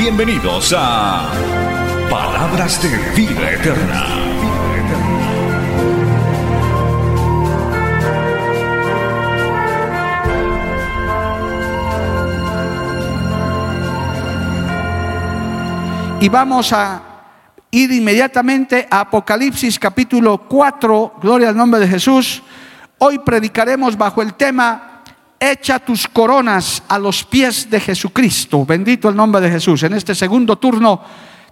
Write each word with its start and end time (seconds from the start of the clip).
Bienvenidos 0.00 0.74
a 0.74 1.30
Palabras 2.08 2.82
de 2.82 2.88
Vida 3.14 3.50
Eterna. 3.50 4.06
Y 16.18 16.28
vamos 16.30 16.72
a 16.72 17.02
ir 17.70 17.92
inmediatamente 17.92 18.88
a 18.90 19.00
Apocalipsis 19.00 19.78
capítulo 19.78 20.38
4, 20.48 21.16
gloria 21.20 21.50
al 21.50 21.56
nombre 21.58 21.78
de 21.78 21.88
Jesús. 21.88 22.42
Hoy 22.96 23.18
predicaremos 23.18 23.98
bajo 23.98 24.22
el 24.22 24.32
tema, 24.32 24.89
echa 25.40 25.78
tus 25.78 26.06
coronas 26.06 26.82
a 26.86 26.98
los 26.98 27.24
pies 27.24 27.70
de 27.70 27.80
Jesucristo. 27.80 28.66
Bendito 28.66 29.08
el 29.08 29.16
nombre 29.16 29.40
de 29.40 29.50
Jesús. 29.50 29.82
En 29.82 29.94
este 29.94 30.14
segundo 30.14 30.58
turno 30.58 31.00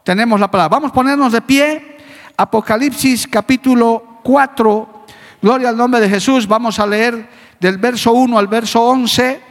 tenemos 0.05 0.39
la 0.39 0.51
palabra. 0.51 0.77
Vamos 0.77 0.91
a 0.91 0.95
ponernos 0.95 1.33
de 1.33 1.41
pie. 1.41 1.97
Apocalipsis 2.37 3.27
capítulo 3.27 4.21
4, 4.23 5.05
gloria 5.43 5.71
al 5.71 5.77
nombre 5.77 6.01
de 6.01 6.09
Jesús. 6.09 6.47
Vamos 6.47 6.79
a 6.79 6.87
leer 6.87 7.29
del 7.59 7.79
verso 7.79 8.13
1 8.13 8.39
al 8.39 8.47
verso 8.47 8.81
11 8.83 9.49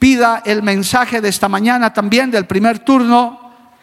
pida 0.00 0.42
el 0.46 0.62
mensaje 0.62 1.20
de 1.20 1.28
esta 1.28 1.46
mañana 1.46 1.92
también 1.92 2.30
del 2.30 2.46
primer 2.46 2.80
turno. 2.80 3.38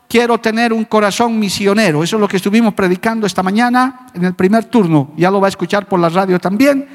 Quiero 0.09 0.39
tener 0.39 0.73
un 0.73 0.85
corazón 0.85 1.37
misionero. 1.37 2.03
Eso 2.03 2.15
es 2.15 2.19
lo 2.19 2.27
que 2.27 2.37
estuvimos 2.37 2.73
predicando 2.73 3.27
esta 3.27 3.43
mañana 3.43 4.07
en 4.15 4.25
el 4.25 4.33
primer 4.33 4.65
turno. 4.65 5.11
Ya 5.15 5.29
lo 5.29 5.39
va 5.39 5.47
a 5.47 5.49
escuchar 5.49 5.87
por 5.87 5.99
la 5.99 6.09
radio 6.09 6.39
también. 6.39 6.87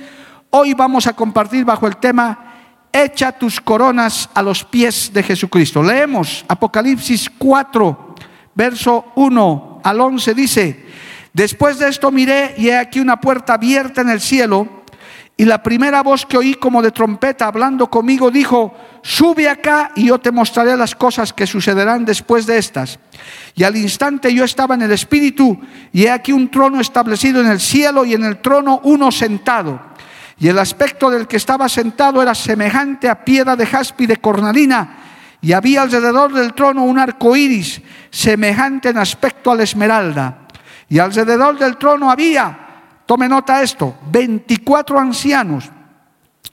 Hoy 0.54 0.74
vamos 0.74 1.06
a 1.06 1.14
compartir 1.14 1.64
bajo 1.64 1.86
el 1.86 1.96
tema 1.96 2.52
Echa 2.92 3.32
tus 3.32 3.58
coronas 3.58 4.28
a 4.34 4.42
los 4.42 4.64
pies 4.64 5.10
de 5.10 5.22
Jesucristo. 5.22 5.82
Leemos 5.82 6.44
Apocalipsis 6.46 7.30
4, 7.38 8.14
verso 8.54 9.12
1 9.14 9.80
al 9.82 9.98
11. 9.98 10.34
Dice, 10.34 10.86
después 11.32 11.78
de 11.78 11.88
esto 11.88 12.10
miré 12.10 12.54
y 12.58 12.68
he 12.68 12.76
aquí 12.76 13.00
una 13.00 13.18
puerta 13.18 13.54
abierta 13.54 14.02
en 14.02 14.10
el 14.10 14.20
cielo 14.20 14.82
y 15.38 15.46
la 15.46 15.62
primera 15.62 16.02
voz 16.02 16.26
que 16.26 16.36
oí 16.36 16.52
como 16.52 16.82
de 16.82 16.90
trompeta 16.90 17.46
hablando 17.46 17.88
conmigo 17.88 18.30
dijo, 18.30 18.74
sube 19.00 19.48
acá 19.48 19.92
y 19.96 20.08
yo 20.08 20.18
te 20.18 20.32
mostraré 20.32 20.76
las 20.76 20.94
cosas 20.94 21.32
que 21.32 21.46
sucederán 21.46 22.04
después 22.04 22.44
de 22.44 22.58
estas. 22.58 22.98
Y 23.54 23.64
al 23.64 23.74
instante 23.74 24.34
yo 24.34 24.44
estaba 24.44 24.74
en 24.74 24.82
el 24.82 24.92
Espíritu 24.92 25.58
y 25.94 26.02
he 26.02 26.10
aquí 26.10 26.30
un 26.30 26.50
trono 26.50 26.78
establecido 26.78 27.40
en 27.40 27.46
el 27.46 27.58
cielo 27.58 28.04
y 28.04 28.12
en 28.12 28.24
el 28.24 28.42
trono 28.42 28.82
uno 28.84 29.10
sentado. 29.10 29.92
Y 30.42 30.48
el 30.48 30.58
aspecto 30.58 31.08
del 31.08 31.28
que 31.28 31.36
estaba 31.36 31.68
sentado 31.68 32.20
era 32.20 32.34
semejante 32.34 33.08
a 33.08 33.24
piedra 33.24 33.54
de 33.54 33.64
jaspe 33.64 34.02
y 34.02 34.06
de 34.08 34.16
cornalina. 34.16 34.98
Y 35.40 35.52
había 35.52 35.82
alrededor 35.82 36.32
del 36.32 36.52
trono 36.52 36.82
un 36.82 36.98
arco 36.98 37.36
iris, 37.36 37.80
semejante 38.10 38.88
en 38.88 38.98
aspecto 38.98 39.52
a 39.52 39.54
la 39.54 39.62
esmeralda. 39.62 40.48
Y 40.88 40.98
alrededor 40.98 41.56
del 41.56 41.76
trono 41.76 42.10
había 42.10 42.58
Tome 43.06 43.28
nota 43.28 43.62
esto, 43.62 43.94
24 44.10 44.98
ancianos. 44.98 45.70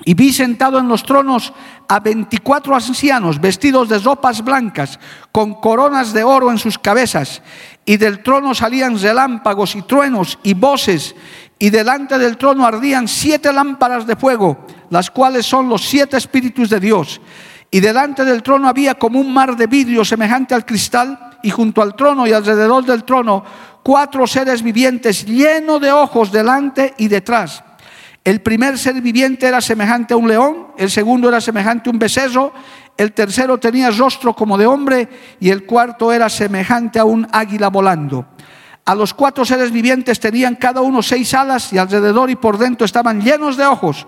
Y 0.06 0.14
vi 0.14 0.32
sentado 0.34 0.78
en 0.78 0.88
los 0.88 1.02
tronos 1.02 1.52
a 1.88 2.00
24 2.00 2.76
ancianos 2.76 3.42
vestidos 3.42 3.90
de 3.90 3.98
ropas 3.98 4.44
blancas, 4.44 5.00
con 5.32 5.56
coronas 5.56 6.14
de 6.14 6.24
oro 6.24 6.52
en 6.52 6.60
sus 6.60 6.78
cabezas. 6.78 7.42
Y 7.86 7.98
del 7.98 8.22
trono 8.22 8.54
salían 8.54 9.00
relámpagos 9.00 9.76
y 9.76 9.82
truenos 9.82 10.38
y 10.44 10.54
voces. 10.54 11.16
Y 11.60 11.70
delante 11.70 12.18
del 12.18 12.38
trono 12.38 12.66
ardían 12.66 13.08
siete 13.08 13.52
lámparas 13.52 14.08
de 14.08 14.16
fuego, 14.16 14.66
las 14.90 15.12
cuales 15.12 15.46
son 15.46 15.68
los 15.68 15.86
siete 15.86 16.16
espíritus 16.16 16.70
de 16.70 16.80
Dios. 16.80 17.20
Y 17.70 17.82
delante 17.82 18.24
del 18.24 18.42
trono 18.42 18.70
había 18.70 18.96
como 18.96 19.20
un 19.20 19.32
mar 19.34 19.56
de 19.58 19.68
vidrio 19.68 20.06
semejante 20.06 20.56
al 20.56 20.66
cristal, 20.66 21.30
y 21.44 21.50
junto 21.50 21.82
al 21.82 21.96
trono 21.96 22.28
y 22.28 22.34
alrededor 22.34 22.86
del 22.86 23.04
trono 23.04 23.44
cuatro 23.84 24.28
seres 24.28 24.62
vivientes 24.62 25.26
llenos 25.26 25.80
de 25.82 25.92
ojos 25.92 26.32
delante 26.32 26.94
y 26.98 27.08
detrás. 27.08 27.64
El 28.24 28.42
primer 28.42 28.78
ser 28.78 29.02
viviente 29.02 29.48
era 29.48 29.62
semejante 29.62 30.14
a 30.14 30.18
un 30.18 30.28
león, 30.28 30.68
el 30.78 30.90
segundo 30.90 31.30
era 31.30 31.40
semejante 31.40 31.90
a 31.90 31.94
un 31.94 32.00
becerro, 32.00 32.54
el 32.98 33.14
tercero 33.14 33.58
tenía 33.58 33.90
rostro 33.92 34.34
como 34.34 34.58
de 34.58 34.66
hombre 34.66 35.08
y 35.40 35.50
el 35.50 35.66
cuarto 35.66 36.12
era 36.12 36.28
semejante 36.30 37.00
a 37.00 37.06
un 37.06 37.26
águila 37.32 37.70
volando. 37.70 38.26
A 38.90 38.96
los 38.96 39.14
cuatro 39.14 39.46
seres 39.46 39.72
vivientes 39.72 40.20
tenían 40.20 40.56
cada 40.56 40.82
uno 40.82 41.04
seis 41.04 41.36
alas 41.36 41.72
y 41.72 41.78
alrededor 41.78 42.32
y 42.32 42.36
por 42.36 42.58
dentro 42.58 42.86
estaban 42.86 43.22
llenos 43.22 43.56
de 43.56 43.64
ojos 43.68 44.08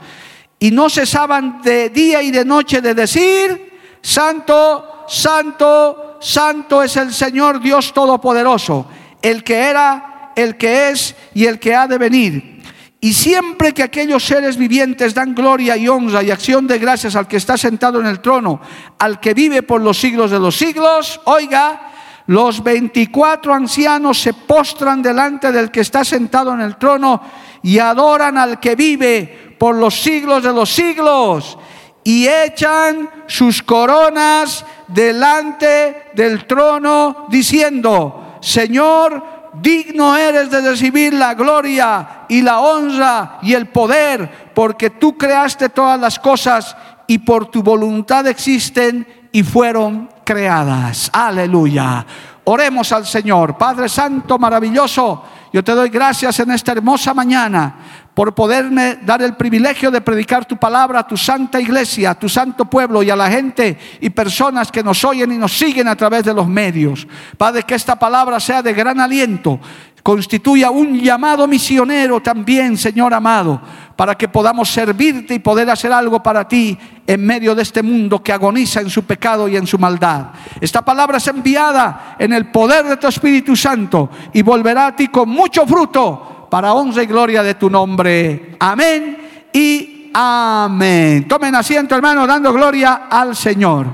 y 0.58 0.72
no 0.72 0.90
cesaban 0.90 1.62
de 1.62 1.92
día 1.92 2.24
y 2.24 2.32
de 2.32 2.44
noche 2.44 2.82
de 2.82 2.96
decir, 2.96 3.78
Santo, 4.02 5.06
Santo, 5.08 6.18
Santo 6.20 6.82
es 6.82 6.98
el 6.98 7.14
Señor 7.14 7.62
Dios 7.62 7.94
Todopoderoso 7.94 8.88
el 9.22 9.44
que 9.44 9.70
era, 9.70 10.32
el 10.36 10.58
que 10.58 10.90
es 10.90 11.16
y 11.36 11.46
el 11.46 11.60
que 11.60 11.76
ha 11.76 11.86
de 11.86 12.00
venir. 12.00 12.64
Y 13.00 13.14
siempre 13.14 13.76
que 13.76 13.84
aquellos 13.84 14.26
seres 14.26 14.58
vivientes 14.58 15.14
dan 15.14 15.36
gloria 15.36 15.78
y 15.78 15.88
honra 15.88 16.24
y 16.24 16.32
acción 16.32 16.66
de 16.66 16.80
gracias 16.80 17.16
al 17.16 17.28
que 17.28 17.38
está 17.38 17.56
sentado 17.56 18.00
en 18.00 18.08
el 18.08 18.20
trono, 18.20 18.60
al 18.98 19.20
que 19.20 19.36
vive 19.36 19.62
por 19.62 19.80
los 19.80 20.00
siglos 20.00 20.32
de 20.32 20.40
los 20.40 20.56
siglos, 20.56 21.22
oiga, 21.26 21.91
los 22.32 22.64
24 22.64 23.54
ancianos 23.54 24.22
se 24.22 24.34
postran 24.34 25.02
delante 25.02 25.52
del 25.52 25.70
que 25.70 25.82
está 25.82 26.06
sentado 26.06 26.54
en 26.54 26.62
el 26.62 26.78
trono 26.78 27.22
y 27.62 27.78
adoran 27.78 28.38
al 28.38 28.58
que 28.58 28.74
vive 28.74 29.58
por 29.60 29.76
los 29.76 30.02
siglos 30.02 30.42
de 30.42 30.54
los 30.54 30.74
siglos 30.74 31.58
y 32.06 32.30
echan 32.30 33.10
sus 33.28 33.62
coronas 33.62 34.66
delante 34.88 36.12
del 36.14 36.48
trono 36.48 37.28
diciendo, 37.28 38.38
Señor, 38.40 39.52
digno 39.62 40.16
eres 40.16 40.50
de 40.50 40.62
recibir 40.62 41.14
la 41.14 41.34
gloria 41.34 42.22
y 42.30 42.42
la 42.42 42.62
honra 42.62 43.40
y 43.42 43.56
el 43.56 43.68
poder, 43.68 44.54
porque 44.56 44.90
tú 44.90 45.18
creaste 45.18 45.68
todas 45.68 46.00
las 46.00 46.18
cosas 46.18 46.78
y 47.08 47.18
por 47.18 47.52
tu 47.52 47.62
voluntad 47.62 48.26
existen 48.28 49.06
y 49.34 49.44
fueron 49.44 50.10
creadas. 50.32 51.10
Aleluya. 51.12 52.06
Oremos 52.46 52.90
al 52.94 53.06
Señor. 53.06 53.58
Padre 53.58 53.90
Santo, 53.90 54.40
maravilloso, 54.40 55.26
yo 55.52 55.62
te 55.62 55.74
doy 55.74 55.90
gracias 55.90 56.40
en 56.40 56.52
esta 56.52 56.72
hermosa 56.72 57.14
mañana 57.14 57.76
por 58.14 58.34
poderme 58.34 59.00
dar 59.02 59.22
el 59.22 59.36
privilegio 59.36 59.92
de 59.92 60.00
predicar 60.00 60.46
tu 60.46 60.56
palabra 60.56 61.00
a 61.00 61.08
tu 61.08 61.18
santa 61.18 61.60
iglesia, 61.60 62.12
a 62.12 62.16
tu 62.16 62.30
santo 62.30 62.66
pueblo 62.66 63.04
y 63.04 63.10
a 63.10 63.16
la 63.16 63.30
gente 63.30 63.78
y 64.00 64.10
personas 64.10 64.72
que 64.72 64.84
nos 64.84 65.04
oyen 65.04 65.34
y 65.34 65.38
nos 65.38 65.58
siguen 65.58 65.90
a 65.90 65.96
través 65.96 66.24
de 66.24 66.34
los 66.34 66.48
medios. 66.48 67.06
Padre, 67.38 67.64
que 67.64 67.76
esta 67.76 67.98
palabra 67.98 68.40
sea 68.40 68.62
de 68.62 68.74
gran 68.74 69.00
aliento, 69.02 69.60
constituya 70.04 70.72
un 70.72 71.00
llamado 71.00 71.48
misionero 71.48 72.22
también, 72.22 72.78
Señor 72.78 73.14
amado, 73.14 73.62
para 73.96 74.16
que 74.16 74.28
podamos 74.28 74.70
servirte 74.70 75.36
y 75.36 75.40
poder 75.40 75.70
hacer 75.70 75.94
algo 75.94 76.24
para 76.24 76.48
ti 76.48 76.78
en 77.06 77.26
medio 77.26 77.54
de 77.54 77.62
este 77.62 77.84
mundo 77.84 78.22
que 78.24 78.34
agoniza 78.34 78.82
en 78.82 78.90
su 78.90 79.04
pecado 79.04 79.48
y 79.48 79.58
en 79.58 79.68
su 79.68 79.78
maldad. 79.78 80.28
Esta 80.60 80.84
palabra 80.84 81.18
es 81.18 81.28
enviada 81.28 82.16
en 82.18 82.34
el 82.34 82.48
poder 82.48 82.86
de 82.86 82.98
tu 82.98 83.08
Espíritu 83.08 83.56
Santo 83.56 84.10
y 84.34 84.42
volverá 84.42 84.88
a 84.88 84.96
ti 84.96 85.08
con 85.10 85.30
mucho 85.30 85.66
fruto 85.68 86.48
para 86.50 86.74
honra 86.74 87.04
y 87.04 87.08
gloria 87.08 87.44
de 87.44 87.56
tu 87.56 87.70
nombre. 87.70 88.56
Amén 88.60 89.50
y 89.54 90.10
amén. 90.14 91.28
Tomen 91.28 91.56
asiento, 91.56 91.96
hermano, 91.96 92.26
dando 92.26 92.52
gloria 92.52 93.08
al 93.10 93.36
Señor. 93.36 93.88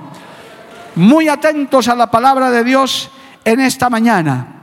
Muy 0.96 1.28
atentos 1.28 1.88
a 1.88 1.96
la 1.96 2.10
palabra 2.10 2.50
de 2.50 2.64
Dios 2.64 3.12
en 3.46 3.60
esta 3.60 3.90
mañana. 3.90 4.57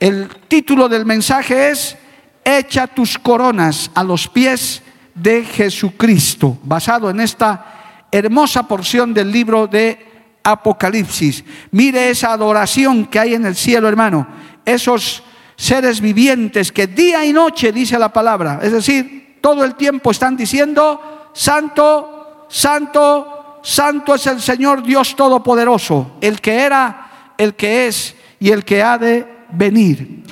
El 0.00 0.28
título 0.46 0.88
del 0.88 1.04
mensaje 1.04 1.70
es 1.70 1.96
Echa 2.44 2.86
tus 2.86 3.18
coronas 3.18 3.90
a 3.94 4.04
los 4.04 4.28
pies 4.28 4.82
de 5.14 5.44
Jesucristo, 5.44 6.56
basado 6.62 7.10
en 7.10 7.20
esta 7.20 8.06
hermosa 8.12 8.62
porción 8.62 9.12
del 9.12 9.32
libro 9.32 9.66
de 9.66 10.06
Apocalipsis. 10.44 11.44
Mire 11.72 12.10
esa 12.10 12.32
adoración 12.32 13.06
que 13.06 13.18
hay 13.18 13.34
en 13.34 13.44
el 13.44 13.56
cielo, 13.56 13.88
hermano. 13.88 14.26
Esos 14.64 15.24
seres 15.56 16.00
vivientes 16.00 16.70
que 16.70 16.86
día 16.86 17.24
y 17.24 17.32
noche 17.32 17.72
dice 17.72 17.98
la 17.98 18.12
palabra, 18.12 18.60
es 18.62 18.70
decir, 18.70 19.38
todo 19.40 19.64
el 19.64 19.74
tiempo 19.74 20.12
están 20.12 20.36
diciendo, 20.36 21.30
santo, 21.34 22.46
santo, 22.48 23.60
santo 23.64 24.14
es 24.14 24.26
el 24.28 24.40
Señor 24.40 24.84
Dios 24.84 25.16
Todopoderoso, 25.16 26.12
el 26.20 26.40
que 26.40 26.60
era, 26.60 27.34
el 27.36 27.54
que 27.54 27.88
es 27.88 28.14
y 28.38 28.50
el 28.50 28.64
que 28.64 28.82
ha 28.82 28.96
de 28.96 29.37
venir. 29.50 30.24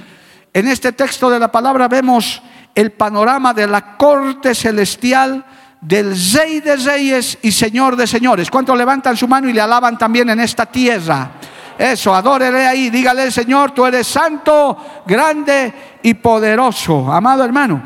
En 0.52 0.68
este 0.68 0.92
texto 0.92 1.28
de 1.30 1.38
la 1.38 1.50
palabra 1.52 1.88
vemos 1.88 2.42
el 2.74 2.92
panorama 2.92 3.54
de 3.54 3.66
la 3.66 3.96
corte 3.96 4.54
celestial 4.54 5.44
del 5.80 6.14
Rey 6.32 6.60
de 6.60 6.76
Reyes 6.76 7.38
y 7.42 7.52
Señor 7.52 7.96
de 7.96 8.06
Señores. 8.06 8.50
¿Cuántos 8.50 8.76
levantan 8.76 9.16
su 9.16 9.28
mano 9.28 9.48
y 9.48 9.52
le 9.52 9.60
alaban 9.60 9.96
también 9.98 10.30
en 10.30 10.40
esta 10.40 10.66
tierra? 10.66 11.32
Eso, 11.78 12.14
adórele 12.14 12.66
ahí, 12.66 12.88
dígale, 12.90 13.30
Señor, 13.30 13.72
tú 13.72 13.84
eres 13.84 14.06
santo, 14.06 15.02
grande 15.06 15.72
y 16.02 16.14
poderoso. 16.14 17.12
Amado 17.12 17.44
hermano, 17.44 17.82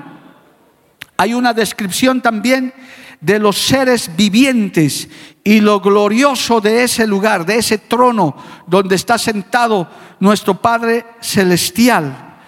hay 1.16 1.34
una 1.34 1.52
descripción 1.52 2.20
también 2.20 2.72
de 3.20 3.38
los 3.38 3.58
seres 3.58 4.10
vivientes 4.16 5.08
y 5.44 5.60
lo 5.60 5.80
glorioso 5.80 6.60
de 6.60 6.84
ese 6.84 7.06
lugar, 7.06 7.44
de 7.44 7.56
ese 7.56 7.78
trono 7.78 8.36
donde 8.66 8.96
está 8.96 9.18
sentado 9.18 9.88
nuestro 10.20 10.54
Padre 10.60 11.04
Celestial. 11.20 12.38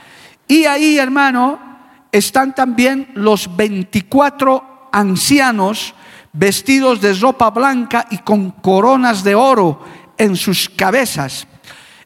Y 0.48 0.64
ahí, 0.64 0.98
hermano, 0.98 1.58
están 2.10 2.54
también 2.54 3.08
los 3.14 3.54
24 3.56 4.90
ancianos 4.92 5.94
vestidos 6.32 7.00
de 7.00 7.14
ropa 7.14 7.50
blanca 7.50 8.06
y 8.10 8.19
con 8.19 8.50
coronas 8.50 9.22
de 9.22 9.34
oro 9.34 9.84
en 10.16 10.36
sus 10.36 10.69
cabezas. 10.69 11.46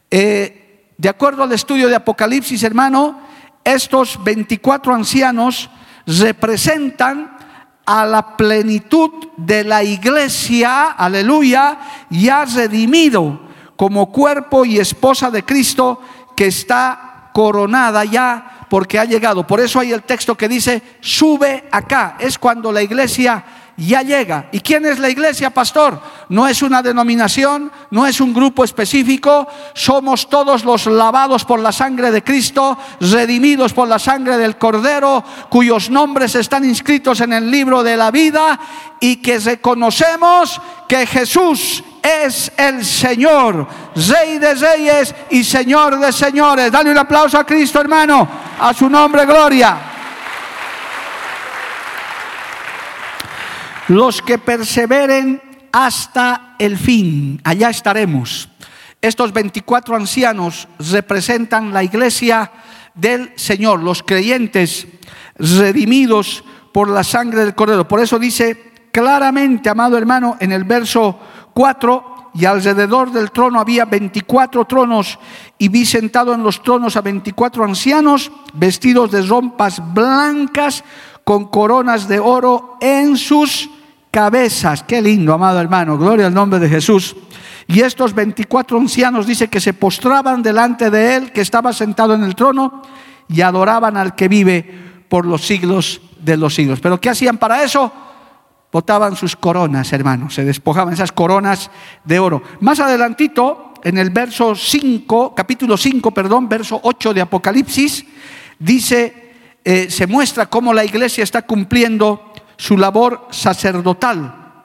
Eh, 0.09 0.93
de 0.97 1.09
acuerdo 1.09 1.43
al 1.43 1.51
estudio 1.51 1.87
de 1.87 1.95
Apocalipsis, 1.95 2.63
hermano, 2.63 3.21
estos 3.63 4.21
24 4.23 4.95
ancianos 4.95 5.69
representan 6.05 7.36
a 7.87 8.05
la 8.05 8.35
plenitud 8.35 9.09
de 9.37 9.63
la 9.63 9.81
iglesia, 9.81 10.91
aleluya, 10.91 11.79
ya 12.09 12.43
redimido 12.43 13.39
como 13.77 14.11
cuerpo 14.11 14.65
y 14.65 14.77
esposa 14.77 15.31
de 15.31 15.43
Cristo 15.43 16.01
que 16.35 16.47
está 16.47 17.29
coronada 17.33 18.03
ya 18.03 18.65
porque 18.69 18.99
ha 18.99 19.05
llegado. 19.05 19.47
Por 19.47 19.61
eso 19.61 19.79
hay 19.79 19.93
el 19.93 20.03
texto 20.03 20.35
que 20.35 20.49
dice, 20.49 20.81
sube 20.99 21.69
acá. 21.71 22.17
Es 22.19 22.37
cuando 22.37 22.73
la 22.73 22.81
iglesia 22.81 23.43
ya 23.77 24.01
llega. 24.01 24.49
¿Y 24.51 24.59
quién 24.59 24.85
es 24.87 24.97
la 24.97 25.09
iglesia, 25.09 25.51
pastor? 25.51 26.01
No 26.29 26.47
es 26.47 26.63
una 26.63 26.81
denominación, 26.81 27.71
no 27.91 28.07
es 28.07 28.19
un 28.19 28.33
grupo 28.33 28.63
específico, 28.63 29.47
somos 29.73 30.27
todos 30.29 30.65
los 30.65 30.87
lavados 30.87 31.45
por 31.45 31.59
la 31.59 31.71
sangre 31.71 32.09
de 32.09 32.23
Cristo, 32.23 32.75
redimidos 32.99 33.73
por 33.73 33.87
la 33.87 33.99
sangre 33.99 34.37
del 34.37 34.57
Cordero, 34.57 35.23
cuyos 35.49 35.91
nombres 35.91 36.33
están 36.33 36.65
inscritos 36.65 37.21
en 37.21 37.33
el 37.33 37.51
libro 37.51 37.83
de 37.83 37.95
la 37.95 38.09
vida 38.09 38.59
y 38.99 39.17
que 39.17 39.37
reconocemos 39.37 40.59
que 40.87 41.05
Jesús 41.05 41.83
es 42.01 42.51
el 42.57 42.83
Señor, 42.83 43.67
Rey 43.95 44.39
de 44.39 44.55
Reyes 44.55 45.13
y 45.29 45.43
Señor 45.43 45.99
de 45.99 46.11
Señores. 46.11 46.71
Dale 46.71 46.89
un 46.89 46.97
aplauso 46.97 47.37
a 47.37 47.45
Cristo, 47.45 47.79
hermano, 47.79 48.27
a 48.59 48.73
su 48.73 48.89
nombre, 48.89 49.25
gloria. 49.25 49.96
Los 53.87 54.21
que 54.21 54.37
perseveren 54.37 55.41
hasta 55.71 56.55
el 56.59 56.77
fin, 56.77 57.41
allá 57.43 57.69
estaremos. 57.69 58.49
Estos 59.01 59.31
24 59.31 59.95
ancianos 59.95 60.67
representan 60.79 61.71
la 61.71 61.83
iglesia 61.83 62.51
del 62.95 63.31
Señor, 63.35 63.81
los 63.81 64.03
creyentes 64.03 64.87
redimidos 65.37 66.43
por 66.73 66.89
la 66.89 67.03
sangre 67.03 67.41
del 67.41 67.55
Cordero. 67.55 67.87
Por 67.87 67.99
eso 67.99 68.17
dice 68.17 68.73
claramente, 68.91 69.69
amado 69.69 69.97
hermano, 69.97 70.35
en 70.39 70.51
el 70.51 70.63
verso 70.63 71.19
4, 71.53 72.15
y 72.33 72.45
alrededor 72.45 73.11
del 73.11 73.31
trono 73.31 73.59
había 73.59 73.85
24 73.85 74.65
tronos, 74.65 75.17
y 75.57 75.69
vi 75.69 75.85
sentado 75.85 76.33
en 76.33 76.43
los 76.43 76.61
tronos 76.61 76.95
a 76.95 77.01
24 77.01 77.63
ancianos, 77.63 78.31
vestidos 78.53 79.11
de 79.11 79.21
rompas 79.23 79.81
blancas, 79.93 80.83
con 81.23 81.47
coronas 81.47 82.07
de 82.07 82.19
oro 82.19 82.77
en 82.79 83.17
sus 83.17 83.69
cabezas. 84.17 84.81
Qué 84.81 84.99
lindo, 84.99 85.31
amado 85.31 85.61
hermano. 85.61 85.95
Gloria 85.95 86.25
al 86.25 86.33
nombre 86.33 86.57
de 86.57 86.67
Jesús. 86.67 87.15
Y 87.67 87.81
estos 87.81 88.15
24 88.15 88.75
ancianos 88.79 89.27
dice 89.27 89.47
que 89.47 89.61
se 89.61 89.73
postraban 89.73 90.41
delante 90.41 90.89
de 90.89 91.15
él, 91.15 91.31
que 91.31 91.41
estaba 91.41 91.71
sentado 91.71 92.15
en 92.15 92.23
el 92.23 92.33
trono, 92.33 92.81
y 93.29 93.41
adoraban 93.41 93.95
al 93.95 94.15
que 94.15 94.27
vive 94.27 95.03
por 95.07 95.27
los 95.27 95.45
siglos 95.45 96.01
de 96.19 96.35
los 96.35 96.55
siglos. 96.55 96.79
Pero 96.79 96.99
¿qué 96.99 97.11
hacían 97.11 97.37
para 97.37 97.61
eso? 97.61 97.91
Botaban 98.71 99.15
sus 99.15 99.35
coronas, 99.35 99.93
hermanos, 99.93 100.33
se 100.33 100.43
despojaban 100.43 100.95
esas 100.95 101.11
coronas 101.11 101.69
de 102.03 102.17
oro. 102.17 102.41
Más 102.61 102.79
adelantito, 102.79 103.73
en 103.83 103.99
el 103.99 104.09
verso 104.09 104.55
5, 104.55 105.35
capítulo 105.35 105.77
5, 105.77 106.09
perdón, 106.09 106.49
verso 106.49 106.79
8 106.81 107.13
de 107.13 107.21
Apocalipsis, 107.21 108.03
dice, 108.57 109.35
eh, 109.63 109.91
se 109.91 110.07
muestra 110.07 110.47
cómo 110.47 110.73
la 110.73 110.83
iglesia 110.83 111.23
está 111.23 111.43
cumpliendo 111.43 112.26
su 112.57 112.77
labor 112.77 113.27
sacerdotal. 113.31 114.63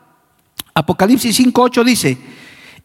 Apocalipsis 0.74 1.38
5.8 1.38 1.84
dice, 1.84 2.18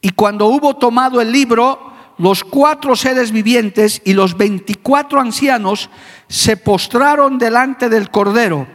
y 0.01 0.09
cuando 0.11 0.47
hubo 0.47 0.75
tomado 0.75 1.21
el 1.21 1.31
libro, 1.31 1.93
los 2.17 2.43
cuatro 2.43 2.95
seres 2.95 3.31
vivientes 3.31 4.01
y 4.03 4.13
los 4.13 4.37
veinticuatro 4.37 5.19
ancianos 5.19 5.89
se 6.27 6.57
postraron 6.57 7.37
delante 7.37 7.89
del 7.89 8.09
Cordero. 8.09 8.67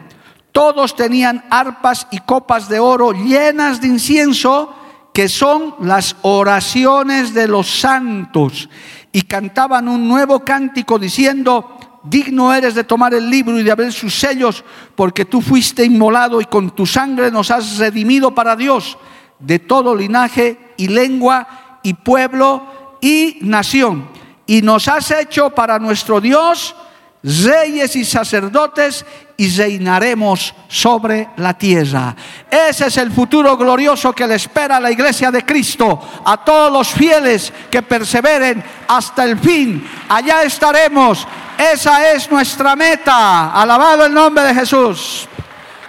Todos 0.51 0.95
tenían 0.95 1.43
arpas 1.49 2.07
y 2.11 2.19
copas 2.19 2.69
de 2.69 2.79
oro 2.79 3.11
llenas 3.11 3.81
de 3.81 3.87
incienso, 3.87 4.73
que 5.13 5.27
son 5.29 5.75
las 5.79 6.15
oraciones 6.21 7.33
de 7.33 7.47
los 7.47 7.79
santos, 7.79 8.69
y 9.11 9.23
cantaban 9.23 9.87
un 9.87 10.07
nuevo 10.07 10.39
cántico 10.39 10.97
diciendo, 10.97 11.72
digno 12.03 12.53
eres 12.53 12.75
de 12.75 12.83
tomar 12.83 13.13
el 13.13 13.29
libro 13.29 13.57
y 13.59 13.63
de 13.63 13.71
abrir 13.71 13.91
sus 13.91 14.13
sellos, 14.13 14.63
porque 14.95 15.25
tú 15.25 15.41
fuiste 15.41 15.83
inmolado 15.85 16.41
y 16.41 16.45
con 16.45 16.71
tu 16.71 16.85
sangre 16.85 17.31
nos 17.31 17.49
has 17.51 17.77
redimido 17.77 18.35
para 18.35 18.55
Dios 18.55 18.97
de 19.39 19.59
todo 19.59 19.95
linaje 19.95 20.57
y 20.77 20.87
lengua 20.87 21.79
y 21.83 21.93
pueblo 21.93 22.97
y 23.01 23.37
nación. 23.41 24.07
Y 24.45 24.61
nos 24.61 24.87
has 24.87 25.11
hecho 25.11 25.49
para 25.49 25.79
nuestro 25.79 26.19
Dios 26.19 26.75
reyes 27.23 27.95
y 27.95 28.03
sacerdotes 28.03 29.05
y 29.37 29.49
reinaremos 29.49 30.53
sobre 30.67 31.29
la 31.37 31.57
tierra. 31.57 32.15
Ese 32.51 32.87
es 32.87 32.97
el 32.97 33.11
futuro 33.11 33.55
glorioso 33.55 34.13
que 34.13 34.27
le 34.27 34.35
espera 34.35 34.77
a 34.77 34.81
la 34.81 34.91
iglesia 34.91 35.31
de 35.31 35.45
Cristo, 35.45 35.99
a 36.25 36.43
todos 36.43 36.71
los 36.71 36.89
fieles 36.89 37.51
que 37.71 37.81
perseveren 37.81 38.63
hasta 38.87 39.23
el 39.23 39.39
fin. 39.39 39.87
Allá 40.09 40.43
estaremos 40.43 41.25
esa 41.57 42.11
es 42.11 42.29
nuestra 42.31 42.75
meta. 42.75 43.51
Alabado 43.51 44.05
el 44.05 44.13
nombre 44.13 44.43
de 44.43 44.55
Jesús. 44.55 45.27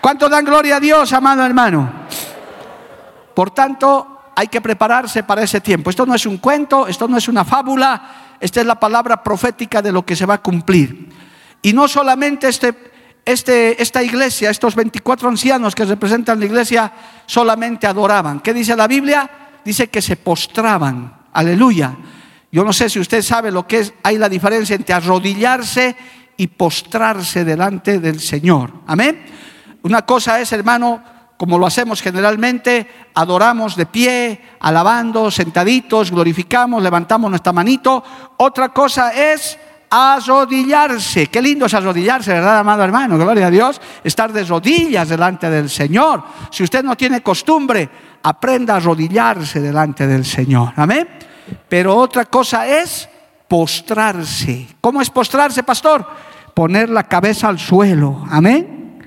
¿Cuánto 0.00 0.28
dan 0.28 0.44
gloria 0.44 0.76
a 0.76 0.80
Dios, 0.80 1.12
amado 1.12 1.44
hermano? 1.44 1.90
Por 3.34 3.50
tanto, 3.50 4.20
hay 4.36 4.48
que 4.48 4.60
prepararse 4.60 5.22
para 5.22 5.42
ese 5.42 5.60
tiempo. 5.60 5.90
Esto 5.90 6.06
no 6.06 6.14
es 6.14 6.26
un 6.26 6.38
cuento, 6.38 6.86
esto 6.86 7.08
no 7.08 7.16
es 7.16 7.28
una 7.28 7.44
fábula, 7.44 8.36
esta 8.40 8.60
es 8.60 8.66
la 8.66 8.78
palabra 8.78 9.22
profética 9.22 9.80
de 9.80 9.92
lo 9.92 10.04
que 10.04 10.16
se 10.16 10.26
va 10.26 10.34
a 10.34 10.42
cumplir. 10.42 11.08
Y 11.62 11.72
no 11.72 11.88
solamente 11.88 12.48
este, 12.48 12.74
este, 13.24 13.80
esta 13.82 14.02
iglesia, 14.02 14.50
estos 14.50 14.74
24 14.74 15.28
ancianos 15.28 15.74
que 15.74 15.84
representan 15.84 16.38
la 16.38 16.46
iglesia, 16.46 16.92
solamente 17.26 17.86
adoraban. 17.86 18.40
¿Qué 18.40 18.52
dice 18.52 18.76
la 18.76 18.86
Biblia? 18.86 19.30
Dice 19.64 19.88
que 19.88 20.02
se 20.02 20.16
postraban. 20.16 21.14
Aleluya. 21.32 21.96
Yo 22.54 22.62
no 22.62 22.72
sé 22.72 22.88
si 22.88 23.00
usted 23.00 23.20
sabe 23.20 23.50
lo 23.50 23.66
que 23.66 23.80
es, 23.80 23.94
hay 24.04 24.16
la 24.16 24.28
diferencia 24.28 24.76
entre 24.76 24.94
arrodillarse 24.94 25.96
y 26.36 26.46
postrarse 26.46 27.44
delante 27.44 27.98
del 27.98 28.20
Señor. 28.20 28.72
Amén. 28.86 29.26
Una 29.82 30.02
cosa 30.02 30.38
es, 30.38 30.52
hermano, 30.52 31.02
como 31.36 31.58
lo 31.58 31.66
hacemos 31.66 32.00
generalmente, 32.00 32.88
adoramos 33.12 33.74
de 33.74 33.86
pie, 33.86 34.40
alabando, 34.60 35.32
sentaditos, 35.32 36.12
glorificamos, 36.12 36.80
levantamos 36.80 37.28
nuestra 37.28 37.52
manito. 37.52 38.04
Otra 38.36 38.68
cosa 38.68 39.10
es 39.10 39.58
arrodillarse. 39.90 41.26
Qué 41.26 41.42
lindo 41.42 41.66
es 41.66 41.74
arrodillarse, 41.74 42.34
¿verdad, 42.34 42.60
amado 42.60 42.84
hermano? 42.84 43.18
Gloria 43.18 43.48
a 43.48 43.50
Dios. 43.50 43.80
Estar 44.04 44.32
de 44.32 44.44
rodillas 44.44 45.08
delante 45.08 45.50
del 45.50 45.68
Señor. 45.68 46.22
Si 46.52 46.62
usted 46.62 46.84
no 46.84 46.96
tiene 46.96 47.20
costumbre, 47.20 47.90
aprenda 48.22 48.74
a 48.74 48.76
arrodillarse 48.76 49.60
delante 49.60 50.06
del 50.06 50.24
Señor. 50.24 50.72
Amén. 50.76 51.33
Pero 51.68 51.96
otra 51.96 52.24
cosa 52.24 52.66
es 52.66 53.08
postrarse. 53.48 54.66
¿Cómo 54.80 55.00
es 55.00 55.10
postrarse, 55.10 55.62
pastor? 55.62 56.06
Poner 56.54 56.88
la 56.88 57.04
cabeza 57.04 57.48
al 57.48 57.58
suelo. 57.58 58.24
Amén. 58.30 59.02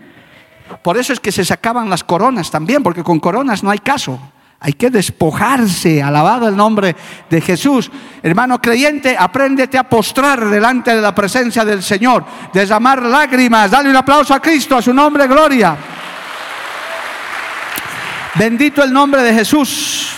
Por 0.81 0.97
eso 0.97 1.13
es 1.13 1.19
que 1.19 1.31
se 1.31 1.45
sacaban 1.45 1.89
las 1.89 2.03
coronas 2.03 2.51
también, 2.51 2.83
porque 2.83 3.03
con 3.03 3.19
coronas 3.19 3.63
no 3.63 3.71
hay 3.71 3.79
caso. 3.79 4.19
Hay 4.59 4.73
que 4.73 4.89
despojarse, 4.89 6.01
alabado 6.01 6.47
el 6.47 6.55
nombre 6.55 6.95
de 7.29 7.41
Jesús. 7.41 7.91
Hermano 8.23 8.59
creyente, 8.59 9.15
apréndete 9.17 9.77
a 9.77 9.87
postrar 9.87 10.45
delante 10.45 10.95
de 10.95 11.01
la 11.01 11.13
presencia 11.13 11.63
del 11.63 11.83
Señor, 11.83 12.25
desamar 12.53 13.03
lágrimas, 13.03 13.69
dale 13.69 13.89
un 13.89 13.95
aplauso 13.95 14.33
a 14.33 14.41
Cristo, 14.41 14.75
a 14.75 14.81
su 14.81 14.93
nombre, 14.93 15.27
gloria. 15.27 15.77
Bendito 18.33 18.83
el 18.83 18.91
nombre 18.91 19.21
de 19.21 19.33
Jesús. 19.33 20.17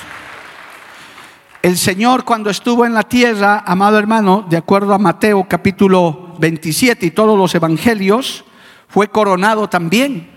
El 1.62 1.78
Señor 1.78 2.24
cuando 2.24 2.50
estuvo 2.50 2.86
en 2.86 2.94
la 2.94 3.04
tierra, 3.04 3.62
amado 3.66 4.00
hermano, 4.00 4.46
de 4.50 4.56
acuerdo 4.56 4.94
a 4.94 4.98
Mateo 4.98 5.46
capítulo 5.50 6.36
27 6.40 7.06
y 7.06 7.12
todos 7.12 7.38
los 7.38 7.54
evangelios, 7.54 8.46
fue 8.88 9.10
coronado 9.10 9.68
también, 9.68 10.30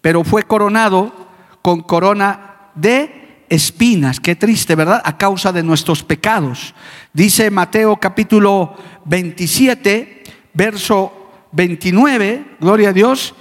pero 0.00 0.24
fue 0.24 0.42
coronado 0.42 1.12
con 1.62 1.82
corona 1.82 2.70
de 2.74 3.44
espinas. 3.48 4.18
Qué 4.18 4.34
triste, 4.34 4.74
¿verdad? 4.74 5.00
A 5.04 5.16
causa 5.16 5.52
de 5.52 5.62
nuestros 5.62 6.02
pecados. 6.02 6.74
Dice 7.12 7.52
Mateo 7.52 7.96
capítulo 7.96 8.74
27, 9.04 10.24
verso 10.54 11.12
29, 11.52 12.56
gloria 12.58 12.88
a 12.88 12.92
Dios, 12.92 13.32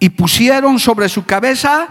y 0.00 0.10
pusieron 0.10 0.78
sobre 0.78 1.08
su 1.08 1.24
cabeza 1.24 1.88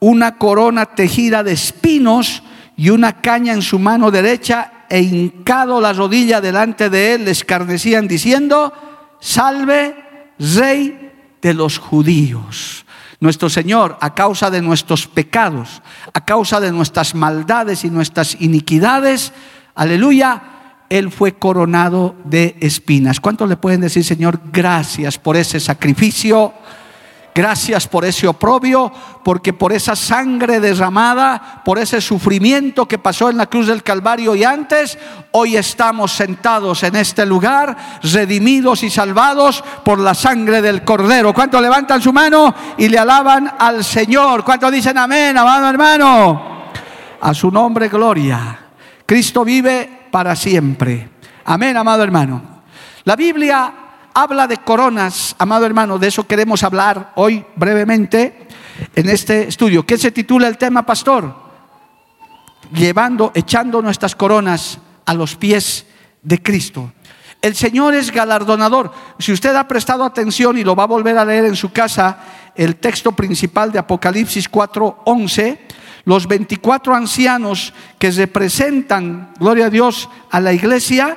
una 0.00 0.36
corona 0.36 0.84
tejida 0.84 1.42
de 1.42 1.52
espinos 1.52 2.42
y 2.82 2.90
una 2.90 3.20
caña 3.20 3.52
en 3.52 3.62
su 3.62 3.78
mano 3.78 4.10
derecha 4.10 4.86
e 4.88 5.00
hincado 5.02 5.80
la 5.80 5.92
rodilla 5.92 6.40
delante 6.40 6.90
de 6.90 7.14
él, 7.14 7.26
le 7.26 7.30
escarnecían 7.30 8.08
diciendo, 8.08 8.72
salve, 9.20 10.34
rey 10.36 11.12
de 11.40 11.54
los 11.54 11.78
judíos. 11.78 12.84
Nuestro 13.20 13.48
Señor, 13.48 13.98
a 14.00 14.14
causa 14.14 14.50
de 14.50 14.60
nuestros 14.62 15.06
pecados, 15.06 15.80
a 16.12 16.24
causa 16.24 16.58
de 16.58 16.72
nuestras 16.72 17.14
maldades 17.14 17.84
y 17.84 17.88
nuestras 17.88 18.36
iniquidades, 18.40 19.32
aleluya, 19.76 20.42
Él 20.90 21.12
fue 21.12 21.34
coronado 21.36 22.16
de 22.24 22.56
espinas. 22.58 23.20
¿Cuántos 23.20 23.48
le 23.48 23.56
pueden 23.56 23.82
decir, 23.82 24.02
Señor, 24.02 24.40
gracias 24.52 25.20
por 25.20 25.36
ese 25.36 25.60
sacrificio? 25.60 26.52
Gracias 27.34 27.88
por 27.88 28.04
ese 28.04 28.28
oprobio, 28.28 28.92
porque 29.24 29.54
por 29.54 29.72
esa 29.72 29.96
sangre 29.96 30.60
derramada, 30.60 31.62
por 31.64 31.78
ese 31.78 32.02
sufrimiento 32.02 32.86
que 32.86 32.98
pasó 32.98 33.30
en 33.30 33.38
la 33.38 33.46
cruz 33.46 33.68
del 33.68 33.82
Calvario 33.82 34.34
y 34.34 34.44
antes, 34.44 34.98
hoy 35.30 35.56
estamos 35.56 36.12
sentados 36.12 36.82
en 36.82 36.94
este 36.94 37.24
lugar, 37.24 37.74
redimidos 38.02 38.82
y 38.82 38.90
salvados 38.90 39.64
por 39.82 39.98
la 39.98 40.12
sangre 40.12 40.60
del 40.60 40.84
Cordero. 40.84 41.32
¿Cuántos 41.32 41.62
levantan 41.62 42.02
su 42.02 42.12
mano 42.12 42.54
y 42.76 42.88
le 42.88 42.98
alaban 42.98 43.50
al 43.58 43.82
Señor? 43.82 44.44
¿Cuántos 44.44 44.70
dicen 44.70 44.98
amén, 44.98 45.34
amado 45.38 45.70
hermano? 45.70 46.42
A 47.18 47.32
su 47.32 47.50
nombre, 47.50 47.88
gloria. 47.88 48.58
Cristo 49.06 49.42
vive 49.42 50.08
para 50.10 50.36
siempre. 50.36 51.08
Amén, 51.46 51.78
amado 51.78 52.02
hermano. 52.02 52.42
La 53.04 53.16
Biblia 53.16 53.81
habla 54.14 54.46
de 54.46 54.58
coronas, 54.58 55.34
amado 55.38 55.66
hermano, 55.66 55.98
de 55.98 56.08
eso 56.08 56.26
queremos 56.26 56.62
hablar 56.62 57.12
hoy 57.16 57.44
brevemente 57.56 58.46
en 58.94 59.08
este 59.08 59.48
estudio. 59.48 59.84
¿Qué 59.84 59.98
se 59.98 60.10
titula 60.10 60.48
el 60.48 60.58
tema, 60.58 60.84
pastor? 60.84 61.34
Llevando, 62.72 63.32
echando 63.34 63.82
nuestras 63.82 64.14
coronas 64.14 64.78
a 65.04 65.14
los 65.14 65.36
pies 65.36 65.86
de 66.22 66.42
Cristo. 66.42 66.92
El 67.40 67.56
Señor 67.56 67.94
es 67.94 68.12
galardonador. 68.12 68.92
Si 69.18 69.32
usted 69.32 69.54
ha 69.56 69.66
prestado 69.66 70.04
atención 70.04 70.56
y 70.56 70.64
lo 70.64 70.76
va 70.76 70.84
a 70.84 70.86
volver 70.86 71.18
a 71.18 71.24
leer 71.24 71.46
en 71.46 71.56
su 71.56 71.72
casa, 71.72 72.18
el 72.54 72.76
texto 72.76 73.12
principal 73.12 73.72
de 73.72 73.80
Apocalipsis 73.80 74.48
4:11, 74.48 75.58
los 76.04 76.26
24 76.28 76.94
ancianos 76.94 77.74
que 77.98 78.10
representan, 78.10 79.32
gloria 79.38 79.66
a 79.66 79.70
Dios, 79.70 80.08
a 80.30 80.40
la 80.40 80.52
iglesia, 80.52 81.16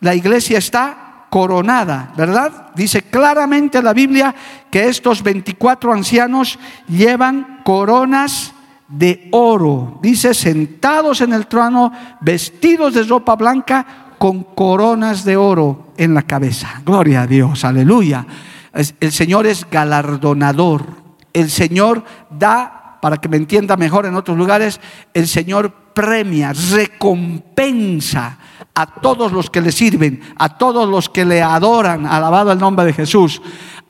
la 0.00 0.14
iglesia 0.14 0.58
está 0.58 1.05
coronada, 1.36 2.14
¿verdad? 2.16 2.70
Dice 2.74 3.02
claramente 3.02 3.82
la 3.82 3.92
Biblia 3.92 4.34
que 4.70 4.88
estos 4.88 5.22
24 5.22 5.92
ancianos 5.92 6.58
llevan 6.88 7.60
coronas 7.62 8.54
de 8.88 9.28
oro. 9.32 9.98
Dice, 10.00 10.32
sentados 10.32 11.20
en 11.20 11.34
el 11.34 11.46
trono, 11.46 11.92
vestidos 12.22 12.94
de 12.94 13.02
ropa 13.02 13.36
blanca, 13.36 14.14
con 14.16 14.44
coronas 14.44 15.26
de 15.26 15.36
oro 15.36 15.92
en 15.98 16.14
la 16.14 16.22
cabeza. 16.22 16.80
Gloria 16.86 17.20
a 17.20 17.26
Dios, 17.26 17.66
aleluya. 17.66 18.26
El 18.72 19.12
Señor 19.12 19.46
es 19.46 19.66
galardonador. 19.70 20.86
El 21.34 21.50
Señor 21.50 22.02
da, 22.30 22.96
para 23.02 23.18
que 23.18 23.28
me 23.28 23.36
entienda 23.36 23.76
mejor 23.76 24.06
en 24.06 24.14
otros 24.14 24.38
lugares, 24.38 24.80
el 25.12 25.28
Señor 25.28 25.70
premia, 25.92 26.54
recompensa 26.54 28.38
a 28.76 28.84
todos 28.86 29.32
los 29.32 29.48
que 29.48 29.62
le 29.62 29.72
sirven, 29.72 30.20
a 30.36 30.58
todos 30.58 30.86
los 30.86 31.08
que 31.08 31.24
le 31.24 31.42
adoran, 31.42 32.04
alabado 32.04 32.52
el 32.52 32.58
nombre 32.58 32.84
de 32.84 32.92
Jesús. 32.92 33.40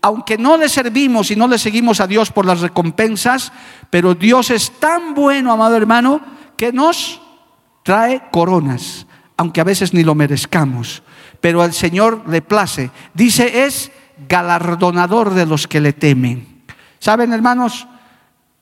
Aunque 0.01 0.39
no 0.39 0.57
le 0.57 0.69
servimos 0.69 1.33
y 1.33 1.37
no 1.37 1.49
le 1.49 1.59
seguimos 1.59 2.01
a 2.01 2.07
Dios 2.07 2.31
por 2.31 2.47
las 2.47 2.61
recompensas, 2.61 3.53
pero 3.91 4.15
Dios 4.15 4.51
es 4.51 4.71
tan 4.79 5.13
bueno, 5.13 5.51
amado 5.51 5.77
hermano, 5.77 6.21
que 6.57 6.73
nos 6.73 7.21
trae 7.83 8.23
coronas, 8.31 9.09
aunque 9.37 9.61
a 9.61 9.65
veces 9.65 9.93
ni 9.93 10.05
lo 10.05 10.15
merezcamos. 10.15 11.03
Pero 11.41 11.63
al 11.63 11.73
Señor 11.73 12.23
le 12.29 12.41
place. 12.41 12.93
Dice, 13.13 13.65
es 13.65 13.91
galardonador 14.29 15.35
de 15.35 15.47
los 15.47 15.67
que 15.67 15.81
le 15.81 15.95
temen. 15.95 16.63
¿Saben, 17.01 17.33
hermanos? 17.33 17.89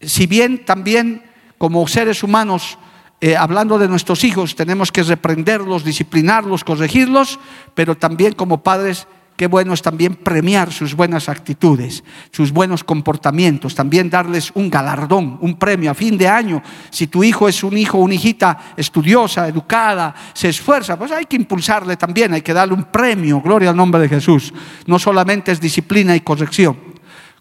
Si 0.01 0.27
bien 0.27 0.65
también 0.65 1.23
como 1.59 1.87
seres 1.87 2.23
humanos 2.23 2.79
eh, 3.27 3.39
hablando 3.39 3.79
de 3.79 3.89
nuestros 3.89 4.23
hijos, 4.23 4.55
tenemos 4.55 4.93
que 4.93 5.03
reprenderlos, 5.03 5.83
disciplinarlos, 5.83 6.63
corregirlos, 6.63 7.39
pero 7.75 7.97
también 7.97 8.35
como 8.35 8.63
padres, 8.63 9.09
qué 9.35 9.47
bueno 9.47 9.73
es 9.73 9.81
también 9.81 10.15
premiar 10.15 10.71
sus 10.71 10.95
buenas 10.95 11.31
actitudes, 11.31 12.05
sus 12.31 12.53
buenos 12.53 12.85
comportamientos, 12.85 13.75
también 13.75 14.11
darles 14.11 14.53
un 14.53 14.69
galardón, 14.69 15.39
un 15.41 15.59
premio 15.59 15.91
a 15.91 15.95
fin 15.95 16.19
de 16.19 16.29
año. 16.29 16.63
Si 16.91 17.07
tu 17.07 17.25
hijo 17.25 17.49
es 17.49 17.65
un 17.65 17.79
hijo, 17.79 17.97
una 17.97 18.13
hijita 18.13 18.75
estudiosa, 18.77 19.49
educada, 19.49 20.15
se 20.35 20.51
esfuerza, 20.51 20.99
pues 20.99 21.11
hay 21.11 21.25
que 21.25 21.37
impulsarle 21.37 21.97
también, 21.97 22.35
hay 22.35 22.43
que 22.43 22.53
darle 22.53 22.75
un 22.75 22.85
premio, 22.85 23.41
gloria 23.41 23.71
al 23.71 23.77
nombre 23.77 24.03
de 24.03 24.11
Jesús. 24.11 24.53
No 24.85 24.99
solamente 24.99 25.51
es 25.51 25.63
disciplina 25.63 26.15
y 26.15 26.21
corrección. 26.21 26.77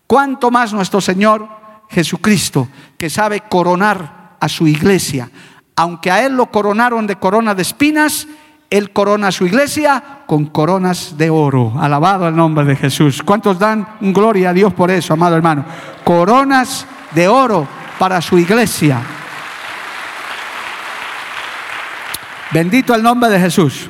¿Cuánto 0.08 0.50
más 0.50 0.72
nuestro 0.72 1.02
Señor 1.02 1.46
Jesucristo, 1.90 2.70
que 2.98 3.10
sabe 3.10 3.42
coronar 3.50 4.38
a 4.40 4.48
su 4.48 4.66
iglesia, 4.66 5.30
aunque 5.76 6.12
a 6.12 6.26
él 6.26 6.36
lo 6.36 6.48
coronaron 6.48 7.08
de 7.08 7.16
corona 7.16 7.56
de 7.56 7.62
espinas, 7.62 8.28
él 8.70 8.92
corona 8.92 9.28
a 9.28 9.32
su 9.32 9.46
iglesia 9.46 10.04
con 10.26 10.48
coronas 10.48 11.18
de 11.18 11.30
oro. 11.30 11.74
Alabado 11.80 12.28
el 12.28 12.36
nombre 12.36 12.66
de 12.66 12.76
Jesús. 12.76 13.22
¿Cuántos 13.24 13.60
dan 13.60 13.88
gloria 14.02 14.50
a 14.50 14.54
Dios 14.54 14.74
por 14.74 14.90
eso, 14.90 15.14
amado 15.14 15.36
hermano? 15.36 15.64
Coronas 16.04 16.86
de 17.12 17.28
oro 17.28 17.68
para 18.00 18.22
su 18.22 18.38
iglesia. 18.38 19.02
Bendito 22.52 22.94
el 22.94 23.02
nombre 23.02 23.30
de 23.30 23.40
Jesús. 23.40 23.90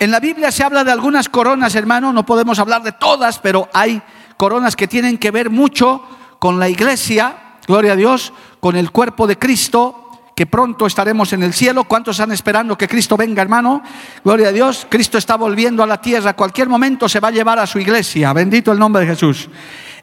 En 0.00 0.10
la 0.10 0.18
Biblia 0.18 0.50
se 0.50 0.64
habla 0.64 0.82
de 0.82 0.90
algunas 0.90 1.28
coronas, 1.28 1.74
hermano, 1.74 2.12
no 2.12 2.24
podemos 2.24 2.58
hablar 2.58 2.82
de 2.82 2.92
todas, 2.92 3.38
pero 3.38 3.68
hay 3.72 4.00
coronas 4.36 4.74
que 4.74 4.88
tienen 4.88 5.18
que 5.18 5.30
ver 5.30 5.50
mucho 5.50 6.02
con 6.38 6.58
la 6.58 6.68
iglesia, 6.68 7.36
gloria 7.66 7.92
a 7.92 7.96
Dios, 7.96 8.32
con 8.60 8.76
el 8.76 8.90
cuerpo 8.90 9.26
de 9.26 9.38
Cristo, 9.38 9.99
que 10.40 10.46
pronto 10.46 10.86
estaremos 10.86 11.34
en 11.34 11.42
el 11.42 11.52
cielo. 11.52 11.84
¿Cuántos 11.84 12.16
están 12.16 12.32
esperando 12.32 12.78
que 12.78 12.88
Cristo 12.88 13.14
venga, 13.14 13.42
hermano? 13.42 13.82
Gloria 14.24 14.48
a 14.48 14.52
Dios. 14.52 14.86
Cristo 14.88 15.18
está 15.18 15.36
volviendo 15.36 15.82
a 15.82 15.86
la 15.86 16.00
tierra. 16.00 16.32
Cualquier 16.32 16.66
momento 16.66 17.10
se 17.10 17.20
va 17.20 17.28
a 17.28 17.30
llevar 17.30 17.58
a 17.58 17.66
su 17.66 17.78
iglesia. 17.78 18.32
Bendito 18.32 18.72
el 18.72 18.78
nombre 18.78 19.02
de 19.02 19.08
Jesús. 19.08 19.50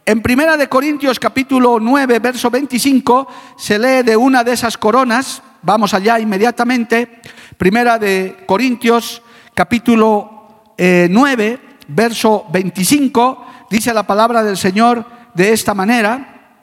En 0.05 0.21
Primera 0.21 0.55
de 0.55 0.69
Corintios 0.69 1.19
capítulo 1.19 1.79
9, 1.79 2.19
verso 2.19 2.51
25, 2.51 3.27
se 3.57 3.79
lee 3.79 4.03
de 4.03 4.15
una 4.15 4.43
de 4.43 4.53
esas 4.53 4.77
coronas. 4.77 5.41
Vamos 5.63 5.95
allá 5.95 6.19
inmediatamente. 6.19 7.19
Primera 7.57 7.97
de 7.97 8.43
Corintios 8.45 9.23
capítulo 9.55 10.73
9, 10.77 11.45
eh, 11.47 11.59
verso 11.87 12.45
25, 12.51 13.47
dice 13.71 13.91
la 13.91 14.03
palabra 14.03 14.43
del 14.43 14.57
Señor 14.57 15.03
de 15.33 15.51
esta 15.51 15.73
manera. 15.73 16.59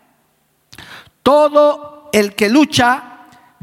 Todo 1.25 2.11
el 2.12 2.37
que 2.37 2.49
lucha 2.49 3.13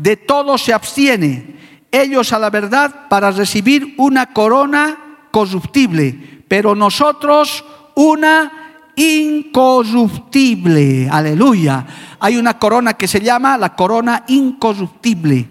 de 0.01 0.17
todo 0.17 0.57
se 0.57 0.73
abstiene, 0.73 1.55
ellos 1.91 2.33
a 2.33 2.39
la 2.39 2.49
verdad 2.49 3.07
para 3.07 3.29
recibir 3.29 3.93
una 3.97 4.33
corona 4.33 4.97
corruptible, 5.29 6.43
pero 6.47 6.73
nosotros 6.73 7.63
una 7.93 8.51
incorruptible. 8.95 11.07
Aleluya. 11.07 11.85
Hay 12.19 12.37
una 12.37 12.57
corona 12.57 12.95
que 12.95 13.07
se 13.07 13.21
llama 13.21 13.59
la 13.59 13.75
corona 13.75 14.23
incorruptible. 14.27 15.47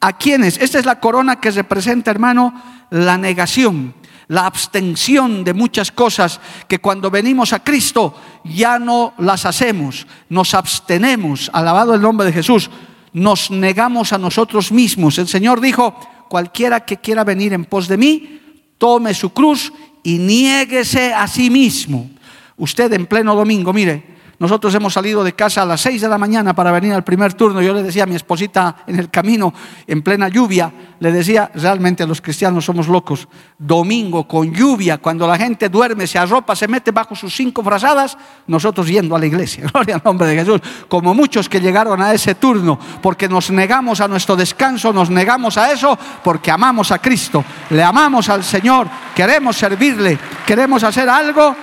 ¿A 0.00 0.18
quiénes? 0.18 0.58
Esta 0.58 0.80
es 0.80 0.84
la 0.84 0.98
corona 0.98 1.38
que 1.38 1.52
representa, 1.52 2.10
hermano, 2.10 2.60
la 2.90 3.16
negación, 3.16 3.94
la 4.26 4.46
abstención 4.46 5.44
de 5.44 5.54
muchas 5.54 5.92
cosas 5.92 6.40
que 6.66 6.80
cuando 6.80 7.08
venimos 7.08 7.52
a 7.52 7.62
Cristo 7.62 8.20
ya 8.42 8.80
no 8.80 9.14
las 9.18 9.46
hacemos, 9.46 10.08
nos 10.28 10.54
abstenemos. 10.54 11.52
Alabado 11.52 11.94
el 11.94 12.02
nombre 12.02 12.26
de 12.26 12.32
Jesús 12.32 12.68
nos 13.12 13.50
negamos 13.50 14.12
a 14.12 14.18
nosotros 14.18 14.72
mismos. 14.72 15.18
El 15.18 15.28
Señor 15.28 15.60
dijo, 15.60 15.94
cualquiera 16.28 16.80
que 16.80 16.96
quiera 16.96 17.24
venir 17.24 17.52
en 17.52 17.64
pos 17.64 17.88
de 17.88 17.96
mí, 17.96 18.40
tome 18.78 19.14
su 19.14 19.30
cruz 19.30 19.72
y 20.02 20.18
niéguese 20.18 21.12
a 21.12 21.26
sí 21.28 21.50
mismo. 21.50 22.10
Usted 22.56 22.92
en 22.92 23.06
pleno 23.06 23.34
domingo, 23.34 23.72
mire, 23.72 24.11
Nosotros 24.42 24.74
hemos 24.74 24.92
salido 24.92 25.22
de 25.22 25.34
casa 25.34 25.62
a 25.62 25.64
las 25.64 25.82
6 25.82 26.00
de 26.00 26.08
la 26.08 26.18
mañana 26.18 26.52
para 26.52 26.72
venir 26.72 26.92
al 26.92 27.04
primer 27.04 27.32
turno. 27.34 27.62
Yo 27.62 27.72
le 27.72 27.84
decía 27.84 28.02
a 28.02 28.06
mi 28.06 28.16
esposita 28.16 28.78
en 28.88 28.98
el 28.98 29.08
camino, 29.08 29.54
en 29.86 30.02
plena 30.02 30.26
lluvia, 30.26 30.72
le 30.98 31.12
decía, 31.12 31.48
realmente 31.54 32.04
los 32.08 32.20
cristianos 32.20 32.64
somos 32.64 32.88
locos. 32.88 33.28
Domingo 33.56 34.26
con 34.26 34.52
lluvia, 34.52 34.98
cuando 34.98 35.28
la 35.28 35.38
gente 35.38 35.68
duerme, 35.68 36.08
se 36.08 36.18
arropa, 36.18 36.56
se 36.56 36.66
mete 36.66 36.90
bajo 36.90 37.14
sus 37.14 37.32
cinco 37.32 37.62
frazadas, 37.62 38.18
nosotros 38.48 38.88
yendo 38.88 39.14
a 39.14 39.20
la 39.20 39.26
iglesia. 39.26 39.64
Gloria 39.72 39.94
al 39.94 40.02
nombre 40.04 40.26
de 40.26 40.34
Jesús. 40.34 40.60
Como 40.88 41.14
muchos 41.14 41.48
que 41.48 41.60
llegaron 41.60 42.02
a 42.02 42.12
ese 42.12 42.34
turno, 42.34 42.80
porque 43.00 43.28
nos 43.28 43.48
negamos 43.48 44.00
a 44.00 44.08
nuestro 44.08 44.34
descanso, 44.34 44.92
nos 44.92 45.08
negamos 45.08 45.56
a 45.56 45.70
eso, 45.70 45.96
porque 46.24 46.50
amamos 46.50 46.90
a 46.90 46.98
Cristo, 46.98 47.44
le 47.70 47.84
amamos 47.84 48.28
al 48.28 48.42
Señor, 48.42 48.88
queremos 49.14 49.56
servirle, 49.56 50.18
queremos 50.44 50.82
hacer 50.82 51.08
algo 51.08 51.54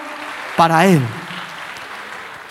para 0.55 0.85
Él. 0.85 1.01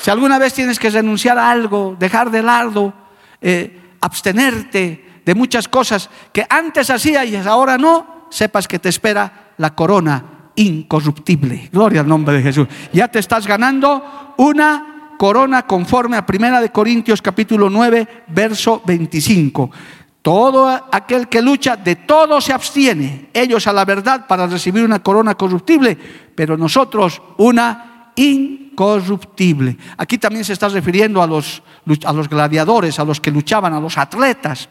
Si 0.01 0.11
alguna 0.11 0.39
vez 0.39 0.55
tienes 0.55 0.79
que 0.79 0.91
renunciar 0.91 1.39
a 1.39 1.51
algo, 1.51 1.97
dejar 1.99 2.31
de 2.31 2.43
lado, 2.43 2.93
eh, 3.41 3.97
abstenerte 4.01 5.21
de 5.25 5.35
muchas 5.35 5.69
cosas 5.69 6.09
que 6.33 6.47
antes 6.49 6.89
hacías 6.91 7.29
y 7.29 7.37
ahora 7.37 7.77
no, 7.77 8.27
sepas 8.31 8.69
que 8.69 8.79
te 8.79 8.89
espera 8.89 9.53
la 9.59 9.75
corona 9.75 10.51
incorruptible. 10.55 11.69
Gloria 11.73 12.01
al 12.01 12.09
nombre 12.09 12.37
de 12.37 12.43
Jesús. 12.43 12.69
Ya 12.93 13.09
te 13.09 13.19
estás 13.19 13.47
ganando 13.47 14.35
una 14.39 15.15
corona 15.19 15.67
conforme 15.67 16.17
a 16.17 16.25
Primera 16.25 16.61
de 16.61 16.71
Corintios 16.71 17.21
capítulo 17.21 17.69
9, 17.69 18.25
verso 18.29 18.83
25. 18.87 19.71
Todo 20.23 20.69
aquel 20.93 21.29
que 21.29 21.43
lucha, 21.43 21.77
de 21.77 21.97
todo 21.97 22.41
se 22.41 22.53
abstiene. 22.53 23.31
Ellos 23.33 23.67
a 23.67 23.73
la 23.73 23.85
verdad 23.85 24.27
para 24.27 24.47
recibir 24.47 24.85
una 24.85 25.03
corona 25.03 25.35
corruptible, 25.35 25.99
pero 26.35 26.57
nosotros 26.57 27.21
una 27.39 28.13
incorruptible. 28.17 28.68
Aquí 29.97 30.19
también 30.19 30.45
se 30.45 30.53
está 30.53 30.69
refiriendo 30.69 31.23
a 31.23 31.27
los, 31.27 31.63
a 32.05 32.13
los 32.13 32.29
gladiadores, 32.29 32.99
a 32.99 33.05
los 33.05 33.21
que 33.21 33.31
luchaban, 33.31 33.73
a 33.75 33.81
los 33.81 33.99
atletas. 33.99 34.69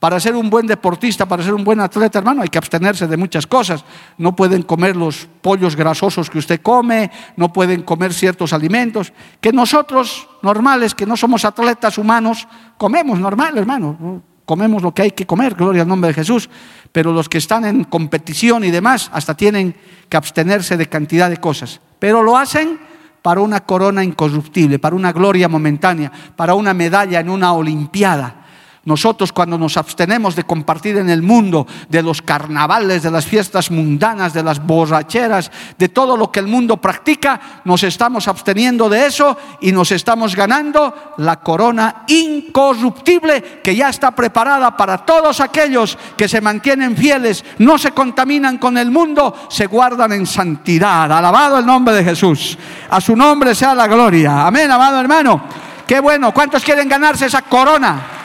Para 0.00 0.18
ser 0.18 0.34
un 0.34 0.48
buen 0.48 0.66
deportista, 0.66 1.26
para 1.26 1.42
ser 1.42 1.52
un 1.52 1.62
buen 1.62 1.78
atleta, 1.78 2.18
hermano, 2.18 2.42
hay 2.42 2.48
que 2.48 2.58
abstenerse 2.58 3.06
de 3.06 3.16
muchas 3.16 3.46
cosas. 3.46 3.84
No 4.16 4.34
pueden 4.34 4.62
comer 4.62 4.96
los 4.96 5.28
pollos 5.42 5.76
grasosos 5.76 6.30
que 6.30 6.38
usted 6.38 6.62
come, 6.62 7.10
no 7.36 7.52
pueden 7.52 7.82
comer 7.82 8.14
ciertos 8.14 8.52
alimentos 8.52 9.12
que 9.40 9.52
nosotros, 9.52 10.28
normales, 10.42 10.94
que 10.94 11.06
no 11.06 11.16
somos 11.16 11.44
atletas 11.44 11.98
humanos, 11.98 12.48
comemos 12.78 13.18
normal, 13.18 13.58
hermano 13.58 14.22
comemos 14.44 14.82
lo 14.82 14.92
que 14.92 15.02
hay 15.02 15.10
que 15.12 15.24
comer, 15.24 15.54
gloria 15.54 15.82
al 15.82 15.88
nombre 15.88 16.08
de 16.08 16.14
Jesús, 16.14 16.50
pero 16.90 17.12
los 17.12 17.28
que 17.28 17.38
están 17.38 17.64
en 17.64 17.84
competición 17.84 18.64
y 18.64 18.70
demás 18.70 19.08
hasta 19.14 19.34
tienen 19.34 19.74
que 20.08 20.16
abstenerse 20.16 20.76
de 20.76 20.88
cantidad 20.88 21.30
de 21.30 21.38
cosas, 21.38 21.80
pero 21.98 22.22
lo 22.22 22.36
hacen 22.36 22.78
para 23.22 23.40
una 23.40 23.60
corona 23.60 24.04
incorruptible, 24.04 24.78
para 24.78 24.96
una 24.96 25.12
gloria 25.12 25.48
momentánea, 25.48 26.10
para 26.36 26.54
una 26.54 26.74
medalla 26.74 27.20
en 27.20 27.30
una 27.30 27.52
olimpiada. 27.52 28.41
Nosotros 28.84 29.32
cuando 29.32 29.56
nos 29.56 29.76
abstenemos 29.76 30.34
de 30.34 30.42
compartir 30.42 30.96
en 30.96 31.08
el 31.08 31.22
mundo, 31.22 31.68
de 31.88 32.02
los 32.02 32.20
carnavales, 32.20 33.04
de 33.04 33.12
las 33.12 33.24
fiestas 33.24 33.70
mundanas, 33.70 34.34
de 34.34 34.42
las 34.42 34.58
borracheras, 34.60 35.52
de 35.78 35.88
todo 35.88 36.16
lo 36.16 36.32
que 36.32 36.40
el 36.40 36.48
mundo 36.48 36.78
practica, 36.78 37.62
nos 37.64 37.84
estamos 37.84 38.26
absteniendo 38.26 38.88
de 38.88 39.06
eso 39.06 39.36
y 39.60 39.70
nos 39.70 39.92
estamos 39.92 40.34
ganando 40.34 41.14
la 41.18 41.38
corona 41.38 42.02
incorruptible 42.08 43.60
que 43.62 43.76
ya 43.76 43.88
está 43.88 44.10
preparada 44.10 44.76
para 44.76 44.98
todos 44.98 45.38
aquellos 45.38 45.96
que 46.16 46.26
se 46.26 46.40
mantienen 46.40 46.96
fieles, 46.96 47.44
no 47.58 47.78
se 47.78 47.92
contaminan 47.92 48.58
con 48.58 48.76
el 48.76 48.90
mundo, 48.90 49.46
se 49.48 49.66
guardan 49.66 50.10
en 50.10 50.26
santidad. 50.26 51.12
Alabado 51.12 51.58
el 51.58 51.66
nombre 51.66 51.94
de 51.94 52.02
Jesús. 52.02 52.58
A 52.90 53.00
su 53.00 53.14
nombre 53.14 53.54
sea 53.54 53.76
la 53.76 53.86
gloria. 53.86 54.44
Amén, 54.44 54.68
amado 54.68 54.98
hermano. 54.98 55.44
Qué 55.86 56.00
bueno. 56.00 56.34
¿Cuántos 56.34 56.64
quieren 56.64 56.88
ganarse 56.88 57.26
esa 57.26 57.42
corona? 57.42 58.21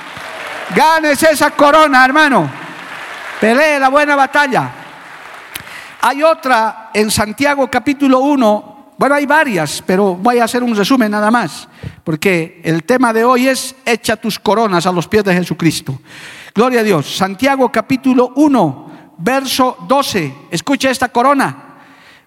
Ganes 0.75 1.23
esa 1.23 1.51
corona, 1.51 2.03
hermano. 2.03 2.49
Pelee 3.39 3.79
la 3.79 3.89
buena 3.89 4.15
batalla. 4.15 4.69
Hay 6.01 6.21
otra 6.23 6.89
en 6.93 7.09
Santiago 7.09 7.69
capítulo 7.69 8.19
1. 8.19 8.77
Bueno, 8.97 9.15
hay 9.15 9.25
varias, 9.25 9.83
pero 9.85 10.15
voy 10.15 10.39
a 10.39 10.45
hacer 10.45 10.63
un 10.63 10.75
resumen 10.75 11.11
nada 11.11 11.29
más, 11.29 11.67
porque 12.03 12.61
el 12.63 12.83
tema 12.83 13.13
de 13.13 13.23
hoy 13.23 13.47
es 13.47 13.75
echa 13.85 14.15
tus 14.15 14.39
coronas 14.39 14.87
a 14.87 14.91
los 14.91 15.07
pies 15.07 15.23
de 15.23 15.35
Jesucristo. 15.35 15.99
Gloria 16.53 16.79
a 16.79 16.83
Dios. 16.83 17.15
Santiago 17.15 17.71
capítulo 17.71 18.33
1, 18.35 18.91
verso 19.19 19.77
12. 19.87 20.33
Escucha 20.49 20.89
esta 20.89 21.09
corona. 21.09 21.75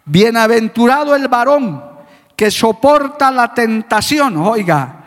Bienaventurado 0.05 1.15
el 1.15 1.29
varón 1.29 1.85
que 2.37 2.51
soporta 2.51 3.31
la 3.31 3.53
tentación. 3.53 4.37
Oiga, 4.37 5.00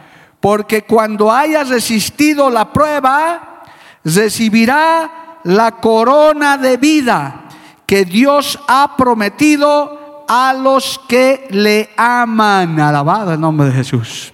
porque 0.44 0.82
cuando 0.82 1.32
haya 1.32 1.64
resistido 1.64 2.50
la 2.50 2.74
prueba, 2.74 3.64
recibirá 4.04 5.40
la 5.46 5.72
corona 5.78 6.58
de 6.58 6.76
vida 6.76 7.46
que 7.86 8.04
Dios 8.04 8.60
ha 8.68 8.98
prometido 8.98 10.26
a 10.28 10.52
los 10.52 11.00
que 11.08 11.48
le 11.50 11.92
aman. 11.96 12.78
Alabado 12.78 13.32
el 13.32 13.40
nombre 13.40 13.68
de 13.68 13.72
Jesús. 13.72 14.34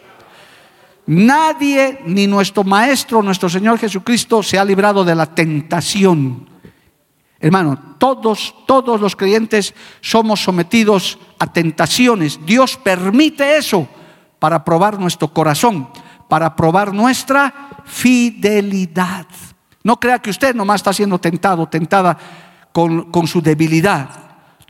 Nadie, 1.06 2.00
ni 2.08 2.26
nuestro 2.26 2.64
Maestro, 2.64 3.22
nuestro 3.22 3.48
Señor 3.48 3.78
Jesucristo, 3.78 4.42
se 4.42 4.58
ha 4.58 4.66
librado 4.66 5.06
de 5.06 5.14
la 5.14 5.28
tentación. 5.28 6.50
Hermano, 7.40 7.78
todos, 8.00 8.56
todos 8.66 9.00
los 9.00 9.16
creyentes 9.16 9.76
somos 10.02 10.42
sometidos 10.42 11.20
a 11.38 11.54
tentaciones. 11.54 12.44
Dios 12.48 12.78
permite 12.78 13.58
eso 13.58 13.88
para 14.40 14.64
probar 14.64 15.00
nuestro 15.00 15.28
corazón, 15.34 15.90
para 16.28 16.56
probar 16.56 16.94
nuestra 16.94 17.84
fidelidad. 17.86 19.28
No 19.84 20.00
crea 20.00 20.20
que 20.20 20.30
usted 20.30 20.56
nomás 20.56 20.78
está 20.80 20.94
siendo 20.94 21.20
tentado, 21.20 21.68
tentada 21.68 22.18
con, 22.72 23.12
con 23.12 23.28
su 23.28 23.42
debilidad. 23.42 24.10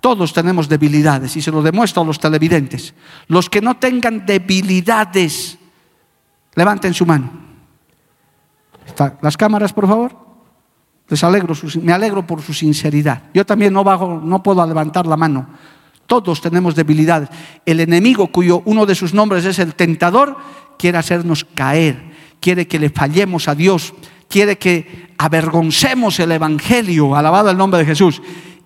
Todos 0.02 0.34
tenemos 0.34 0.68
debilidades 0.68 1.36
y 1.36 1.42
se 1.42 1.52
lo 1.52 1.62
demuestro 1.62 2.02
a 2.02 2.06
los 2.06 2.20
televidentes. 2.20 2.94
Los 3.28 3.50
que 3.50 3.62
no 3.62 3.78
tengan 3.78 4.26
debilidades, 4.26 5.58
levanten 6.56 6.94
su 6.94 7.06
mano. 7.06 7.32
Las 9.22 9.38
cámaras, 9.38 9.74
por 9.74 9.88
favor. 9.88 10.30
Les 11.10 11.24
alegro, 11.24 11.56
me 11.82 11.92
alegro 11.92 12.26
por 12.26 12.42
su 12.42 12.54
sinceridad. 12.54 13.24
Yo 13.34 13.46
también 13.46 13.74
no, 13.74 13.84
bajo, 13.84 14.22
no 14.24 14.44
puedo 14.44 14.66
levantar 14.66 15.08
la 15.08 15.18
mano 15.18 15.48
todos 16.10 16.42
tenemos 16.42 16.76
debilidades. 16.76 17.30
El 17.66 17.80
enemigo, 17.80 18.28
cuyo 18.28 18.62
uno 18.66 18.86
de 18.86 18.96
sus 18.96 19.14
nombres 19.14 19.46
es 19.46 19.60
el 19.60 19.76
tentador, 19.76 20.36
quiere 20.78 20.98
hacernos 20.98 21.46
caer, 21.46 22.02
quiere 22.42 22.68
que 22.68 22.80
le 22.80 22.90
fallemos 22.90 23.48
a 23.48 23.56
Dios, 23.56 23.94
quiere 24.28 24.58
que 24.58 25.14
avergoncemos 25.18 26.20
el 26.20 26.34
Evangelio, 26.34 27.16
alabado 27.16 27.50
el 27.50 27.58
nombre 27.58 27.80
de 27.80 27.86
Jesús. 27.86 28.22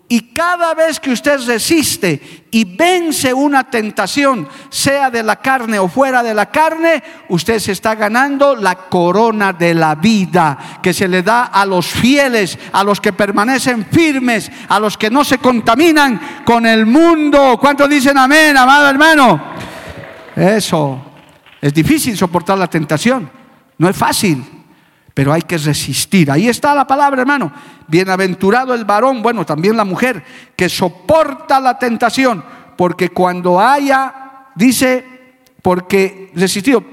Y 0.10 0.34
cada 0.34 0.74
vez 0.74 1.00
que 1.00 1.12
usted 1.12 1.40
resiste 1.48 2.46
y 2.52 2.66
vence 2.66 3.34
una 3.34 3.64
tentación, 3.64 4.48
sea 4.70 5.10
de 5.10 5.24
la 5.24 5.38
carne 5.38 5.80
o 5.80 5.88
fuera 5.88 6.22
de 6.22 6.34
la 6.34 6.52
carne, 6.52 7.02
usted 7.30 7.58
se 7.58 7.72
está 7.72 7.96
ganando 7.96 8.56
la 8.56 8.76
corona 8.76 9.54
de 9.54 9.74
la 9.74 9.96
vida 9.96 10.80
que 10.84 10.94
se 10.94 11.08
le 11.08 11.24
da 11.24 11.46
a 11.46 11.66
los 11.66 11.88
fieles, 11.88 12.60
a 12.74 12.84
los 12.84 13.00
que 13.00 13.14
permanecen 13.14 13.86
firmes, 13.86 14.52
a 14.68 14.80
los 14.80 14.98
que 14.98 15.10
no 15.10 15.24
se 15.24 15.40
contaminan 15.40 16.44
con 16.46 16.66
el 16.66 16.86
mundo. 16.86 17.58
¿Cuántos 17.60 17.90
dicen 17.90 18.18
amén, 18.18 18.56
amado 18.58 18.90
hermano? 18.90 19.42
Eso. 20.36 21.02
Es 21.62 21.74
difícil 21.74 22.18
soportar 22.18 22.58
la 22.58 22.68
tentación. 22.68 23.32
No 23.78 23.90
es 23.90 23.96
fácil 23.96 24.53
pero 25.14 25.32
hay 25.32 25.44
que 25.44 25.58
resistir. 25.58 26.32
Ahí 26.32 26.48
está 26.48 26.74
la 26.74 26.88
palabra, 26.88 27.22
hermano. 27.22 27.52
Bienaventurado 27.88 28.74
el 28.74 28.86
varón, 28.86 29.22
bueno, 29.22 29.46
también 29.46 29.78
la 29.78 29.86
mujer, 29.86 30.24
que 30.56 30.70
soporta 30.70 31.60
la 31.60 31.78
tentación, 31.78 32.44
porque 32.76 33.10
cuando 33.10 33.60
haya, 33.60 34.48
dice, 34.56 35.06
porque 35.62 36.32
resistido, 36.36 36.84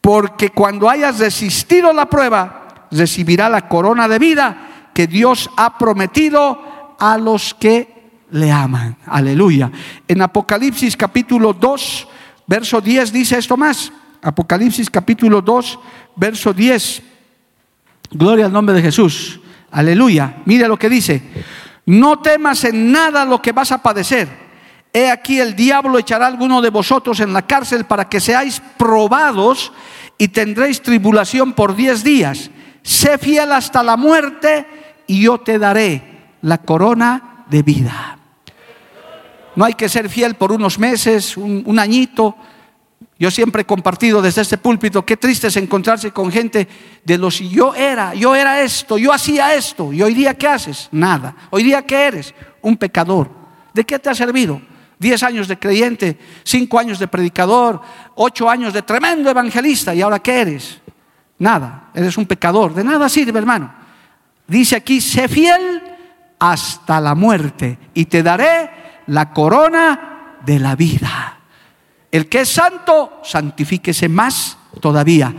porque 0.00 0.50
cuando 0.50 0.88
hayas 0.88 1.18
resistido 1.18 1.92
la 1.92 2.06
prueba, 2.06 2.86
recibirá 2.90 3.48
la 3.48 3.68
corona 3.68 4.08
de 4.08 4.18
vida 4.18 4.90
que 4.94 5.06
Dios 5.06 5.50
ha 5.56 5.76
prometido 5.76 6.96
a 6.98 7.18
los 7.18 7.54
que 7.54 8.00
le 8.30 8.50
aman. 8.50 8.96
Aleluya. 9.06 9.70
En 10.08 10.22
Apocalipsis 10.22 10.96
capítulo 10.96 11.52
2, 11.52 12.08
verso 12.46 12.80
10 12.80 13.12
dice 13.12 13.38
esto 13.38 13.56
más. 13.56 13.92
Apocalipsis 14.22 14.90
capítulo 14.90 15.40
2, 15.42 15.78
verso 16.16 16.52
10. 16.52 17.09
Gloria 18.10 18.46
al 18.46 18.52
nombre 18.52 18.74
de 18.74 18.82
Jesús. 18.82 19.40
Aleluya. 19.70 20.42
Mire 20.44 20.66
lo 20.66 20.78
que 20.78 20.88
dice. 20.88 21.22
No 21.86 22.18
temas 22.20 22.64
en 22.64 22.90
nada 22.90 23.24
lo 23.24 23.40
que 23.40 23.52
vas 23.52 23.72
a 23.72 23.82
padecer. 23.82 24.28
He 24.92 25.10
aquí 25.10 25.38
el 25.38 25.54
diablo 25.54 25.98
echará 25.98 26.24
a 26.24 26.28
alguno 26.28 26.60
de 26.60 26.70
vosotros 26.70 27.20
en 27.20 27.32
la 27.32 27.46
cárcel 27.46 27.84
para 27.84 28.08
que 28.08 28.20
seáis 28.20 28.60
probados 28.76 29.72
y 30.18 30.28
tendréis 30.28 30.82
tribulación 30.82 31.52
por 31.52 31.76
diez 31.76 32.02
días. 32.02 32.50
Sé 32.82 33.18
fiel 33.18 33.52
hasta 33.52 33.82
la 33.82 33.96
muerte 33.96 34.66
y 35.06 35.22
yo 35.22 35.38
te 35.38 35.58
daré 35.58 36.34
la 36.42 36.58
corona 36.58 37.44
de 37.48 37.62
vida. 37.62 38.18
No 39.54 39.64
hay 39.64 39.74
que 39.74 39.88
ser 39.88 40.08
fiel 40.08 40.34
por 40.34 40.50
unos 40.50 40.78
meses, 40.78 41.36
un 41.36 41.78
añito. 41.78 42.36
Yo 43.20 43.30
siempre 43.30 43.62
he 43.62 43.66
compartido 43.66 44.22
desde 44.22 44.40
este 44.40 44.56
púlpito, 44.56 45.04
qué 45.04 45.14
triste 45.14 45.48
es 45.48 45.56
encontrarse 45.58 46.10
con 46.10 46.32
gente 46.32 46.66
de 47.04 47.18
los 47.18 47.38
yo 47.38 47.74
era, 47.74 48.14
yo 48.14 48.34
era 48.34 48.62
esto, 48.62 48.96
yo 48.96 49.12
hacía 49.12 49.54
esto, 49.54 49.92
y 49.92 50.00
hoy 50.00 50.14
día 50.14 50.32
¿qué 50.32 50.48
haces? 50.48 50.88
Nada. 50.90 51.36
Hoy 51.50 51.62
día 51.62 51.82
¿qué 51.82 52.06
eres? 52.06 52.34
Un 52.62 52.78
pecador. 52.78 53.30
¿De 53.74 53.84
qué 53.84 53.98
te 53.98 54.08
ha 54.08 54.14
servido? 54.14 54.62
Diez 54.98 55.22
años 55.22 55.48
de 55.48 55.58
creyente, 55.58 56.18
cinco 56.44 56.78
años 56.78 56.98
de 56.98 57.08
predicador, 57.08 57.82
ocho 58.14 58.48
años 58.48 58.72
de 58.72 58.80
tremendo 58.80 59.28
evangelista, 59.28 59.94
¿y 59.94 60.00
ahora 60.00 60.20
qué 60.20 60.40
eres? 60.40 60.80
Nada, 61.38 61.90
eres 61.92 62.16
un 62.16 62.24
pecador, 62.24 62.72
de 62.72 62.84
nada 62.84 63.06
sirve, 63.10 63.38
hermano. 63.38 63.70
Dice 64.46 64.76
aquí, 64.76 64.98
sé 64.98 65.28
fiel 65.28 65.82
hasta 66.38 66.98
la 67.02 67.14
muerte 67.14 67.78
y 67.92 68.06
te 68.06 68.22
daré 68.22 68.70
la 69.08 69.30
corona 69.30 70.38
de 70.42 70.58
la 70.58 70.74
vida. 70.74 71.39
El 72.10 72.28
que 72.28 72.40
es 72.40 72.48
santo, 72.48 73.20
santifíquese 73.22 74.08
más 74.08 74.56
todavía. 74.80 75.34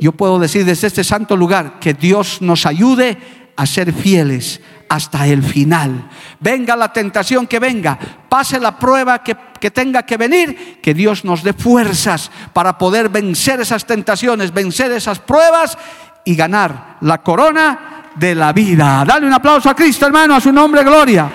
Yo 0.00 0.12
puedo 0.12 0.38
decir 0.38 0.64
desde 0.64 0.88
este 0.88 1.04
santo 1.04 1.36
lugar 1.36 1.78
que 1.78 1.94
Dios 1.94 2.42
nos 2.42 2.66
ayude 2.66 3.18
a 3.56 3.66
ser 3.66 3.92
fieles 3.92 4.60
hasta 4.88 5.26
el 5.26 5.42
final. 5.42 6.08
Venga 6.40 6.76
la 6.76 6.92
tentación 6.92 7.46
que 7.46 7.58
venga, 7.58 7.98
pase 8.28 8.60
la 8.60 8.78
prueba 8.78 9.22
que, 9.22 9.36
que, 9.58 9.70
tenga 9.70 10.02
que 10.02 10.16
venir, 10.16 10.80
que 10.82 10.92
Dios 10.92 11.24
nos 11.24 11.42
dé 11.42 11.54
fuerzas 11.54 12.30
para 12.52 12.76
poder 12.76 13.08
vencer 13.08 13.60
esas 13.60 13.86
tentaciones, 13.86 14.52
vencer 14.52 14.92
esas 14.92 15.18
pruebas 15.18 15.78
y 16.24 16.34
ganar 16.34 16.98
la 17.00 17.22
corona 17.22 18.10
de 18.16 18.34
la 18.34 18.52
vida. 18.52 19.04
Dale 19.06 19.26
un 19.26 19.32
aplauso 19.32 19.70
a 19.70 19.74
Cristo, 19.74 20.06
hermano, 20.06 20.34
a 20.34 20.40
su 20.40 20.52
nombre, 20.52 20.84
gloria. 20.84 21.30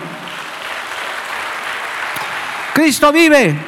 Cristo 2.74 3.12
vive. 3.12 3.67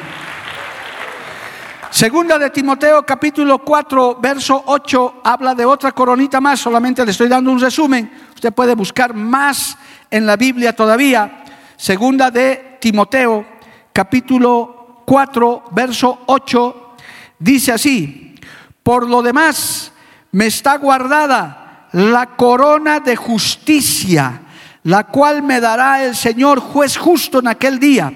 Segunda 1.90 2.38
de 2.38 2.50
Timoteo 2.50 3.04
capítulo 3.04 3.58
4, 3.58 4.18
verso 4.22 4.62
8, 4.66 5.22
habla 5.24 5.56
de 5.56 5.64
otra 5.64 5.90
coronita 5.90 6.40
más, 6.40 6.60
solamente 6.60 7.04
le 7.04 7.10
estoy 7.10 7.26
dando 7.26 7.50
un 7.50 7.58
resumen. 7.58 8.08
Usted 8.32 8.52
puede 8.52 8.76
buscar 8.76 9.12
más 9.12 9.76
en 10.08 10.24
la 10.24 10.36
Biblia 10.36 10.72
todavía. 10.72 11.42
Segunda 11.76 12.30
de 12.30 12.78
Timoteo 12.80 13.44
capítulo 13.92 15.02
4, 15.04 15.64
verso 15.72 16.20
8, 16.26 16.94
dice 17.40 17.72
así, 17.72 18.36
por 18.84 19.08
lo 19.08 19.20
demás 19.20 19.92
me 20.30 20.46
está 20.46 20.78
guardada 20.78 21.88
la 21.90 22.36
corona 22.36 23.00
de 23.00 23.16
justicia, 23.16 24.42
la 24.84 25.08
cual 25.08 25.42
me 25.42 25.58
dará 25.60 26.04
el 26.04 26.14
Señor 26.14 26.60
juez 26.60 26.96
justo 26.96 27.40
en 27.40 27.48
aquel 27.48 27.80
día, 27.80 28.12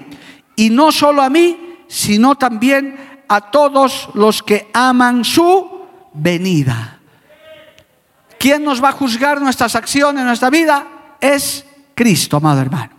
y 0.55 0.69
no 0.69 0.93
solo 0.93 1.21
a 1.21 1.29
mí, 1.29 1.75
sino 1.89 2.35
también 2.35 3.04
a 3.27 3.51
todos 3.51 4.09
los 4.13 4.43
que 4.43 4.69
aman 4.73 5.23
su 5.23 5.85
venida. 6.13 6.99
¿Quién 8.39 8.63
nos 8.63 8.83
va 8.83 8.89
a 8.89 8.93
juzgar 8.93 9.41
nuestras 9.41 9.75
acciones, 9.75 10.23
nuestra 10.23 10.49
vida? 10.49 11.15
Es 11.19 11.65
Cristo, 11.95 12.37
amado 12.37 12.61
hermano. 12.61 12.91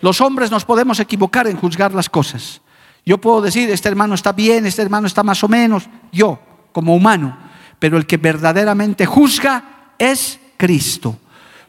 Los 0.00 0.20
hombres 0.20 0.50
nos 0.50 0.64
podemos 0.64 1.00
equivocar 1.00 1.46
en 1.46 1.56
juzgar 1.56 1.94
las 1.94 2.10
cosas. 2.10 2.60
Yo 3.06 3.18
puedo 3.18 3.40
decir, 3.40 3.70
este 3.70 3.88
hermano 3.88 4.14
está 4.14 4.32
bien, 4.32 4.66
este 4.66 4.82
hermano 4.82 5.06
está 5.06 5.22
más 5.22 5.42
o 5.44 5.48
menos, 5.48 5.88
yo 6.12 6.38
como 6.72 6.94
humano, 6.94 7.36
pero 7.78 7.96
el 7.96 8.06
que 8.06 8.16
verdaderamente 8.16 9.06
juzga 9.06 9.92
es 9.98 10.40
Cristo. 10.56 11.16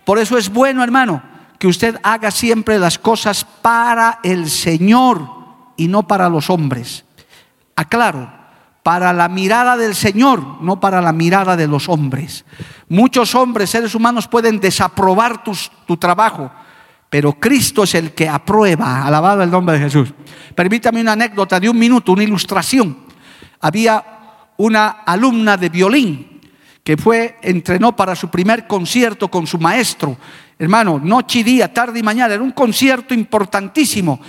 Por 0.03 0.19
eso 0.19 0.37
es 0.37 0.49
bueno, 0.49 0.83
hermano, 0.83 1.21
que 1.59 1.67
usted 1.67 1.99
haga 2.03 2.31
siempre 2.31 2.79
las 2.79 2.99
cosas 2.99 3.45
para 3.61 4.19
el 4.23 4.49
Señor 4.49 5.29
y 5.77 5.87
no 5.87 6.07
para 6.07 6.29
los 6.29 6.49
hombres. 6.49 7.05
Aclaro, 7.75 8.31
para 8.83 9.11
la 9.13 9.27
mirada 9.27 9.75
del 9.75 9.95
Señor, 9.95 10.61
no 10.61 10.79
para 10.79 11.01
la 11.01 11.11
mirada 11.11 11.57
de 11.57 11.67
los 11.67 11.89
hombres. 11.89 12.45
Muchos 12.87 13.33
hombres, 13.35 13.71
seres 13.71 13.95
humanos, 13.95 14.27
pueden 14.27 14.59
desaprobar 14.59 15.43
tu, 15.43 15.97
trabajo, 15.97 16.51
pero 17.09 17.33
Cristo 17.33 17.83
es 17.83 17.95
el 17.95 18.11
que 18.13 18.29
aprueba. 18.29 19.03
Alabado 19.03 19.41
el 19.41 19.49
nombre 19.49 19.79
de 19.79 19.85
Jesús. 19.85 20.13
Permítame 20.53 21.01
una 21.01 21.13
anécdota 21.13 21.59
de 21.59 21.67
un 21.67 21.79
minuto, 21.79 22.11
una 22.11 22.23
ilustración. 22.23 22.95
Había 23.59 24.03
una 24.57 24.87
alumna 25.05 25.57
de 25.57 25.69
violín 25.69 26.41
que 26.83 26.95
fue, 26.95 27.39
entrenó 27.41 27.95
para 27.95 28.15
su 28.15 28.29
primer 28.29 28.67
concierto 28.67 29.27
con 29.29 29.47
su 29.47 29.57
maestro. 29.57 30.15
Hermano, 30.59 31.01
noche 31.03 31.39
y 31.39 31.43
día, 31.43 31.73
tarde 31.73 31.99
y 31.99 32.03
mañana, 32.03 32.35
era 32.35 32.43
un 32.43 32.51
concierto 32.51 33.15
importantísimo. 33.15 34.19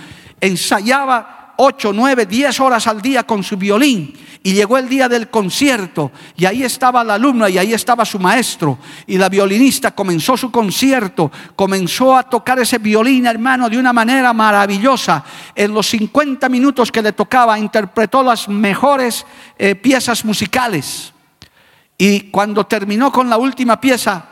Ensayaba 0.41 1.36
8, 1.57 1.91
9, 1.93 2.25
10 2.25 2.59
horas 2.59 2.87
al 2.87 3.01
día 3.01 3.23
con 3.23 3.43
su 3.43 3.57
violín. 3.57 4.13
Y 4.43 4.53
llegó 4.53 4.77
el 4.77 4.87
día 4.87 5.09
del 5.09 5.29
concierto 5.29 6.11
y 6.37 6.45
ahí 6.45 6.63
estaba 6.63 7.03
la 7.03 7.15
alumna 7.15 7.49
y 7.49 7.57
ahí 7.57 7.73
estaba 7.73 8.05
su 8.05 8.19
maestro. 8.19 8.77
Y 9.05 9.17
la 9.17 9.27
violinista 9.27 9.91
comenzó 9.91 10.37
su 10.37 10.51
concierto, 10.51 11.31
comenzó 11.55 12.15
a 12.15 12.23
tocar 12.23 12.59
ese 12.59 12.77
violín, 12.77 13.25
hermano, 13.25 13.69
de 13.69 13.77
una 13.77 13.91
manera 13.91 14.31
maravillosa. 14.31 15.23
En 15.55 15.73
los 15.73 15.87
50 15.87 16.47
minutos 16.49 16.91
que 16.91 17.01
le 17.01 17.11
tocaba, 17.11 17.59
interpretó 17.59 18.23
las 18.23 18.47
mejores 18.47 19.25
eh, 19.57 19.75
piezas 19.75 20.23
musicales. 20.23 21.13
Y 21.97 22.29
cuando 22.29 22.65
terminó 22.65 23.11
con 23.11 23.29
la 23.29 23.37
última 23.37 23.81
pieza, 23.81 24.23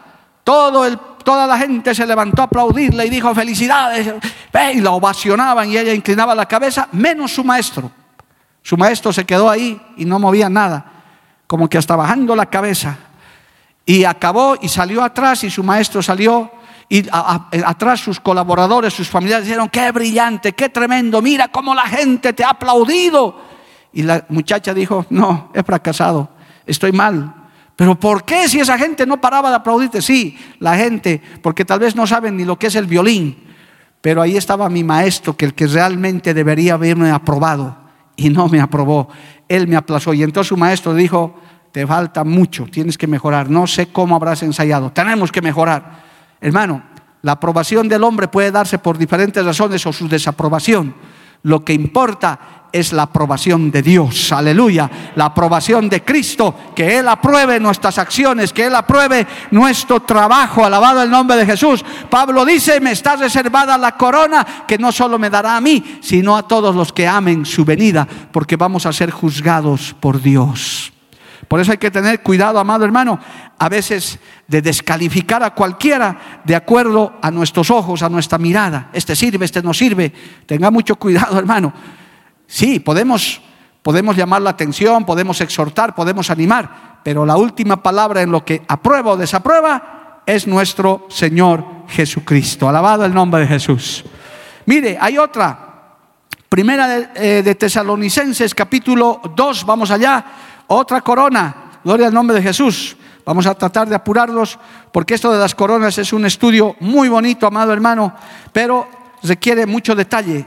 todo 0.44 0.86
el 0.86 1.00
Toda 1.26 1.48
la 1.48 1.58
gente 1.58 1.94
se 1.94 2.06
levantó 2.06 2.44
a 2.44 2.46
aplaudirle 2.46 3.08
y 3.08 3.10
dijo 3.10 3.34
felicidades. 3.36 4.14
Y 4.74 4.80
la 4.80 4.92
ovacionaban 4.92 5.70
y 5.70 5.78
ella 5.78 5.94
inclinaba 5.94 6.34
la 6.36 6.46
cabeza, 6.46 6.88
menos 6.92 7.34
su 7.34 7.44
maestro. 7.44 7.92
Su 8.62 8.78
maestro 8.78 9.12
se 9.12 9.26
quedó 9.26 9.50
ahí 9.50 9.82
y 9.98 10.06
no 10.06 10.20
movía 10.20 10.50
nada, 10.50 10.86
como 11.48 11.68
que 11.68 11.78
hasta 11.78 11.96
bajando 11.96 12.36
la 12.36 12.46
cabeza. 12.46 12.98
Y 13.86 14.06
acabó 14.06 14.56
y 14.62 14.70
salió 14.70 15.04
atrás 15.04 15.44
y 15.44 15.50
su 15.50 15.64
maestro 15.64 16.02
salió 16.02 16.52
y 16.88 17.06
atrás 17.12 18.00
sus 18.00 18.20
colaboradores, 18.20 18.94
sus 18.94 19.10
familiares 19.10 19.48
dijeron, 19.48 19.70
qué 19.70 19.92
brillante, 19.92 20.54
qué 20.54 20.70
tremendo, 20.70 21.22
mira 21.22 21.48
cómo 21.48 21.74
la 21.74 21.88
gente 21.88 22.34
te 22.34 22.44
ha 22.44 22.52
aplaudido. 22.52 23.42
Y 23.94 24.04
la 24.04 24.26
muchacha 24.30 24.74
dijo, 24.74 25.06
no, 25.10 25.52
he 25.54 25.64
fracasado, 25.64 26.30
estoy 26.66 26.92
mal, 26.92 27.34
pero 27.76 28.00
¿por 28.00 28.24
qué 28.24 28.48
si 28.48 28.60
esa 28.60 28.78
gente 28.78 29.06
no 29.06 29.20
paraba 29.20 29.50
de 29.50 29.56
aplaudirte? 29.56 30.02
Sí, 30.02 30.38
la 30.60 30.76
gente, 30.78 31.22
porque 31.42 31.66
tal 31.66 31.80
vez 31.80 31.96
no 31.96 32.08
saben 32.08 32.38
ni 32.38 32.46
lo 32.46 32.58
que 32.58 32.68
es 32.68 32.76
el 32.76 32.86
violín. 32.86 33.38
Pero 34.02 34.22
ahí 34.22 34.38
estaba 34.38 34.70
mi 34.70 34.84
maestro, 34.84 35.36
que 35.36 35.46
el 35.46 35.54
que 35.54 35.68
realmente 35.68 36.34
debería 36.34 36.76
haberme 36.76 37.12
aprobado, 37.12 37.76
y 38.16 38.30
no 38.30 38.48
me 38.48 38.62
aprobó. 38.62 39.10
Él 39.48 39.68
me 39.68 39.76
aplazó. 39.76 40.14
Y 40.14 40.24
entonces 40.24 40.50
su 40.50 40.58
maestro 40.58 40.94
dijo, 40.94 41.36
te 41.72 41.86
falta 41.86 42.24
mucho, 42.24 42.66
tienes 42.66 42.98
que 42.98 43.08
mejorar. 43.08 43.50
No 43.50 43.68
sé 43.68 43.88
cómo 43.88 44.16
habrás 44.16 44.44
ensayado, 44.44 44.92
tenemos 44.92 45.32
que 45.32 45.42
mejorar. 45.42 46.04
Hermano, 46.40 46.84
la 47.24 47.34
aprobación 47.34 47.90
del 47.90 48.04
hombre 48.04 48.28
puede 48.28 48.52
darse 48.52 48.78
por 48.78 48.98
diferentes 48.98 49.44
razones 49.44 49.86
o 49.86 49.92
su 49.92 50.08
desaprobación. 50.08 50.96
Lo 51.42 51.66
que 51.66 51.74
importa 51.74 52.65
es 52.72 52.92
la 52.94 53.04
aprobación 53.04 53.72
de 53.72 53.82
Dios, 53.82 54.32
aleluya, 54.32 54.90
la 55.16 55.26
aprobación 55.26 55.88
de 55.88 56.04
Cristo, 56.04 56.54
que 56.76 56.98
Él 56.98 57.08
apruebe 57.08 57.60
nuestras 57.60 57.98
acciones, 57.98 58.52
que 58.52 58.66
Él 58.66 58.76
apruebe 58.76 59.26
nuestro 59.52 60.02
trabajo, 60.02 60.66
alabado 60.66 61.02
el 61.02 61.10
nombre 61.10 61.38
de 61.38 61.46
Jesús. 61.46 61.84
Pablo 62.10 62.44
dice, 62.44 62.80
me 62.80 62.92
está 62.92 63.16
reservada 63.16 63.78
la 63.78 63.98
corona 63.98 64.66
que 64.68 64.78
no 64.78 64.92
solo 64.92 65.18
me 65.18 65.30
dará 65.30 65.56
a 65.56 65.62
mí, 65.62 66.00
sino 66.02 66.36
a 66.36 66.48
todos 66.48 66.76
los 66.76 66.92
que 66.92 67.08
amen 67.08 67.46
su 67.46 67.64
venida, 67.64 68.08
porque 68.32 68.56
vamos 68.56 68.86
a 68.86 68.94
ser 68.94 69.12
juzgados 69.12 69.96
por 70.00 70.22
Dios. 70.22 70.92
Por 71.48 71.60
eso 71.60 71.72
hay 71.72 71.78
que 71.78 71.92
tener 71.92 72.22
cuidado, 72.22 72.60
amado 72.60 72.86
hermano, 72.86 73.20
a 73.58 73.70
veces 73.70 74.20
de 74.48 74.62
descalificar 74.62 75.44
a 75.44 75.54
cualquiera 75.54 76.42
de 76.44 76.56
acuerdo 76.56 77.14
a 77.22 77.32
nuestros 77.32 77.70
ojos, 77.70 78.02
a 78.02 78.10
nuestra 78.10 78.38
mirada. 78.38 78.90
Este 78.94 79.16
sirve, 79.16 79.46
este 79.46 79.62
no 79.62 79.74
sirve. 79.74 80.12
Tenga 80.46 80.72
mucho 80.72 80.96
cuidado, 80.96 81.38
hermano. 81.38 81.74
Sí, 82.48 82.80
podemos, 82.80 83.42
podemos 83.82 84.16
llamar 84.16 84.42
la 84.42 84.52
atención, 84.52 85.06
podemos 85.06 85.42
exhortar, 85.42 85.96
podemos 85.96 86.30
animar, 86.30 87.00
pero 87.04 87.26
la 87.26 87.38
última 87.38 87.82
palabra 87.82 88.22
en 88.22 88.32
lo 88.32 88.44
que 88.44 88.64
aprueba 88.68 89.12
o 89.12 89.18
desaprueba 89.18 90.22
es 90.26 90.48
nuestro 90.48 91.06
Señor 91.10 91.64
Jesucristo. 91.88 92.68
Alabado 92.68 93.06
el 93.06 93.14
nombre 93.14 93.42
de 93.42 93.48
Jesús. 93.48 94.04
Mire, 94.66 94.98
hay 95.00 95.18
otra. 95.18 95.62
Primera 96.50 96.88
de, 96.88 97.10
eh, 97.16 97.44
de 97.44 97.56
Tesalonicenses, 97.56 98.56
capítulo 98.56 99.22
2, 99.36 99.66
vamos 99.66 99.92
allá. 99.92 100.26
Otra 100.68 101.02
corona. 101.02 101.80
Gloria 101.84 102.08
al 102.08 102.14
nombre 102.14 102.38
de 102.38 102.42
Jesús. 102.42 102.96
Vamos 103.26 103.46
a 103.48 103.56
tratar 103.56 103.90
de 103.90 103.96
apurarlos 103.96 104.60
porque 104.92 105.16
esto 105.16 105.32
de 105.32 105.40
las 105.40 105.56
coronas 105.56 105.98
es 105.98 106.14
un 106.14 106.26
estudio 106.26 106.76
muy 106.80 107.10
bonito, 107.10 107.48
amado 107.48 107.74
hermano, 107.74 108.14
pero 108.54 108.88
requiere 109.24 109.66
mucho 109.66 109.96
detalle 109.96 110.46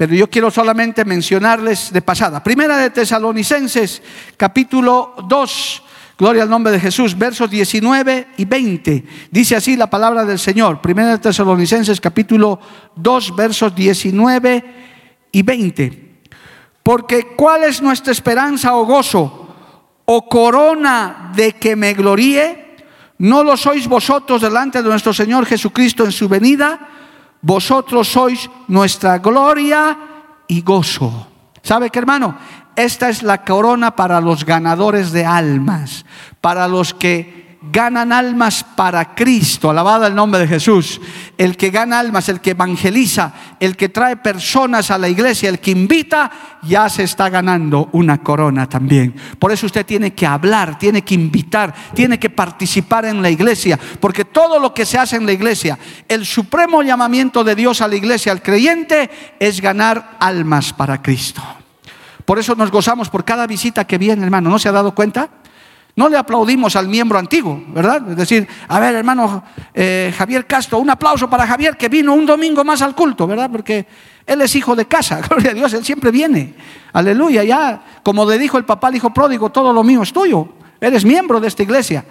pero 0.00 0.14
yo 0.14 0.30
quiero 0.30 0.50
solamente 0.50 1.04
mencionarles 1.04 1.92
de 1.92 2.00
pasada. 2.00 2.42
Primera 2.42 2.78
de 2.78 2.88
Tesalonicenses, 2.88 4.02
capítulo 4.38 5.14
2, 5.28 5.82
gloria 6.16 6.44
al 6.44 6.48
nombre 6.48 6.72
de 6.72 6.80
Jesús, 6.80 7.18
versos 7.18 7.50
19 7.50 8.28
y 8.38 8.46
20. 8.46 9.04
Dice 9.30 9.56
así 9.56 9.76
la 9.76 9.90
palabra 9.90 10.24
del 10.24 10.38
Señor. 10.38 10.80
Primera 10.80 11.10
de 11.10 11.18
Tesalonicenses, 11.18 12.00
capítulo 12.00 12.58
2, 12.96 13.36
versos 13.36 13.74
19 13.74 14.64
y 15.32 15.42
20 15.42 16.14
Porque 16.82 17.36
¿cuál 17.36 17.64
es 17.64 17.82
nuestra 17.82 18.12
esperanza 18.12 18.76
o 18.76 18.86
gozo? 18.86 19.54
¿O 20.06 20.28
corona 20.30 21.30
de 21.36 21.52
que 21.52 21.76
me 21.76 21.92
gloríe? 21.92 22.74
¿No 23.18 23.44
lo 23.44 23.54
sois 23.54 23.86
vosotros 23.86 24.40
delante 24.40 24.82
de 24.82 24.88
nuestro 24.88 25.12
Señor 25.12 25.44
Jesucristo 25.44 26.06
en 26.06 26.12
su 26.12 26.26
venida? 26.26 26.99
Vosotros 27.42 28.08
sois 28.08 28.50
nuestra 28.68 29.18
gloria 29.18 29.96
y 30.46 30.60
gozo. 30.62 31.26
¿Sabe 31.62 31.90
qué 31.90 31.98
hermano? 31.98 32.36
Esta 32.76 33.08
es 33.08 33.22
la 33.22 33.44
corona 33.44 33.96
para 33.96 34.20
los 34.20 34.44
ganadores 34.44 35.12
de 35.12 35.24
almas, 35.24 36.04
para 36.40 36.68
los 36.68 36.94
que 36.94 37.39
ganan 37.62 38.10
almas 38.12 38.64
para 38.64 39.14
Cristo, 39.14 39.68
alabado 39.68 40.06
el 40.06 40.14
nombre 40.14 40.40
de 40.40 40.48
Jesús. 40.48 41.00
El 41.36 41.56
que 41.56 41.70
gana 41.70 41.98
almas, 41.98 42.28
el 42.28 42.40
que 42.40 42.50
evangeliza, 42.50 43.32
el 43.60 43.76
que 43.76 43.90
trae 43.90 44.16
personas 44.16 44.90
a 44.90 44.98
la 44.98 45.08
iglesia, 45.08 45.48
el 45.48 45.60
que 45.60 45.72
invita, 45.72 46.30
ya 46.62 46.88
se 46.88 47.02
está 47.02 47.28
ganando 47.28 47.90
una 47.92 48.22
corona 48.22 48.68
también. 48.68 49.14
Por 49.38 49.52
eso 49.52 49.66
usted 49.66 49.84
tiene 49.84 50.14
que 50.14 50.26
hablar, 50.26 50.78
tiene 50.78 51.02
que 51.02 51.14
invitar, 51.14 51.74
tiene 51.94 52.18
que 52.18 52.30
participar 52.30 53.04
en 53.04 53.20
la 53.20 53.30
iglesia, 53.30 53.78
porque 54.00 54.24
todo 54.24 54.58
lo 54.58 54.72
que 54.72 54.86
se 54.86 54.98
hace 54.98 55.16
en 55.16 55.26
la 55.26 55.32
iglesia, 55.32 55.78
el 56.08 56.24
supremo 56.24 56.82
llamamiento 56.82 57.44
de 57.44 57.54
Dios 57.54 57.82
a 57.82 57.88
la 57.88 57.96
iglesia, 57.96 58.32
al 58.32 58.42
creyente, 58.42 59.10
es 59.38 59.60
ganar 59.60 60.16
almas 60.18 60.72
para 60.72 61.02
Cristo. 61.02 61.42
Por 62.24 62.38
eso 62.38 62.54
nos 62.54 62.70
gozamos 62.70 63.10
por 63.10 63.24
cada 63.24 63.46
visita 63.46 63.86
que 63.86 63.98
viene, 63.98 64.22
hermano. 64.22 64.50
¿No 64.50 64.58
se 64.58 64.68
ha 64.68 64.72
dado 64.72 64.94
cuenta? 64.94 65.39
No 65.96 66.08
le 66.08 66.16
aplaudimos 66.16 66.76
al 66.76 66.88
miembro 66.88 67.18
antiguo, 67.18 67.62
¿verdad? 67.68 68.10
Es 68.10 68.16
decir, 68.16 68.46
a 68.68 68.78
ver, 68.80 68.94
hermano 68.94 69.42
eh, 69.74 70.14
Javier 70.16 70.46
Castro, 70.46 70.78
un 70.78 70.90
aplauso 70.90 71.28
para 71.28 71.46
Javier 71.46 71.76
que 71.76 71.88
vino 71.88 72.14
un 72.14 72.26
domingo 72.26 72.64
más 72.64 72.80
al 72.82 72.94
culto, 72.94 73.26
¿verdad? 73.26 73.50
Porque 73.50 73.86
él 74.26 74.40
es 74.40 74.54
hijo 74.54 74.76
de 74.76 74.86
casa, 74.86 75.20
gloria 75.28 75.50
a 75.50 75.54
Dios, 75.54 75.72
él 75.74 75.84
siempre 75.84 76.10
viene. 76.10 76.54
Aleluya, 76.92 77.44
ya, 77.44 77.82
como 78.02 78.24
le 78.24 78.38
dijo 78.38 78.56
el 78.58 78.64
papá 78.64 78.88
al 78.88 78.96
hijo 78.96 79.12
pródigo, 79.12 79.50
todo 79.50 79.72
lo 79.72 79.82
mío 79.82 80.02
es 80.02 80.12
tuyo. 80.12 80.48
Eres 80.80 81.04
miembro 81.04 81.40
de 81.40 81.48
esta 81.48 81.62
iglesia. 81.62 82.04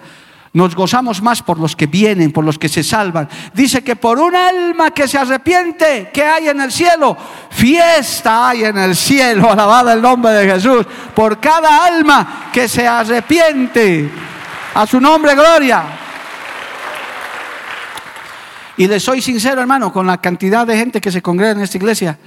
Nos 0.52 0.74
gozamos 0.74 1.22
más 1.22 1.42
por 1.42 1.60
los 1.60 1.76
que 1.76 1.86
vienen, 1.86 2.32
por 2.32 2.44
los 2.44 2.58
que 2.58 2.68
se 2.68 2.82
salvan. 2.82 3.28
Dice 3.54 3.84
que 3.84 3.94
por 3.94 4.18
un 4.18 4.34
alma 4.34 4.90
que 4.90 5.06
se 5.06 5.16
arrepiente, 5.16 6.10
¿qué 6.12 6.24
hay 6.24 6.48
en 6.48 6.60
el 6.60 6.72
cielo? 6.72 7.16
Fiesta 7.50 8.48
hay 8.48 8.64
en 8.64 8.76
el 8.76 8.96
cielo, 8.96 9.48
alabado 9.50 9.92
el 9.92 10.02
nombre 10.02 10.32
de 10.32 10.52
Jesús. 10.52 10.86
Por 11.14 11.38
cada 11.38 11.86
alma 11.86 12.50
que 12.52 12.66
se 12.66 12.86
arrepiente. 12.86 14.10
A 14.74 14.86
su 14.86 15.00
nombre, 15.00 15.36
gloria. 15.36 15.84
Y 18.76 18.88
le 18.88 18.98
soy 18.98 19.22
sincero, 19.22 19.60
hermano, 19.60 19.92
con 19.92 20.06
la 20.06 20.18
cantidad 20.18 20.66
de 20.66 20.76
gente 20.76 21.00
que 21.00 21.12
se 21.12 21.22
congrega 21.22 21.52
en 21.52 21.60
esta 21.60 21.76
iglesia, 21.76 22.18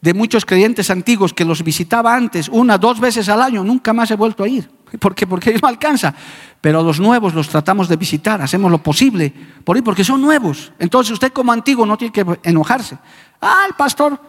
de 0.00 0.14
muchos 0.14 0.46
creyentes 0.46 0.88
antiguos 0.90 1.34
que 1.34 1.44
los 1.44 1.62
visitaba 1.62 2.14
antes, 2.14 2.48
una, 2.48 2.78
dos 2.78 2.98
veces 3.00 3.28
al 3.28 3.42
año, 3.42 3.62
nunca 3.62 3.92
más 3.92 4.10
he 4.10 4.14
vuelto 4.14 4.44
a 4.44 4.48
ir. 4.48 4.70
¿Por 4.96 5.14
qué? 5.14 5.26
Porque 5.26 5.58
no 5.60 5.68
alcanza. 5.68 6.14
Pero 6.60 6.82
los 6.82 6.98
nuevos 6.98 7.34
los 7.34 7.48
tratamos 7.48 7.88
de 7.88 7.96
visitar, 7.96 8.40
hacemos 8.40 8.70
lo 8.70 8.82
posible 8.82 9.32
por 9.64 9.76
ahí, 9.76 9.82
porque 9.82 10.04
son 10.04 10.20
nuevos. 10.20 10.72
Entonces 10.78 11.12
usted 11.12 11.32
como 11.32 11.52
antiguo 11.52 11.84
no 11.84 11.96
tiene 11.96 12.12
que 12.12 12.24
enojarse. 12.42 12.98
Ah, 13.40 13.64
el 13.68 13.74
pastor 13.74 14.20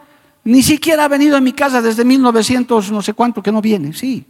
ni 0.43 0.61
siquiera 0.61 1.05
ha 1.05 1.07
venido 1.07 1.37
a 1.37 1.41
mi 1.41 1.53
casa 1.53 1.81
desde 1.81 2.03
1900, 2.03 2.91
no 2.91 3.01
sé 3.01 3.13
cuánto 3.13 3.41
que 3.41 3.51
no 3.51 3.61
viene. 3.61 3.93
Sí, 3.93 4.25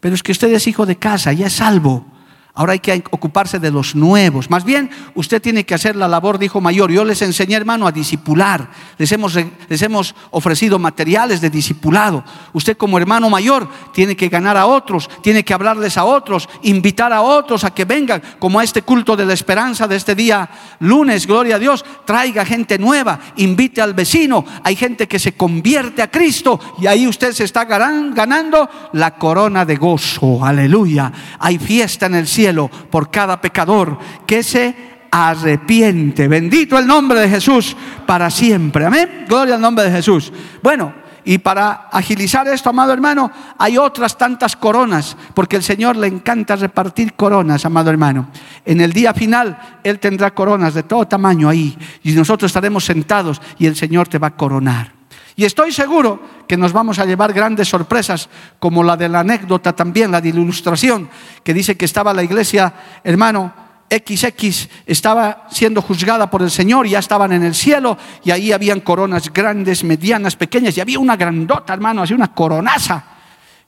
pero 0.00 0.14
es 0.14 0.22
que 0.22 0.32
usted 0.32 0.52
es 0.52 0.66
hijo 0.66 0.86
de 0.86 0.96
casa, 0.96 1.32
ya 1.32 1.46
es 1.46 1.54
salvo. 1.54 2.17
Ahora 2.58 2.72
hay 2.72 2.80
que 2.80 3.04
ocuparse 3.12 3.60
de 3.60 3.70
los 3.70 3.94
nuevos. 3.94 4.50
Más 4.50 4.64
bien, 4.64 4.90
usted 5.14 5.40
tiene 5.40 5.62
que 5.62 5.76
hacer 5.76 5.94
la 5.94 6.08
labor 6.08 6.40
dijo 6.40 6.60
mayor. 6.60 6.90
Yo 6.90 7.04
les 7.04 7.22
enseñé, 7.22 7.54
hermano, 7.54 7.86
a 7.86 7.92
disipular. 7.92 8.68
Les 8.98 9.12
hemos, 9.12 9.38
les 9.68 9.80
hemos 9.80 10.16
ofrecido 10.32 10.76
materiales 10.80 11.40
de 11.40 11.50
discipulado. 11.50 12.24
Usted 12.52 12.76
como 12.76 12.98
hermano 12.98 13.30
mayor 13.30 13.68
tiene 13.94 14.16
que 14.16 14.28
ganar 14.28 14.56
a 14.56 14.66
otros, 14.66 15.08
tiene 15.22 15.44
que 15.44 15.54
hablarles 15.54 15.96
a 15.98 16.04
otros, 16.04 16.48
invitar 16.62 17.12
a 17.12 17.22
otros 17.22 17.62
a 17.62 17.72
que 17.72 17.84
vengan, 17.84 18.20
como 18.40 18.58
a 18.58 18.64
este 18.64 18.82
culto 18.82 19.14
de 19.14 19.24
la 19.24 19.34
esperanza 19.34 19.86
de 19.86 19.94
este 19.94 20.16
día 20.16 20.50
lunes, 20.80 21.28
gloria 21.28 21.54
a 21.54 21.58
Dios. 21.60 21.84
Traiga 22.04 22.44
gente 22.44 22.76
nueva, 22.76 23.20
invite 23.36 23.80
al 23.80 23.94
vecino. 23.94 24.44
Hay 24.64 24.74
gente 24.74 25.06
que 25.06 25.20
se 25.20 25.34
convierte 25.34 26.02
a 26.02 26.10
Cristo 26.10 26.58
y 26.80 26.88
ahí 26.88 27.06
usted 27.06 27.32
se 27.34 27.44
está 27.44 27.66
ganando 27.66 28.68
la 28.94 29.14
corona 29.14 29.64
de 29.64 29.76
gozo. 29.76 30.44
Aleluya. 30.44 31.12
Hay 31.38 31.60
fiesta 31.60 32.06
en 32.06 32.16
el 32.16 32.26
cielo 32.26 32.47
por 32.90 33.10
cada 33.10 33.40
pecador 33.40 33.98
que 34.26 34.42
se 34.42 34.74
arrepiente. 35.10 36.28
Bendito 36.28 36.78
el 36.78 36.86
nombre 36.86 37.20
de 37.20 37.28
Jesús 37.28 37.76
para 38.06 38.30
siempre. 38.30 38.84
Amén. 38.84 39.24
Gloria 39.28 39.54
al 39.54 39.60
nombre 39.60 39.84
de 39.84 39.90
Jesús. 39.90 40.32
Bueno, 40.62 40.92
y 41.24 41.36
para 41.38 41.88
agilizar 41.92 42.48
esto, 42.48 42.70
amado 42.70 42.92
hermano, 42.92 43.30
hay 43.58 43.76
otras 43.76 44.16
tantas 44.16 44.56
coronas, 44.56 45.14
porque 45.34 45.56
el 45.56 45.62
Señor 45.62 45.96
le 45.96 46.06
encanta 46.06 46.56
repartir 46.56 47.14
coronas, 47.14 47.66
amado 47.66 47.90
hermano. 47.90 48.30
En 48.64 48.80
el 48.80 48.94
día 48.94 49.12
final, 49.12 49.78
Él 49.84 49.98
tendrá 49.98 50.32
coronas 50.32 50.72
de 50.72 50.84
todo 50.84 51.06
tamaño 51.06 51.48
ahí, 51.48 51.76
y 52.02 52.12
nosotros 52.12 52.48
estaremos 52.48 52.84
sentados 52.84 53.42
y 53.58 53.66
el 53.66 53.76
Señor 53.76 54.08
te 54.08 54.18
va 54.18 54.28
a 54.28 54.36
coronar. 54.36 54.97
Y 55.38 55.44
estoy 55.44 55.70
seguro 55.70 56.20
que 56.48 56.56
nos 56.56 56.72
vamos 56.72 56.98
a 56.98 57.04
llevar 57.04 57.32
grandes 57.32 57.68
sorpresas, 57.68 58.28
como 58.58 58.82
la 58.82 58.96
de 58.96 59.08
la 59.08 59.20
anécdota 59.20 59.72
también, 59.72 60.10
la 60.10 60.20
de 60.20 60.32
la 60.32 60.40
ilustración, 60.40 61.08
que 61.44 61.54
dice 61.54 61.76
que 61.76 61.84
estaba 61.84 62.12
la 62.12 62.24
iglesia, 62.24 62.74
hermano, 63.04 63.54
XX 63.88 64.68
estaba 64.84 65.46
siendo 65.48 65.80
juzgada 65.80 66.28
por 66.28 66.42
el 66.42 66.50
Señor, 66.50 66.88
ya 66.88 66.98
estaban 66.98 67.30
en 67.30 67.44
el 67.44 67.54
cielo 67.54 67.96
y 68.24 68.32
ahí 68.32 68.50
habían 68.50 68.80
coronas 68.80 69.32
grandes, 69.32 69.84
medianas, 69.84 70.34
pequeñas, 70.34 70.76
y 70.76 70.80
había 70.80 70.98
una 70.98 71.14
grandota, 71.16 71.72
hermano, 71.72 72.02
así 72.02 72.14
una 72.14 72.34
coronaza 72.34 73.17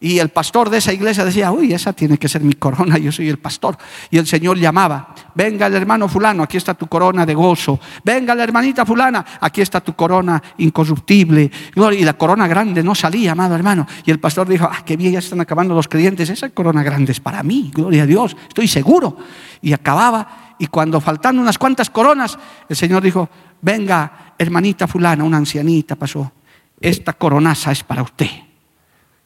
y 0.03 0.19
el 0.19 0.31
pastor 0.31 0.71
de 0.71 0.79
esa 0.79 0.95
iglesia 0.95 1.27
decía, 1.27 1.53
uy, 1.53 1.75
esa 1.75 1.93
tiene 1.93 2.17
que 2.17 2.27
ser 2.27 2.41
mi 2.41 2.55
corona, 2.55 2.97
yo 2.97 3.13
soy 3.13 3.29
el 3.29 3.39
pastor. 3.39 3.77
Y 4.11 4.17
el 4.17 4.27
Señor 4.27 4.59
llamaba, 4.59 5.15
venga 5.35 5.67
el 5.67 5.75
hermano 5.75 6.09
fulano, 6.09 6.43
aquí 6.43 6.57
está 6.57 6.73
tu 6.73 6.87
corona 6.87 7.27
de 7.27 7.35
gozo. 7.35 7.79
Venga 8.03 8.35
la 8.35 8.43
hermanita 8.43 8.87
fulana, 8.87 9.27
aquí 9.39 9.61
está 9.61 9.83
tu 9.83 9.93
corona 9.93 10.43
incorruptible. 10.57 11.51
Y 11.77 12.05
la 12.05 12.15
corona 12.15 12.49
grande 12.49 12.83
no 12.83 12.95
salía, 12.95 13.33
amado 13.33 13.55
hermano. 13.55 13.87
Y 14.07 14.11
el 14.11 14.19
pastor 14.19 14.49
dijo, 14.49 14.67
ah, 14.73 14.83
qué 14.87 14.97
bien, 14.97 15.13
ya 15.13 15.19
están 15.19 15.43
acabando 15.43 15.75
los 15.75 15.87
creyentes. 15.87 16.31
Esa 16.31 16.49
corona 16.49 16.83
grande 16.83 17.13
es 17.13 17.21
para 17.21 17.43
mí, 17.43 17.71
gloria 17.75 18.05
a 18.05 18.07
Dios, 18.07 18.35
estoy 18.49 18.69
seguro. 18.69 19.19
Y 19.61 19.75
acababa, 19.75 20.55
y 20.59 20.69
cuando 20.69 20.99
faltando 21.03 21.43
unas 21.43 21.59
cuantas 21.59 21.91
coronas, 21.91 22.39
el 22.71 22.77
Señor 22.77 23.03
dijo, 23.03 23.29
venga 23.61 24.35
hermanita 24.39 24.87
fulana, 24.87 25.25
una 25.25 25.37
ancianita 25.37 25.95
pasó, 25.95 26.33
esta 26.81 27.13
coronaza 27.13 27.71
es 27.71 27.85
para 27.85 28.03
usted. 28.03 28.50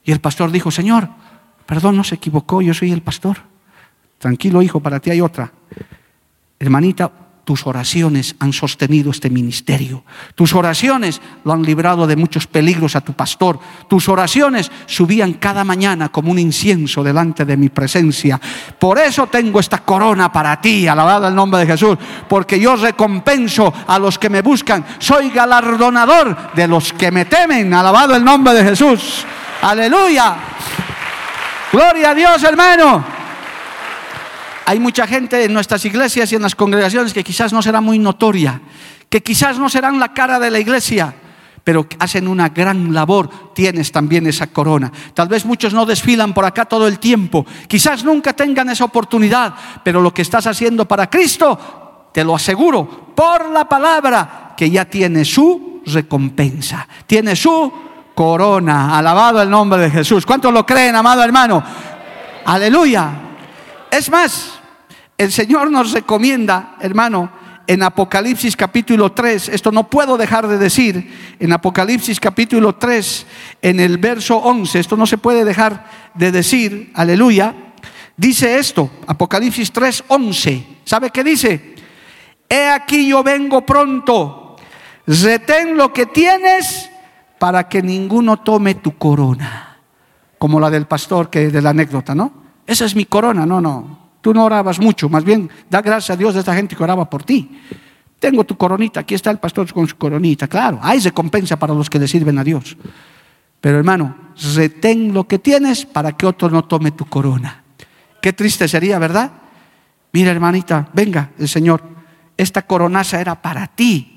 Y 0.04 0.12
el 0.12 0.20
pastor 0.20 0.50
dijo, 0.50 0.70
Señor, 0.70 1.08
perdón, 1.66 1.96
no 1.96 2.04
se 2.04 2.16
equivocó, 2.16 2.60
yo 2.62 2.74
soy 2.74 2.92
el 2.92 3.02
pastor. 3.02 3.38
Tranquilo, 4.18 4.62
hijo, 4.62 4.80
para 4.80 5.00
ti 5.00 5.10
hay 5.10 5.20
otra. 5.20 5.50
Hermanita, 6.58 7.10
tus 7.44 7.66
oraciones 7.66 8.36
han 8.38 8.52
sostenido 8.52 9.10
este 9.10 9.28
ministerio. 9.28 10.02
Tus 10.34 10.54
oraciones 10.54 11.20
lo 11.44 11.52
han 11.52 11.62
librado 11.62 12.06
de 12.06 12.16
muchos 12.16 12.46
peligros 12.46 12.96
a 12.96 13.02
tu 13.02 13.12
pastor. 13.12 13.58
Tus 13.86 14.08
oraciones 14.08 14.70
subían 14.86 15.34
cada 15.34 15.62
mañana 15.62 16.08
como 16.08 16.30
un 16.30 16.38
incienso 16.38 17.04
delante 17.04 17.44
de 17.44 17.56
mi 17.58 17.68
presencia. 17.68 18.40
Por 18.78 18.98
eso 18.98 19.26
tengo 19.26 19.60
esta 19.60 19.78
corona 19.78 20.32
para 20.32 20.58
ti, 20.60 20.88
alabado 20.88 21.28
el 21.28 21.34
nombre 21.34 21.60
de 21.60 21.66
Jesús, 21.66 21.98
porque 22.28 22.58
yo 22.58 22.76
recompenso 22.76 23.72
a 23.86 23.98
los 23.98 24.18
que 24.18 24.30
me 24.30 24.40
buscan. 24.40 24.84
Soy 24.98 25.28
galardonador 25.28 26.54
de 26.54 26.66
los 26.66 26.94
que 26.94 27.10
me 27.10 27.26
temen, 27.26 27.74
alabado 27.74 28.16
el 28.16 28.24
nombre 28.24 28.54
de 28.54 28.64
Jesús. 28.64 29.26
Aleluya. 29.64 30.36
Gloria 31.72 32.10
a 32.10 32.14
Dios, 32.14 32.42
hermano. 32.42 33.02
Hay 34.66 34.78
mucha 34.78 35.06
gente 35.06 35.42
en 35.42 35.54
nuestras 35.54 35.82
iglesias 35.86 36.30
y 36.30 36.36
en 36.36 36.42
las 36.42 36.54
congregaciones 36.54 37.14
que 37.14 37.24
quizás 37.24 37.50
no 37.50 37.62
será 37.62 37.80
muy 37.80 37.98
notoria, 37.98 38.60
que 39.08 39.22
quizás 39.22 39.58
no 39.58 39.70
serán 39.70 39.98
la 39.98 40.12
cara 40.12 40.38
de 40.38 40.50
la 40.50 40.58
iglesia, 40.58 41.14
pero 41.64 41.86
hacen 41.98 42.28
una 42.28 42.50
gran 42.50 42.92
labor, 42.92 43.54
tienes 43.54 43.90
también 43.90 44.26
esa 44.26 44.48
corona. 44.48 44.92
Tal 45.14 45.28
vez 45.28 45.46
muchos 45.46 45.72
no 45.72 45.86
desfilan 45.86 46.34
por 46.34 46.44
acá 46.44 46.66
todo 46.66 46.86
el 46.86 46.98
tiempo, 46.98 47.46
quizás 47.66 48.04
nunca 48.04 48.34
tengan 48.34 48.68
esa 48.68 48.84
oportunidad, 48.84 49.54
pero 49.82 50.02
lo 50.02 50.12
que 50.12 50.20
estás 50.20 50.46
haciendo 50.46 50.86
para 50.86 51.08
Cristo, 51.08 52.10
te 52.12 52.22
lo 52.22 52.36
aseguro, 52.36 53.14
por 53.14 53.48
la 53.48 53.66
palabra, 53.66 54.52
que 54.54 54.68
ya 54.68 54.84
tiene 54.84 55.24
su 55.24 55.80
recompensa, 55.86 56.86
tiene 57.06 57.34
su 57.34 57.83
corona. 58.14 58.96
Alabado 58.96 59.42
el 59.42 59.50
nombre 59.50 59.80
de 59.82 59.90
Jesús. 59.90 60.24
¿Cuántos 60.24 60.52
lo 60.52 60.64
creen, 60.64 60.96
amado 60.96 61.22
hermano? 61.22 61.62
Aleluya. 62.44 63.10
Es 63.90 64.10
más, 64.10 64.60
el 65.16 65.30
Señor 65.32 65.70
nos 65.70 65.92
recomienda, 65.92 66.76
hermano, 66.80 67.30
en 67.66 67.82
Apocalipsis 67.82 68.56
capítulo 68.56 69.12
3, 69.12 69.48
esto 69.48 69.72
no 69.72 69.88
puedo 69.88 70.16
dejar 70.16 70.46
de 70.46 70.58
decir, 70.58 71.36
en 71.38 71.52
Apocalipsis 71.52 72.20
capítulo 72.20 72.74
3, 72.74 73.26
en 73.62 73.80
el 73.80 73.98
verso 73.98 74.36
11, 74.36 74.80
esto 74.80 74.96
no 74.96 75.06
se 75.06 75.18
puede 75.18 75.44
dejar 75.44 75.86
de 76.14 76.30
decir, 76.30 76.92
aleluya, 76.94 77.54
dice 78.16 78.58
esto, 78.58 78.90
Apocalipsis 79.06 79.72
3, 79.72 80.04
11, 80.08 80.66
¿sabe 80.84 81.10
qué 81.10 81.24
dice? 81.24 81.74
He 82.48 82.68
aquí 82.68 83.08
yo 83.08 83.22
vengo 83.22 83.64
pronto, 83.64 84.56
retén 85.06 85.76
lo 85.76 85.92
que 85.92 86.06
tienes 86.06 86.90
para 87.44 87.68
que 87.68 87.82
ninguno 87.82 88.38
tome 88.38 88.76
tu 88.76 88.96
corona, 88.96 89.76
como 90.38 90.58
la 90.58 90.70
del 90.70 90.86
pastor 90.86 91.28
que 91.28 91.50
de 91.50 91.60
la 91.60 91.70
anécdota, 91.76 92.14
¿no? 92.14 92.32
Esa 92.66 92.86
es 92.86 92.96
mi 92.96 93.04
corona, 93.04 93.44
no, 93.44 93.60
no. 93.60 93.98
Tú 94.22 94.32
no 94.32 94.46
orabas 94.46 94.80
mucho, 94.80 95.10
más 95.10 95.24
bien 95.24 95.50
da 95.68 95.82
gracias 95.82 96.14
a 96.14 96.16
Dios 96.16 96.32
de 96.32 96.40
esta 96.40 96.54
gente 96.54 96.74
que 96.74 96.82
oraba 96.82 97.10
por 97.10 97.22
ti. 97.22 97.60
Tengo 98.18 98.44
tu 98.44 98.56
coronita, 98.56 99.00
aquí 99.00 99.14
está 99.14 99.30
el 99.30 99.40
pastor 99.40 99.70
con 99.74 99.86
su 99.86 99.98
coronita, 99.98 100.48
claro, 100.48 100.78
hay 100.80 101.00
recompensa 101.00 101.58
para 101.58 101.74
los 101.74 101.90
que 101.90 101.98
le 101.98 102.08
sirven 102.08 102.38
a 102.38 102.44
Dios. 102.44 102.78
Pero 103.60 103.76
hermano, 103.76 104.16
retén 104.54 105.12
lo 105.12 105.28
que 105.28 105.38
tienes 105.38 105.84
para 105.84 106.12
que 106.12 106.24
otro 106.24 106.48
no 106.48 106.64
tome 106.64 106.92
tu 106.92 107.04
corona. 107.04 107.62
Qué 108.22 108.32
triste 108.32 108.66
sería, 108.68 108.98
¿verdad? 108.98 109.30
Mira, 110.14 110.30
hermanita, 110.30 110.88
venga, 110.94 111.32
el 111.38 111.50
Señor, 111.50 111.82
esta 112.38 112.62
coronaza 112.62 113.20
era 113.20 113.34
para 113.34 113.66
ti. 113.66 114.13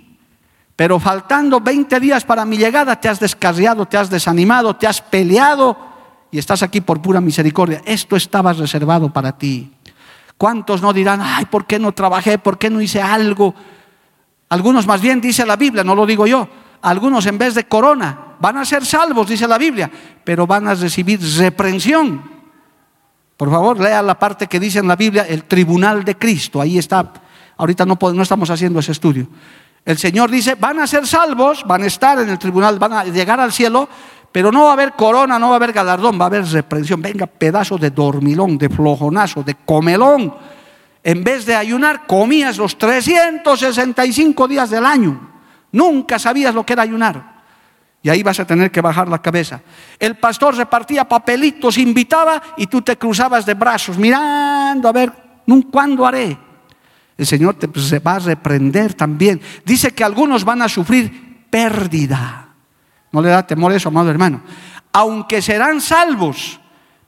Pero 0.77 0.97
faltando 0.97 1.59
20 1.59 1.99
días 1.99 2.23
para 2.23 2.45
mi 2.45 2.55
llegada, 2.55 2.97
te 2.97 3.09
has 3.09 3.19
descarriado, 3.19 3.85
te 3.85 3.97
has 3.97 4.09
desanimado, 4.09 4.77
te 4.77 4.87
has 4.87 5.01
peleado 5.01 5.75
y 6.31 6.37
estás 6.37 6.63
aquí 6.63 6.79
por 6.79 7.01
pura 7.01 7.19
misericordia. 7.19 7.81
Esto 7.83 8.15
estaba 8.15 8.53
reservado 8.53 9.11
para 9.11 9.37
ti. 9.37 9.73
¿Cuántos 10.37 10.81
no 10.81 10.93
dirán, 10.93 11.19
ay, 11.21 11.45
¿por 11.47 11.65
qué 11.65 11.79
no 11.79 11.91
trabajé? 11.91 12.37
¿Por 12.37 12.57
qué 12.57 12.69
no 12.69 12.79
hice 12.79 13.01
algo? 13.01 13.53
Algunos 14.47 14.87
más 14.87 15.01
bien 15.01 15.19
dice 15.19 15.45
la 15.45 15.57
Biblia, 15.57 15.83
no 15.83 15.95
lo 15.95 16.05
digo 16.05 16.25
yo. 16.25 16.47
Algunos 16.83 17.25
en 17.25 17.37
vez 17.37 17.55
de 17.55 17.65
corona 17.65 18.35
van 18.39 18.55
a 18.57 18.63
ser 18.63 18.85
salvos, 18.85 19.27
dice 19.27 19.47
la 19.47 19.57
Biblia, 19.57 19.91
pero 20.23 20.47
van 20.47 20.69
a 20.69 20.75
recibir 20.75 21.19
reprensión 21.37 22.37
por 23.37 23.51
favor, 23.51 23.79
lea 23.79 24.01
la 24.01 24.17
parte 24.17 24.47
que 24.47 24.59
dice 24.59 24.79
en 24.79 24.87
la 24.87 24.95
Biblia 24.95 25.27
el 25.29 25.43
tribunal 25.43 26.03
de 26.03 26.17
Cristo. 26.17 26.59
Ahí 26.59 26.79
está. 26.79 27.13
Ahorita 27.55 27.85
no, 27.85 27.97
no 28.01 28.23
estamos 28.23 28.49
haciendo 28.49 28.79
ese 28.79 28.91
estudio. 28.91 29.27
El 29.87 29.97
Señor 29.97 30.29
dice, 30.29 30.55
van 30.55 30.81
a 30.81 30.85
ser 30.85 31.07
salvos, 31.07 31.63
van 31.65 31.83
a 31.83 31.85
estar 31.85 32.19
en 32.19 32.27
el 32.27 32.37
tribunal, 32.37 32.77
van 32.77 32.91
a 32.91 33.03
llegar 33.05 33.39
al 33.39 33.53
cielo, 33.53 33.87
pero 34.33 34.51
no 34.51 34.65
va 34.65 34.71
a 34.71 34.73
haber 34.73 34.91
corona, 34.91 35.39
no 35.39 35.47
va 35.47 35.53
a 35.53 35.55
haber 35.55 35.71
galardón, 35.71 36.19
va 36.19 36.25
a 36.25 36.27
haber 36.27 36.43
reprensión. 36.43 37.01
Venga, 37.01 37.25
pedazo 37.25 37.77
de 37.77 37.89
dormilón, 37.89 38.57
de 38.57 38.67
flojonazo, 38.67 39.43
de 39.43 39.55
comelón. 39.55 40.35
En 41.01 41.23
vez 41.23 41.45
de 41.45 41.55
ayunar, 41.55 42.05
comías 42.05 42.57
los 42.57 42.77
365 42.77 44.45
días 44.49 44.69
del 44.69 44.85
año. 44.85 45.31
Nunca 45.71 46.19
sabías 46.19 46.53
lo 46.53 46.65
que 46.65 46.73
era 46.73 46.83
ayunar. 46.83 47.37
Y 48.03 48.09
ahí 48.09 48.23
vas 48.23 48.41
a 48.41 48.45
tener 48.45 48.69
que 48.69 48.81
bajar 48.81 49.07
la 49.07 49.21
cabeza. 49.21 49.61
El 49.97 50.17
pastor 50.17 50.57
repartía 50.57 51.07
papelitos, 51.07 51.77
invitaba 51.77 52.41
y 52.57 52.67
tú 52.67 52.81
te 52.81 52.97
cruzabas 52.97 53.45
de 53.45 53.53
brazos 53.53 53.97
mirando 53.97 54.89
a 54.89 54.91
ver, 54.91 55.13
¿cuándo 55.71 56.05
haré? 56.05 56.46
El 57.17 57.25
Señor 57.25 57.55
te 57.55 57.67
pues, 57.67 57.93
va 58.05 58.15
a 58.15 58.19
reprender 58.19 58.93
también. 58.93 59.41
Dice 59.65 59.91
que 59.91 60.03
algunos 60.03 60.43
van 60.43 60.61
a 60.61 60.69
sufrir 60.69 61.47
pérdida. 61.49 62.49
No 63.11 63.21
le 63.21 63.29
da 63.29 63.45
temor 63.45 63.71
eso, 63.73 63.89
amado 63.89 64.09
hermano. 64.09 64.41
Aunque 64.93 65.41
serán 65.41 65.81
salvos, 65.81 66.59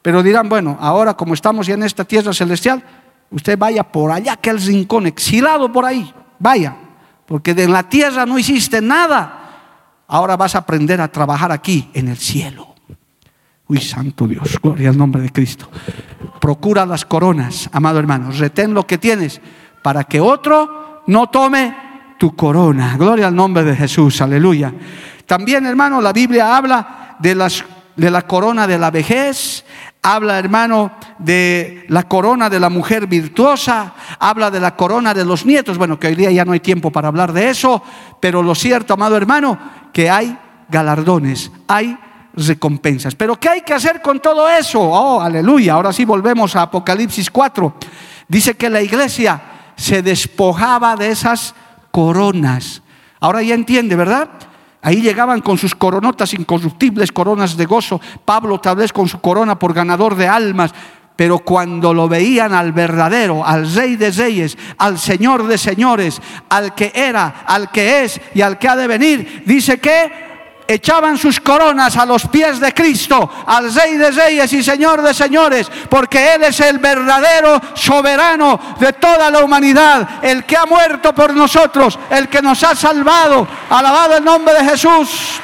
pero 0.02 0.24
dirán, 0.24 0.50
bueno, 0.50 0.78
ahora 0.80 1.16
como 1.16 1.34
estamos 1.34 1.68
ya 1.68 1.76
en 1.76 1.84
esta 1.84 2.06
tierra 2.06 2.34
celestial, 2.34 2.84
usted 3.30 3.58
vaya 3.58 3.84
por 3.84 4.12
allá, 4.12 4.38
que 4.38 4.50
el 4.50 4.62
rincón, 4.62 5.08
exilado 5.08 5.72
por 5.72 5.86
ahí, 5.86 6.12
vaya, 6.40 6.76
porque 7.26 7.54
de 7.54 7.68
la 7.68 7.84
tierra 7.84 8.26
no 8.26 8.40
hiciste 8.40 8.82
nada 8.82 9.40
ahora 10.10 10.36
vas 10.36 10.56
a 10.56 10.60
aprender 10.60 11.00
a 11.00 11.08
trabajar 11.08 11.52
aquí 11.52 11.90
en 11.94 12.10
el 12.10 12.18
cielo. 12.18 12.76
Uy, 13.68 13.80
santo 13.80 14.28
Dios, 14.28 14.60
gloria 14.62 14.90
al 14.90 14.98
nombre 14.98 15.22
de 15.22 15.30
Cristo. 15.30 15.70
Procura 16.42 16.86
las 16.86 17.06
coronas, 17.06 17.70
amado 17.72 18.00
hermano, 18.00 18.32
retén 18.32 18.74
lo 18.74 18.86
que 18.86 18.98
tienes 18.98 19.40
para 19.82 20.04
que 20.04 20.20
otro 20.20 21.04
no 21.08 21.28
tome 21.28 21.76
tu 22.18 22.36
corona. 22.36 22.96
Gloria 22.98 23.28
al 23.28 23.36
nombre 23.36 23.64
de 23.64 23.76
Jesús, 23.76 24.22
aleluya. 24.22 24.74
También, 25.26 25.66
hermano, 25.66 26.02
la 26.02 26.14
Biblia 26.14 26.56
habla 26.56 27.16
de, 27.20 27.36
las, 27.36 27.64
de 27.96 28.12
la 28.12 28.24
corona 28.24 28.68
de 28.68 28.78
la 28.78 28.92
vejez, 28.92 29.64
habla, 30.02 30.38
hermano, 30.38 30.92
de 31.18 31.86
la 31.88 32.04
corona 32.04 32.50
de 32.50 32.60
la 32.60 32.70
mujer 32.70 33.08
virtuosa, 33.08 33.94
habla 34.20 34.52
de 34.52 34.60
la 34.60 34.76
corona 34.76 35.14
de 35.14 35.26
los 35.26 35.46
nietos. 35.46 35.78
Bueno, 35.78 36.00
que 36.00 36.08
hoy 36.08 36.16
día 36.16 36.32
ya 36.32 36.46
no 36.46 36.52
hay 36.52 36.60
tiempo 36.60 36.92
para 36.92 37.08
hablar 37.08 37.34
de 37.34 37.50
eso, 37.50 37.82
pero 38.20 38.44
lo 38.44 38.56
cierto, 38.56 38.94
amado 38.94 39.16
hermano, 39.16 39.58
que 39.94 40.10
hay 40.10 40.38
galardones, 40.70 41.52
hay 41.68 41.98
recompensas. 42.34 43.16
Pero 43.16 43.40
¿qué 43.40 43.50
hay 43.50 43.62
que 43.62 43.74
hacer 43.74 44.02
con 44.02 44.20
todo 44.20 44.50
eso? 44.50 44.80
Oh, 44.82 45.22
aleluya. 45.22 45.74
Ahora 45.74 45.94
sí 45.94 46.06
volvemos 46.06 46.56
a 46.56 46.64
Apocalipsis 46.64 47.30
4. 47.30 47.76
Dice 48.28 48.56
que 48.56 48.70
la 48.70 48.82
iglesia 48.82 49.42
se 49.80 50.02
despojaba 50.02 50.96
de 50.98 51.10
esas 51.10 51.56
coronas. 51.90 52.82
Ahora 53.22 53.42
ya 53.42 53.56
entiende, 53.56 53.96
¿verdad? 53.96 54.30
Ahí 54.82 55.02
llegaban 55.02 55.42
con 55.42 55.58
sus 55.58 55.74
coronotas 55.74 56.34
incorruptibles, 56.34 57.12
coronas 57.12 57.56
de 57.56 57.66
gozo. 57.66 58.00
Pablo 58.26 58.60
tal 58.60 58.76
vez 58.76 58.92
con 58.92 59.08
su 59.08 59.20
corona 59.22 59.58
por 59.58 59.74
ganador 59.74 60.16
de 60.16 60.28
almas. 60.28 60.72
Pero 61.16 61.40
cuando 61.40 61.94
lo 61.94 62.08
veían 62.08 62.54
al 62.54 62.72
verdadero, 62.72 63.46
al 63.46 63.74
rey 63.74 63.96
de 63.96 64.12
reyes, 64.12 64.58
al 64.78 65.00
señor 65.00 65.48
de 65.48 65.58
señores, 65.58 66.22
al 66.50 66.76
que 66.76 66.92
era, 66.94 67.44
al 67.46 67.72
que 67.72 68.04
es 68.04 68.22
y 68.34 68.42
al 68.42 68.58
que 68.58 68.68
ha 68.68 68.76
de 68.76 68.88
venir, 68.88 69.44
dice 69.46 69.80
que 69.80 70.29
echaban 70.70 71.18
sus 71.18 71.40
coronas 71.40 71.98
a 71.98 72.06
los 72.06 72.28
pies 72.28 72.60
de 72.60 72.72
Cristo, 72.76 73.28
al 73.48 73.74
Rey 73.74 73.98
de 73.98 74.12
Reyes 74.12 74.54
y 74.54 74.64
Señor 74.64 75.02
de 75.02 75.16
Señores, 75.16 75.70
porque 75.90 76.36
Él 76.36 76.44
es 76.44 76.60
el 76.60 76.78
verdadero 76.78 77.60
soberano 77.74 78.76
de 78.80 78.94
toda 78.94 79.32
la 79.32 79.40
humanidad, 79.40 80.08
el 80.22 80.46
que 80.46 80.56
ha 80.56 80.68
muerto 80.68 81.12
por 81.14 81.34
nosotros, 81.34 81.98
el 82.12 82.30
que 82.30 82.44
nos 82.44 82.64
ha 82.64 82.76
salvado. 82.76 83.48
Alabado 83.68 84.18
el 84.18 84.24
nombre 84.24 84.54
de 84.54 84.70
Jesús. 84.70 85.42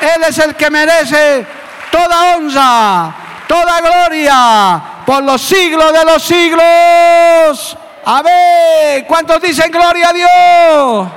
Él 0.00 0.22
es 0.28 0.38
el 0.38 0.54
que 0.54 0.70
merece 0.70 1.44
toda 1.90 2.36
honra, 2.36 3.14
toda 3.48 3.80
gloria 3.80 4.82
por 5.04 5.24
los 5.24 5.42
siglos 5.42 5.92
de 5.92 6.04
los 6.04 6.22
siglos. 6.22 7.76
Amén. 8.04 9.04
¿Cuántos 9.08 9.42
dicen 9.42 9.72
gloria 9.72 10.10
a 10.10 10.12
Dios? 10.12 11.08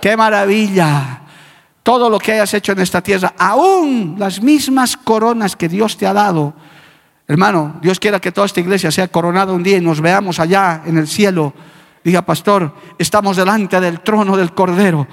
Qué 0.00 0.16
maravilla. 0.16 1.21
Todo 1.82 2.08
lo 2.08 2.18
que 2.18 2.32
hayas 2.32 2.54
hecho 2.54 2.72
en 2.72 2.80
esta 2.80 3.00
tierra, 3.00 3.34
aún 3.36 4.16
las 4.18 4.40
mismas 4.40 4.96
coronas 4.96 5.56
que 5.56 5.68
Dios 5.68 5.96
te 5.96 6.06
ha 6.06 6.12
dado. 6.12 6.54
Hermano, 7.26 7.76
Dios 7.82 7.98
quiera 7.98 8.20
que 8.20 8.32
toda 8.32 8.46
esta 8.46 8.60
iglesia 8.60 8.90
sea 8.90 9.08
coronada 9.08 9.52
un 9.52 9.62
día 9.62 9.78
y 9.78 9.80
nos 9.80 10.00
veamos 10.00 10.38
allá 10.38 10.82
en 10.86 10.98
el 10.98 11.08
cielo. 11.08 11.52
Diga, 12.04 12.22
pastor, 12.22 12.74
estamos 12.98 13.36
delante 13.36 13.80
del 13.80 14.00
trono 14.00 14.36
del 14.36 14.52
Cordero. 14.52 15.06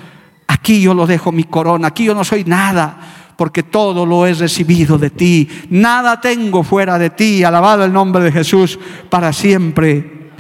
Aquí 0.48 0.82
yo 0.82 0.94
lo 0.94 1.08
dejo 1.08 1.32
mi 1.32 1.44
corona, 1.44 1.88
aquí 1.88 2.06
yo 2.06 2.16
no 2.16 2.24
soy 2.24 2.44
nada 2.44 2.98
porque 3.40 3.64
todo 3.64 4.06
lo 4.06 4.26
he 4.26 4.34
recibido 4.34 4.98
de 4.98 5.12
ti. 5.12 5.48
Nada 5.70 6.20
tengo 6.20 6.62
fuera 6.62 7.00
de 7.00 7.10
ti. 7.10 7.42
Alabado 7.42 7.86
el 7.86 7.94
nombre 7.94 8.22
de 8.22 8.34
Jesús 8.34 8.78
para 9.10 9.32
siempre. 9.32 10.32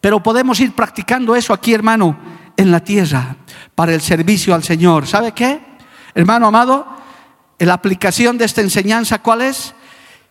Pero 0.00 0.22
podemos 0.22 0.60
ir 0.60 0.72
practicando 0.72 1.34
eso 1.34 1.52
aquí, 1.52 1.74
hermano, 1.74 2.16
en 2.56 2.70
la 2.70 2.78
tierra, 2.78 3.38
para 3.74 3.94
el 3.94 4.00
servicio 4.00 4.54
al 4.54 4.62
Señor. 4.62 5.06
¿Sabe 5.06 5.32
qué? 5.32 5.60
Hermano 6.14 6.46
amado, 6.46 6.86
la 7.58 7.74
aplicación 7.74 8.38
de 8.38 8.44
esta 8.44 8.60
enseñanza, 8.60 9.20
¿cuál 9.20 9.42
es? 9.42 9.74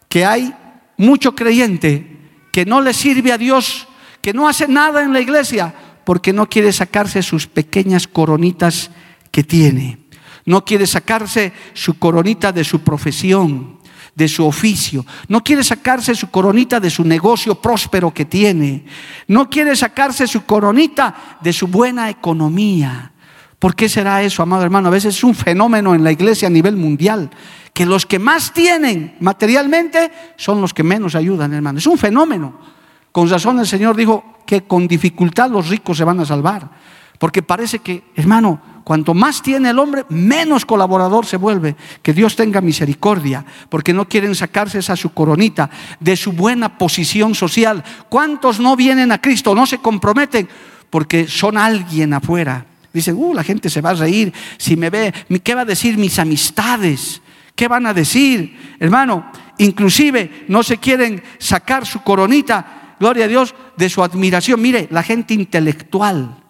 Que 0.08 0.26
hay 0.26 0.54
mucho 0.98 1.36
creyente 1.36 2.20
que 2.52 2.66
no 2.66 2.82
le 2.82 2.94
sirve 2.94 3.32
a 3.32 3.38
Dios, 3.38 3.88
que 4.22 4.34
no 4.34 4.48
hace 4.48 4.68
nada 4.68 5.04
en 5.04 5.14
la 5.14 5.20
iglesia, 5.20 5.74
porque 6.06 6.34
no 6.34 6.48
quiere 6.48 6.72
sacarse 6.72 7.22
sus 7.22 7.48
pequeñas 7.48 8.08
coronitas 8.08 8.92
que 9.32 9.44
tiene. 9.44 10.00
No 10.46 10.64
quiere 10.64 10.86
sacarse 10.86 11.54
su 11.74 11.98
coronita 11.98 12.52
de 12.52 12.64
su 12.64 12.82
profesión, 12.82 13.80
de 14.14 14.28
su 14.28 14.46
oficio. 14.46 15.06
No 15.28 15.44
quiere 15.44 15.64
sacarse 15.64 16.14
su 16.16 16.30
coronita 16.30 16.80
de 16.80 16.90
su 16.90 17.04
negocio 17.04 17.56
próspero 17.56 18.14
que 18.14 18.26
tiene. 18.26 18.86
No 19.28 19.50
quiere 19.50 19.76
sacarse 19.76 20.28
su 20.28 20.46
coronita 20.46 21.38
de 21.42 21.54
su 21.54 21.68
buena 21.68 22.10
economía. 22.10 23.13
¿Por 23.64 23.78
qué 23.78 23.88
será 23.88 24.22
eso, 24.22 24.44
amado 24.44 24.64
hermano? 24.64 24.90
A 24.90 24.92
veces 24.92 25.16
es 25.16 25.24
un 25.24 25.34
fenómeno 25.34 25.96
en 25.96 26.04
la 26.04 26.12
iglesia 26.12 26.50
a 26.50 26.52
nivel 26.52 26.76
mundial, 26.76 27.30
que 27.72 27.86
los 27.86 28.06
que 28.06 28.20
más 28.20 28.52
tienen 28.52 29.16
materialmente 29.22 30.12
son 30.36 30.60
los 30.60 30.74
que 30.74 30.84
menos 30.84 31.16
ayudan, 31.16 31.54
hermano. 31.54 31.80
Es 31.80 31.88
un 31.88 31.98
fenómeno. 31.98 32.56
Con 33.14 33.30
razón 33.30 33.60
el 33.60 33.66
Señor 33.66 33.96
dijo 33.96 34.22
que 34.46 34.64
con 34.64 34.86
dificultad 34.86 35.50
los 35.50 35.70
ricos 35.70 35.96
se 35.96 36.04
van 36.04 36.20
a 36.20 36.26
salvar. 36.26 36.72
Porque 37.18 37.42
parece 37.42 37.80
que, 37.80 38.04
hermano, 38.18 38.62
cuanto 38.84 39.14
más 39.14 39.42
tiene 39.42 39.70
el 39.70 39.80
hombre, 39.80 40.04
menos 40.10 40.66
colaborador 40.66 41.26
se 41.26 41.38
vuelve. 41.38 41.78
Que 42.02 42.12
Dios 42.12 42.36
tenga 42.36 42.60
misericordia, 42.60 43.46
porque 43.70 43.94
no 43.94 44.10
quieren 44.10 44.36
sacarse 44.36 44.80
esa 44.80 44.98
su 44.98 45.14
coronita 45.14 45.70
de 46.02 46.18
su 46.18 46.34
buena 46.34 46.78
posición 46.78 47.34
social. 47.34 47.82
¿Cuántos 48.10 48.60
no 48.60 48.76
vienen 48.76 49.14
a 49.14 49.22
Cristo, 49.22 49.56
no 49.56 49.66
se 49.66 49.78
comprometen? 49.78 50.50
Porque 50.90 51.30
son 51.30 51.58
alguien 51.58 52.14
afuera. 52.14 52.66
Dicen, 52.94 53.16
uh, 53.18 53.34
la 53.34 53.44
gente 53.44 53.70
se 53.70 53.82
va 53.82 53.90
a 53.90 53.96
reír 53.96 54.32
si 54.58 54.78
me 54.78 54.90
ve. 54.90 55.14
¿Qué 55.44 55.56
va 55.56 55.62
a 55.62 55.66
decir 55.66 55.98
mis 55.98 56.20
amistades? 56.20 57.22
¿Qué 57.56 57.68
van 57.68 57.86
a 57.88 57.94
decir? 57.94 58.76
Hermano, 58.80 59.32
inclusive 59.58 60.46
no 60.48 60.64
se 60.64 60.78
quieren 60.78 61.22
sacar 61.40 61.86
su 61.86 62.02
coronita, 62.04 62.96
gloria 63.00 63.26
a 63.26 63.28
Dios, 63.28 63.56
de 63.76 63.90
su 63.90 64.04
admiración. 64.04 64.62
Mire, 64.62 64.88
la 64.92 65.04
gente 65.04 65.34
intelectual 65.34 66.44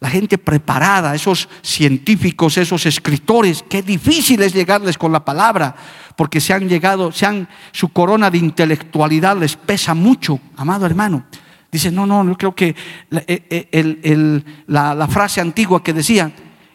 la 0.00 0.10
gente 0.10 0.38
preparada, 0.38 1.14
esos 1.14 1.48
científicos, 1.60 2.56
esos 2.56 2.86
escritores, 2.86 3.64
qué 3.68 3.82
difícil 3.82 4.40
es 4.42 4.54
llegarles 4.54 4.96
con 4.96 5.10
la 5.10 5.24
palabra, 5.24 5.74
porque 6.14 6.40
se 6.40 6.52
han 6.52 6.68
llegado, 6.68 7.10
se 7.10 7.26
han, 7.26 7.48
su 7.72 7.88
corona 7.88 8.30
de 8.30 8.38
intelectualidad 8.38 9.36
les 9.36 9.56
pesa 9.56 9.94
mucho, 9.94 10.38
amado 10.56 10.86
hermano. 10.86 11.24
Dice, 11.70 11.90
no, 11.90 12.06
no, 12.06 12.26
yo 12.26 12.36
creo 12.36 12.54
que 12.54 12.74
la, 13.10 13.22
eh, 13.26 13.68
eh, 13.72 14.42
la, 14.66 15.08
frase 15.08 15.40
antigua 15.40 15.82
que 15.82 15.92
decía, 15.92 16.32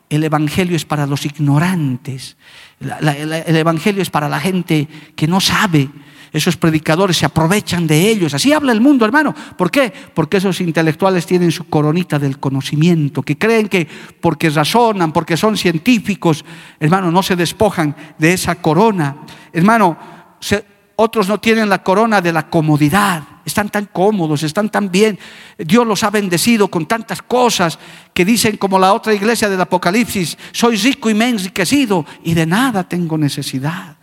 el 0.10 0.24
Evangelio 0.24 0.76
es 0.76 0.86
para 0.86 1.08
los 1.08 1.26
ignorantes, 1.26 2.38
el 2.80 3.56
Evangelio 3.56 4.02
es 4.04 4.12
para 4.12 4.30
la 4.30 4.39
gente 4.39 4.88
que 5.16 5.28
no 5.28 5.39
sabe, 5.39 5.89
esos 6.34 6.58
predicadores 6.58 7.18
se 7.18 7.28
aprovechan 7.28 7.86
de 7.86 8.10
ellos. 8.10 8.34
Así 8.34 8.52
habla 8.52 8.72
el 8.72 8.82
mundo, 8.82 9.06
hermano. 9.06 9.36
¿Por 9.56 9.70
qué? 9.70 9.94
Porque 10.14 10.38
esos 10.38 10.60
intelectuales 10.62 11.28
tienen 11.28 11.52
su 11.52 11.70
coronita 11.70 12.18
del 12.18 12.39
conocimiento, 12.39 13.22
que 13.22 13.38
creen 13.38 13.70
que 13.70 13.88
porque 14.20 14.50
razonan, 14.50 15.14
porque 15.14 15.38
son 15.38 15.56
científicos, 15.56 16.44
hermano, 16.80 17.12
no 17.12 17.22
se 17.22 17.36
despojan 17.36 17.96
de 18.18 18.34
esa 18.34 18.56
corona. 18.56 19.18
Hermano, 19.54 19.96
otros 20.96 21.28
no 21.30 21.39
tienen 21.39 21.70
la 21.70 21.84
corona 21.84 22.20
de 22.20 22.34
la 22.34 22.50
comodidad. 22.50 23.24
Están 23.46 23.70
tan 23.70 23.86
cómodos, 23.86 24.44
están 24.44 24.70
tan 24.70 24.89
bien. 24.91 25.20
Dios 25.58 25.86
los 25.86 26.04
ha 26.04 26.10
bendecido 26.10 26.70
con 26.70 26.86
tantas 26.86 27.22
cosas 27.22 27.78
que 28.14 28.26
dicen 28.26 28.58
como 28.58 28.80
la 28.80 28.94
otra 28.94 29.14
iglesia 29.14 29.50
del 29.50 29.62
Apocalipsis, 29.62 30.38
soy 30.52 30.78
rico 30.78 31.10
y 31.10 31.14
me 31.14 31.26
he 31.26 31.30
enriquecido 31.30 32.06
y 32.24 32.34
de 32.34 32.46
nada 32.46 32.88
tengo 32.88 33.18
necesidad. 33.18 33.98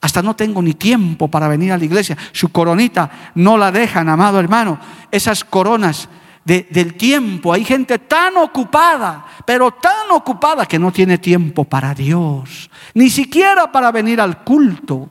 Hasta 0.00 0.22
no 0.22 0.36
tengo 0.36 0.62
ni 0.62 0.74
tiempo 0.74 1.28
para 1.28 1.48
venir 1.48 1.72
a 1.72 1.78
la 1.78 1.84
iglesia. 1.84 2.16
Su 2.32 2.50
coronita 2.50 3.32
no 3.34 3.58
la 3.58 3.72
dejan, 3.72 4.08
amado 4.08 4.38
hermano. 4.38 4.78
Esas 5.10 5.44
coronas 5.44 6.08
del 6.44 6.94
tiempo. 6.94 7.52
Hay 7.52 7.64
gente 7.64 7.98
tan 7.98 8.36
ocupada, 8.38 9.26
pero 9.44 9.72
tan 9.72 10.10
ocupada 10.12 10.66
que 10.66 10.78
no 10.78 10.90
tiene 10.90 11.18
tiempo 11.18 11.64
para 11.64 11.94
Dios. 11.94 12.70
Ni 12.94 13.10
siquiera 13.10 13.70
para 13.70 13.92
venir 13.92 14.20
al 14.20 14.44
culto. 14.44 15.10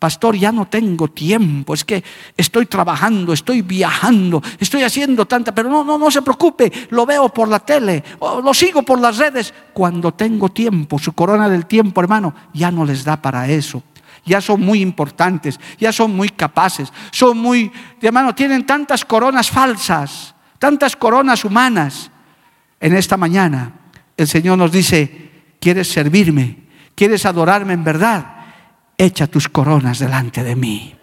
Pastor, 0.00 0.34
ya 0.34 0.50
no 0.50 0.66
tengo 0.66 1.08
tiempo, 1.08 1.74
es 1.74 1.84
que 1.84 2.02
estoy 2.34 2.64
trabajando, 2.64 3.34
estoy 3.34 3.60
viajando, 3.60 4.42
estoy 4.58 4.82
haciendo 4.82 5.26
tanta, 5.26 5.54
pero 5.54 5.68
no, 5.68 5.84
no, 5.84 5.98
no 5.98 6.10
se 6.10 6.22
preocupe, 6.22 6.72
lo 6.88 7.04
veo 7.04 7.28
por 7.28 7.48
la 7.48 7.58
tele, 7.58 8.02
lo 8.18 8.54
sigo 8.54 8.82
por 8.82 8.98
las 8.98 9.18
redes. 9.18 9.52
Cuando 9.74 10.14
tengo 10.14 10.48
tiempo, 10.48 10.98
su 10.98 11.12
corona 11.12 11.50
del 11.50 11.66
tiempo, 11.66 12.00
hermano, 12.00 12.34
ya 12.54 12.70
no 12.70 12.86
les 12.86 13.04
da 13.04 13.20
para 13.20 13.46
eso 13.46 13.82
ya 14.24 14.40
son 14.40 14.60
muy 14.60 14.80
importantes, 14.80 15.58
ya 15.78 15.92
son 15.92 16.14
muy 16.14 16.28
capaces, 16.28 16.92
son 17.10 17.38
muy, 17.38 17.72
hermano, 18.00 18.34
tienen 18.34 18.66
tantas 18.66 19.04
coronas 19.04 19.50
falsas, 19.50 20.34
tantas 20.58 20.94
coronas 20.94 21.44
humanas. 21.44 22.10
En 22.78 22.94
esta 22.94 23.16
mañana 23.16 23.72
el 24.16 24.28
Señor 24.28 24.58
nos 24.58 24.72
dice, 24.72 25.30
¿quieres 25.58 25.90
servirme? 25.90 26.58
¿Quieres 26.94 27.24
adorarme 27.26 27.72
en 27.72 27.82
verdad? 27.82 28.39
Echa 29.00 29.26
tus 29.28 29.48
coronas 29.48 29.98
delante 29.98 30.44
de 30.44 30.54
mí. 30.54 30.94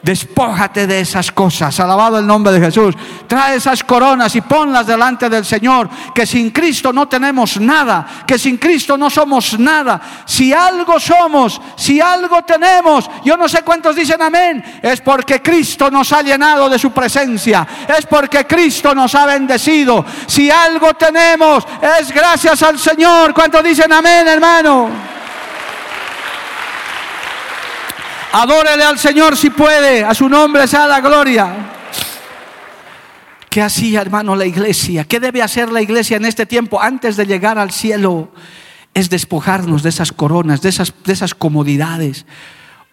Despójate 0.00 0.86
de 0.86 1.00
esas 1.00 1.32
cosas. 1.32 1.80
Alabado 1.80 2.20
el 2.20 2.24
nombre 2.24 2.52
de 2.52 2.60
Jesús. 2.60 2.94
Trae 3.26 3.56
esas 3.56 3.82
coronas 3.82 4.36
y 4.36 4.42
ponlas 4.42 4.86
delante 4.86 5.28
del 5.28 5.44
Señor. 5.44 5.90
Que 6.14 6.24
sin 6.24 6.50
Cristo 6.50 6.92
no 6.92 7.08
tenemos 7.08 7.60
nada. 7.60 8.22
Que 8.24 8.38
sin 8.38 8.58
Cristo 8.58 8.96
no 8.96 9.10
somos 9.10 9.58
nada. 9.58 10.00
Si 10.24 10.52
algo 10.52 11.00
somos, 11.00 11.60
si 11.74 12.00
algo 12.00 12.42
tenemos, 12.42 13.10
yo 13.24 13.36
no 13.36 13.48
sé 13.48 13.62
cuántos 13.62 13.96
dicen 13.96 14.22
amén. 14.22 14.62
Es 14.80 15.00
porque 15.00 15.42
Cristo 15.42 15.90
nos 15.90 16.12
ha 16.12 16.22
llenado 16.22 16.68
de 16.68 16.78
su 16.78 16.92
presencia. 16.92 17.66
Es 17.88 18.06
porque 18.06 18.46
Cristo 18.46 18.94
nos 18.94 19.16
ha 19.16 19.26
bendecido. 19.26 20.04
Si 20.28 20.48
algo 20.48 20.94
tenemos, 20.94 21.66
es 21.98 22.12
gracias 22.12 22.62
al 22.62 22.78
Señor. 22.78 23.34
¿Cuántos 23.34 23.64
dicen 23.64 23.92
amén, 23.92 24.28
hermano? 24.28 25.11
Adórele 28.32 28.82
al 28.82 28.98
Señor 28.98 29.36
si 29.36 29.50
puede, 29.50 30.04
a 30.04 30.14
su 30.14 30.26
nombre 30.26 30.66
sea 30.66 30.86
la 30.86 31.00
gloria. 31.00 31.70
¿Qué 33.50 33.60
hacía, 33.60 34.00
hermano, 34.00 34.34
la 34.34 34.46
iglesia? 34.46 35.04
¿Qué 35.04 35.20
debe 35.20 35.42
hacer 35.42 35.70
la 35.70 35.82
iglesia 35.82 36.16
en 36.16 36.24
este 36.24 36.46
tiempo 36.46 36.80
antes 36.80 37.18
de 37.18 37.26
llegar 37.26 37.58
al 37.58 37.70
cielo? 37.70 38.30
Es 38.94 39.10
despojarnos 39.10 39.82
de 39.82 39.90
esas 39.90 40.12
coronas, 40.12 40.62
de 40.62 40.70
esas, 40.70 40.94
de 41.04 41.12
esas 41.12 41.34
comodidades. 41.34 42.24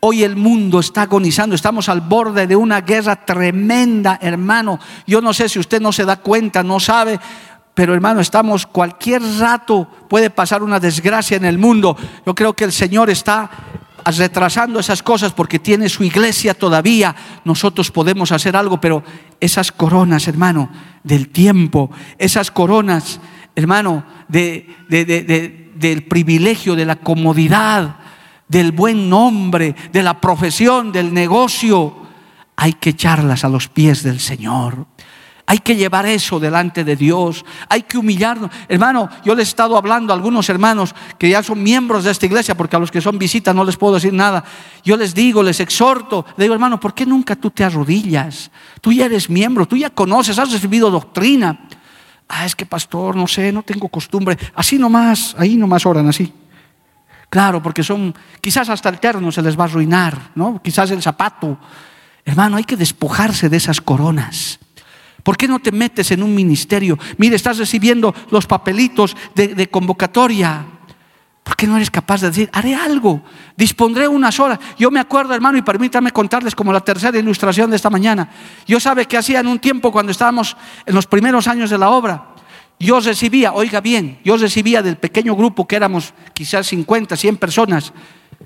Hoy 0.01 0.23
el 0.23 0.35
mundo 0.35 0.81
está 0.81 1.03
agonizando, 1.03 1.55
estamos 1.55 1.87
al 1.87 2.01
borde 2.01 2.45
de 2.45 2.57
una 2.57 2.81
guerra 2.81 3.25
tremenda, 3.25 4.19
hermano. 4.21 4.77
Yo 5.07 5.21
no 5.21 5.33
sé 5.33 5.47
si 5.47 5.59
usted 5.59 5.79
no 5.79 5.93
se 5.93 6.03
da 6.03 6.17
cuenta, 6.17 6.63
no 6.63 6.81
sabe, 6.81 7.17
pero 7.73 7.93
hermano, 7.93 8.19
estamos 8.19 8.65
cualquier 8.65 9.21
rato 9.39 9.89
puede 10.09 10.29
pasar 10.29 10.63
una 10.63 10.81
desgracia 10.81 11.37
en 11.37 11.45
el 11.45 11.57
mundo. 11.57 11.95
Yo 12.25 12.35
creo 12.35 12.53
que 12.53 12.65
el 12.65 12.73
Señor 12.73 13.09
está 13.09 13.49
retrasando 14.05 14.79
esas 14.79 15.03
cosas 15.03 15.33
porque 15.33 15.59
tiene 15.59 15.89
su 15.89 16.03
iglesia 16.03 16.53
todavía, 16.53 17.15
nosotros 17.45 17.91
podemos 17.91 18.31
hacer 18.31 18.55
algo, 18.55 18.79
pero 18.79 19.03
esas 19.39 19.71
coronas, 19.71 20.27
hermano, 20.27 20.69
del 21.03 21.29
tiempo, 21.29 21.91
esas 22.17 22.51
coronas, 22.51 23.19
hermano, 23.55 24.03
del 24.27 26.05
privilegio, 26.09 26.75
de 26.75 26.85
la 26.85 26.97
comodidad, 26.97 27.97
del 28.47 28.71
buen 28.71 29.09
nombre, 29.09 29.75
de 29.91 30.03
la 30.03 30.19
profesión, 30.19 30.91
del 30.91 31.13
negocio, 31.13 31.95
hay 32.55 32.73
que 32.73 32.89
echarlas 32.89 33.43
a 33.43 33.49
los 33.49 33.67
pies 33.67 34.03
del 34.03 34.19
Señor. 34.19 34.87
Hay 35.49 35.57
que 35.57 35.75
llevar 35.75 36.05
eso 36.05 36.39
delante 36.39 36.83
de 36.83 36.95
Dios. 36.95 37.43
Hay 37.69 37.81
que 37.81 37.97
humillarnos. 37.97 38.51
Hermano, 38.67 39.09
yo 39.25 39.33
le 39.33 39.41
he 39.41 39.43
estado 39.43 39.75
hablando 39.77 40.13
a 40.13 40.15
algunos 40.15 40.47
hermanos 40.47 40.93
que 41.17 41.27
ya 41.27 41.41
son 41.41 41.63
miembros 41.63 42.03
de 42.03 42.11
esta 42.11 42.27
iglesia, 42.27 42.55
porque 42.55 42.75
a 42.75 42.79
los 42.79 42.91
que 42.91 43.01
son 43.01 43.17
visitas 43.17 43.55
no 43.55 43.63
les 43.63 43.75
puedo 43.75 43.95
decir 43.95 44.13
nada. 44.13 44.43
Yo 44.83 44.95
les 44.95 45.15
digo, 45.15 45.41
les 45.41 45.59
exhorto. 45.59 46.23
Le 46.37 46.43
digo, 46.43 46.53
hermano, 46.53 46.79
¿por 46.79 46.93
qué 46.93 47.03
nunca 47.03 47.35
tú 47.35 47.49
te 47.49 47.63
arrodillas? 47.63 48.51
Tú 48.79 48.93
ya 48.93 49.05
eres 49.05 49.27
miembro, 49.27 49.65
tú 49.67 49.75
ya 49.75 49.89
conoces, 49.89 50.37
has 50.37 50.51
recibido 50.51 50.91
doctrina. 50.91 51.61
Ah, 52.27 52.45
es 52.45 52.55
que 52.55 52.67
pastor, 52.67 53.15
no 53.15 53.25
sé, 53.25 53.51
no 53.51 53.63
tengo 53.63 53.89
costumbre. 53.89 54.37
Así 54.53 54.77
nomás, 54.77 55.35
ahí 55.35 55.55
nomás 55.57 55.83
oran 55.83 56.07
así. 56.07 56.31
Claro, 57.27 57.63
porque 57.63 57.81
son, 57.81 58.13
quizás 58.39 58.69
hasta 58.69 58.89
el 58.89 58.99
terno 58.99 59.31
se 59.31 59.41
les 59.41 59.57
va 59.57 59.63
a 59.63 59.67
arruinar, 59.67 60.29
¿no? 60.35 60.61
Quizás 60.61 60.91
el 60.91 61.01
zapato. 61.01 61.57
Hermano, 62.23 62.57
hay 62.57 62.65
que 62.65 62.77
despojarse 62.77 63.49
de 63.49 63.57
esas 63.57 63.81
coronas. 63.81 64.59
¿Por 65.23 65.37
qué 65.37 65.47
no 65.47 65.59
te 65.59 65.71
metes 65.71 66.11
en 66.11 66.23
un 66.23 66.33
ministerio? 66.33 66.97
Mire, 67.17 67.35
estás 67.35 67.57
recibiendo 67.57 68.13
los 68.31 68.45
papelitos 68.45 69.15
de, 69.35 69.69
convocatoria. 69.69 70.65
¿Por 71.43 71.55
qué 71.55 71.67
no 71.67 71.77
eres 71.77 71.89
capaz 71.89 72.21
de 72.21 72.27
decir, 72.27 72.49
haré 72.53 72.75
algo? 72.75 73.21
Dispondré 73.57 74.07
unas 74.07 74.39
horas. 74.39 74.59
Yo 74.77 74.91
me 74.91 74.99
acuerdo, 74.99 75.33
hermano, 75.33 75.57
y 75.57 75.61
permítame 75.61 76.11
contarles 76.11 76.55
como 76.55 76.71
la 76.71 76.79
tercera 76.81 77.17
ilustración 77.17 77.69
de 77.69 77.75
esta 77.75 77.89
mañana. 77.89 78.29
Yo 78.67 78.79
sabe 78.79 79.05
que 79.05 79.17
hacía 79.17 79.39
en 79.39 79.47
un 79.47 79.59
tiempo 79.59 79.91
cuando 79.91 80.11
estábamos 80.11 80.55
en 80.85 80.95
los 80.95 81.07
primeros 81.07 81.47
años 81.47 81.69
de 81.69 81.77
la 81.77 81.89
obra. 81.89 82.35
Yo 82.79 82.99
recibía, 82.99 83.51
oiga 83.51 83.81
bien, 83.81 84.19
yo 84.23 84.37
recibía 84.37 84.81
del 84.81 84.97
pequeño 84.97 85.35
grupo 85.35 85.67
que 85.67 85.75
éramos 85.75 86.13
quizás 86.33 86.67
50, 86.67 87.17
100 87.17 87.37
personas, 87.37 87.91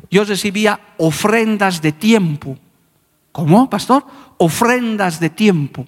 yo 0.10 0.24
recibía 0.24 0.80
ofrendas 0.98 1.82
de 1.82 1.92
tiempo. 1.92 2.58
¿Cómo, 3.32 3.70
pastor? 3.70 4.06
Ofrendas 4.38 5.20
de 5.20 5.30
tiempo 5.30 5.86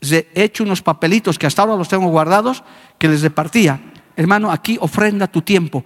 he 0.00 0.28
hecho 0.34 0.64
unos 0.64 0.82
papelitos 0.82 1.38
que 1.38 1.46
hasta 1.46 1.62
ahora 1.62 1.76
los 1.76 1.88
tengo 1.88 2.08
guardados, 2.08 2.62
que 2.98 3.08
les 3.08 3.22
repartía. 3.22 3.80
Hermano, 4.16 4.50
aquí 4.50 4.78
ofrenda 4.80 5.26
tu 5.26 5.42
tiempo. 5.42 5.84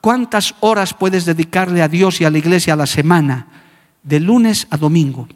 ¿Cuántas 0.00 0.54
horas 0.60 0.94
puedes 0.94 1.24
dedicarle 1.24 1.82
a 1.82 1.88
Dios 1.88 2.20
y 2.20 2.24
a 2.24 2.30
la 2.30 2.38
iglesia 2.38 2.72
a 2.72 2.76
la 2.76 2.86
semana? 2.86 3.46
De 4.02 4.18
lunes 4.18 4.66
a 4.70 4.76
domingo. 4.76 5.28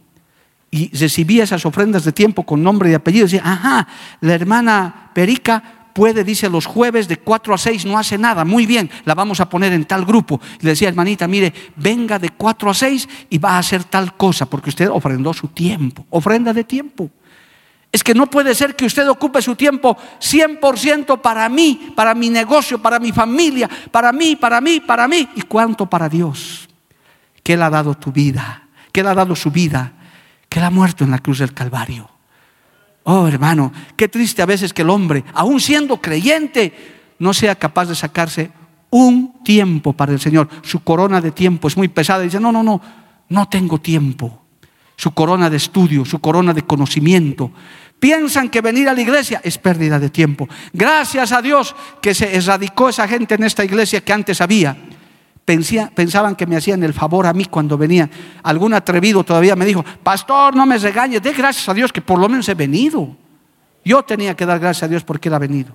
Y 0.71 0.91
recibía 0.97 1.45
esas 1.45 1.67
ofrendas 1.67 2.05
de 2.05 2.13
tiempo 2.13 2.45
con 2.45 2.63
nombre 2.63 2.91
y 2.91 2.95
apellido. 2.95 3.27
Decía, 3.27 3.43
ajá, 3.45 3.87
la 4.21 4.35
hermana 4.35 5.11
Perica 5.15 5.85
puede, 5.95 6.25
dice, 6.25 6.51
los 6.51 6.67
jueves 6.67 7.09
de 7.09 7.19
4 7.19 7.55
a 7.55 7.59
6 7.59 7.87
no 7.87 7.99
hace 7.99 8.19
nada. 8.19 8.45
Muy 8.45 8.67
bien, 8.67 8.91
la 9.05 9.15
vamos 9.15 9.41
a 9.41 9.49
poner 9.49 9.73
en 9.73 9.85
tal 9.85 10.05
grupo. 10.05 10.41
le 10.61 10.71
decía, 10.71 10.89
hermanita, 10.89 11.29
mire, 11.29 11.55
venga 11.77 12.19
de 12.19 12.31
4 12.31 12.71
a 12.71 12.75
6 12.75 13.09
y 13.31 13.39
va 13.39 13.53
a 13.53 13.59
hacer 13.59 13.85
tal 13.85 14.17
cosa, 14.17 14.47
porque 14.47 14.71
usted 14.71 14.89
ofrendó 14.89 15.33
su 15.33 15.49
tiempo. 15.49 16.05
Ofrenda 16.11 16.53
de 16.53 16.65
tiempo. 16.65 17.11
Es 17.95 18.03
que 18.03 18.13
no 18.13 18.27
puede 18.27 18.57
ser 18.57 18.75
que 18.75 18.87
usted 18.87 19.09
ocupe 19.09 19.41
su 19.41 19.55
tiempo 19.55 19.97
100% 20.19 21.21
para 21.21 21.49
mí, 21.49 21.93
para 21.95 22.13
mi 22.13 22.29
negocio, 22.29 22.83
para 22.83 22.99
mi 22.99 23.13
familia, 23.13 23.71
para 23.93 24.11
mí, 24.11 24.35
para 24.35 24.61
mí, 24.61 24.81
para 24.81 25.07
mí. 25.07 25.29
¿Y 25.37 25.43
cuánto 25.43 25.87
para 25.87 26.09
Dios? 26.09 26.69
Que 27.45 27.53
Él 27.53 27.63
ha 27.63 27.71
dado 27.71 27.95
tu 27.95 28.11
vida, 28.11 28.67
que 28.91 29.03
Él 29.03 29.07
ha 29.07 29.15
dado 29.15 29.37
su 29.37 29.53
vida, 29.53 29.93
que 30.49 30.59
Él 30.59 30.65
ha 30.65 30.71
muerto 30.71 31.05
en 31.05 31.13
la 31.13 31.21
cruz 31.21 31.39
del 31.39 31.55
Calvario. 31.55 32.11
Oh, 33.05 33.29
hermano, 33.29 33.73
qué 33.95 34.09
triste 34.09 34.43
a 34.43 34.47
veces 34.47 34.73
que 34.73 34.83
el 34.83 34.91
hombre, 34.91 35.23
aún 35.33 35.61
siendo 35.61 36.01
creyente, 36.01 37.15
no 37.21 37.33
sea 37.33 37.55
capaz 37.55 37.87
de 37.87 37.95
sacarse 37.95 38.51
un 38.91 39.35
tiempo 39.45 39.93
para 39.93 40.11
el 40.11 40.19
Señor. 40.19 40.49
Su 40.63 40.83
corona 40.83 41.21
de 41.21 41.31
tiempo 41.31 41.69
es 41.69 41.77
muy 41.77 41.87
pesada. 41.87 42.25
Y 42.25 42.27
dice, 42.27 42.41
no, 42.41 42.51
no, 42.51 42.65
no, 42.65 42.81
no 43.29 43.49
tengo 43.49 43.79
tiempo. 43.79 44.41
Su 44.97 45.13
corona 45.13 45.49
de 45.49 45.59
estudio, 45.59 46.05
su 46.05 46.19
corona 46.19 46.53
de 46.53 46.63
conocimiento 46.63 47.53
Piensan 48.05 48.51
que 48.51 48.61
venir 48.61 48.87
a 48.87 48.93
la 48.93 49.01
iglesia 49.01 49.41
es 49.43 49.57
pérdida 49.57 49.99
de 49.99 50.11
tiempo. 50.11 50.47
Gracias 50.75 51.33
a 51.33 51.41
Dios 51.41 51.75
que 52.03 52.15
se 52.15 52.37
erradicó 52.37 52.91
esa 52.91 53.09
gente 53.09 53.37
en 53.37 53.45
esta 53.45 53.65
iglesia 53.65 54.03
que 54.03 54.13
antes 54.13 54.43
había. 54.43 54.77
pensaban 55.47 56.37
que 56.37 56.47
me 56.47 56.55
hacían 56.55 56.83
el 56.83 56.93
favor 56.93 57.27
a 57.27 57.33
mí 57.33 57.47
cuando 57.47 57.79
venía. 57.79 58.11
Algún 58.43 58.75
atrevido 58.75 59.25
todavía 59.25 59.57
me 59.57 59.65
dijo, 59.65 59.83
pastor, 60.03 60.55
no 60.55 60.67
me 60.67 60.77
regañes, 60.77 61.23
dé 61.23 61.33
gracias 61.33 61.67
a 61.67 61.73
Dios 61.73 61.95
que 61.95 62.03
por 62.03 62.19
lo 62.19 62.29
menos 62.29 62.47
he 62.51 62.55
venido. 62.55 63.17
Yo 63.87 64.03
tenía 64.03 64.37
que 64.37 64.45
dar 64.45 64.59
gracias 64.59 64.83
a 64.83 64.89
Dios 64.89 65.03
porque 65.03 65.31
él 65.31 65.35
ha 65.37 65.39
venido. 65.39 65.75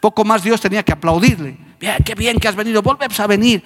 Poco 0.00 0.24
más 0.24 0.42
Dios 0.42 0.60
tenía 0.60 0.82
que 0.82 0.90
aplaudirle. 0.90 1.56
Bien, 1.78 2.02
qué 2.04 2.16
bien 2.16 2.40
que 2.40 2.48
has 2.48 2.56
venido, 2.56 2.82
vuelves 2.82 3.20
a 3.20 3.28
venir 3.28 3.62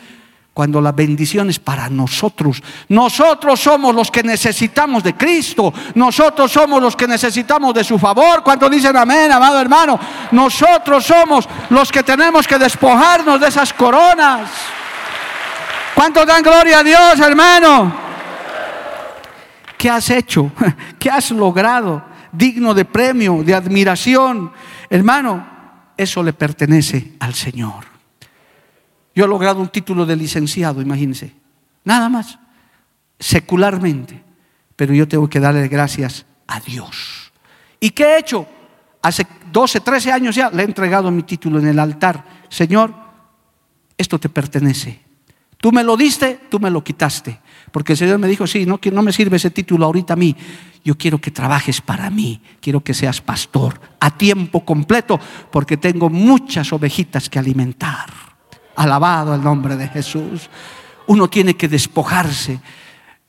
cuando 0.55 0.81
la 0.81 0.93
bendición 0.93 1.49
es 1.49 1.59
para 1.59 1.89
nosotros. 1.89 2.63
Nosotros 2.89 3.59
somos 3.59 3.95
los 3.95 4.11
que 4.11 4.23
necesitamos 4.23 5.03
de 5.03 5.15
Cristo. 5.15 5.73
Nosotros 5.95 6.53
somos 6.53 6.83
los 6.83 6.95
que 6.95 7.09
necesitamos 7.09 7.73
de 7.75 7.83
su 7.83 7.99
favor. 7.99 8.43
Cuando 8.43 8.69
dicen 8.69 8.97
amén, 8.97 9.33
amado 9.33 9.61
hermano? 9.61 9.99
Nosotros 10.31 11.05
somos 11.05 11.49
los 11.71 11.91
que 11.91 12.03
tenemos 12.03 12.47
que 12.47 12.59
despojarnos 12.59 13.41
de 13.41 13.49
esas 13.49 13.73
coronas. 13.73 14.51
¿Cuánto 15.95 16.25
dan 16.27 16.43
gloria 16.43 16.81
a 16.81 16.83
Dios, 16.83 17.21
hermano? 17.21 17.95
¿Qué 19.79 19.89
has 19.89 20.11
hecho? 20.11 20.53
¿Qué 20.99 21.11
has 21.11 21.31
logrado? 21.31 22.05
Digno 22.31 22.75
de 22.75 22.85
premio, 22.85 23.43
de 23.43 23.55
admiración. 23.55 24.53
Hermano, 24.91 25.47
eso 25.97 26.23
le 26.23 26.33
pertenece 26.33 27.13
al 27.21 27.35
Señor. 27.35 27.92
Yo 29.15 29.25
he 29.25 29.29
logrado 29.29 29.61
un 29.61 29.69
título 29.69 30.07
de 30.07 30.17
licenciado, 30.17 30.81
imagínense. 30.81 31.33
Nada 31.85 32.09
más. 32.09 32.39
Secularmente. 33.19 34.23
Pero 34.77 34.95
yo 34.95 35.07
tengo 35.07 35.29
que 35.29 35.41
darle 35.41 35.69
gracias 35.69 36.25
a 36.47 36.61
Dios. 36.61 37.33
¿Y 37.79 37.91
qué 37.91 38.05
he 38.05 38.19
hecho? 38.19 38.47
Hace 39.03 39.27
12, 39.53 39.81
13 39.81 40.13
años 40.13 40.35
ya 40.35 40.51
le 40.51 40.63
he 40.63 40.67
entregado 40.67 41.11
mi 41.11 41.25
título 41.25 41.59
en 41.59 41.67
el 41.67 41.79
altar. 41.79 42.25
Señor, 42.49 42.95
esto 43.99 44.19
te 44.19 44.29
pertenece. 44.29 45.01
Tú 45.59 45.71
me 45.71 45.85
lo 45.85 45.97
diste, 45.97 46.41
tú 46.51 46.59
me 46.59 46.71
lo 46.71 46.83
quitaste. 46.83 47.39
Porque 47.71 47.93
el 47.93 47.99
Señor 47.99 48.19
me 48.19 48.29
dijo, 48.29 48.47
sí, 48.47 48.67
no, 48.67 48.81
no 48.93 49.03
me 49.03 49.13
sirve 49.13 49.37
ese 49.37 49.51
título 49.51 49.87
ahorita 49.87 50.15
a 50.15 50.17
mí. 50.17 50.35
Yo 50.85 50.97
quiero 50.97 51.21
que 51.21 51.31
trabajes 51.31 51.81
para 51.81 52.11
mí. 52.11 52.41
Quiero 52.61 52.83
que 52.83 52.95
seas 52.95 53.21
pastor 53.21 53.81
a 54.01 54.17
tiempo 54.17 54.65
completo 54.65 55.21
porque 55.51 55.77
tengo 55.77 56.11
muchas 56.11 56.73
ovejitas 56.73 57.29
que 57.29 57.39
alimentar. 57.39 58.32
Alabado 58.77 59.35
el 59.35 59.43
nombre 59.43 59.77
de 59.77 59.89
Jesús. 59.89 60.49
Uno 61.07 61.29
tiene 61.29 61.57
que 61.57 61.69
despojarse 61.69 62.61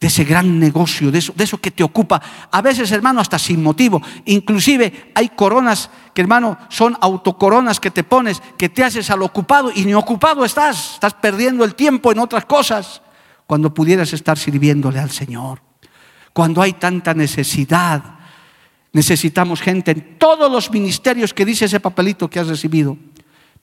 de 0.04 0.08
ese 0.08 0.26
gran 0.26 0.60
negocio, 0.60 1.12
de 1.12 1.20
eso, 1.20 1.32
de 1.34 1.46
eso 1.46 1.58
que 1.60 1.72
te 1.72 1.82
ocupa. 1.82 2.22
A 2.52 2.62
veces, 2.62 2.92
hermano, 2.92 3.22
hasta 3.22 3.40
sin 3.40 3.64
motivo. 3.64 4.02
Inclusive 4.26 5.12
hay 5.16 5.30
coronas 5.30 5.90
que, 6.14 6.22
hermano, 6.22 6.58
son 6.68 6.98
autocoronas 7.00 7.80
que 7.80 7.90
te 7.90 8.04
pones, 8.04 8.42
que 8.58 8.68
te 8.68 8.84
haces 8.84 9.10
al 9.10 9.22
ocupado 9.22 9.72
y 9.74 9.86
ni 9.86 9.94
ocupado 9.94 10.44
estás. 10.44 10.96
Estás 10.96 11.14
perdiendo 11.14 11.64
el 11.64 11.74
tiempo 11.76 12.12
en 12.12 12.20
otras 12.20 12.44
cosas 12.44 13.02
cuando 13.48 13.74
pudieras 13.74 14.12
estar 14.12 14.38
sirviéndole 14.38 15.00
al 15.00 15.10
Señor. 15.10 15.62
Cuando 16.34 16.62
hay 16.62 16.74
tanta 16.74 17.14
necesidad, 17.14 18.04
necesitamos 18.92 19.62
gente 19.62 19.92
en 19.92 20.18
todos 20.18 20.52
los 20.52 20.70
ministerios 20.70 21.34
que 21.34 21.46
dice 21.46 21.64
ese 21.64 21.80
papelito 21.80 22.30
que 22.30 22.42
has 22.42 22.48
recibido 22.48 22.98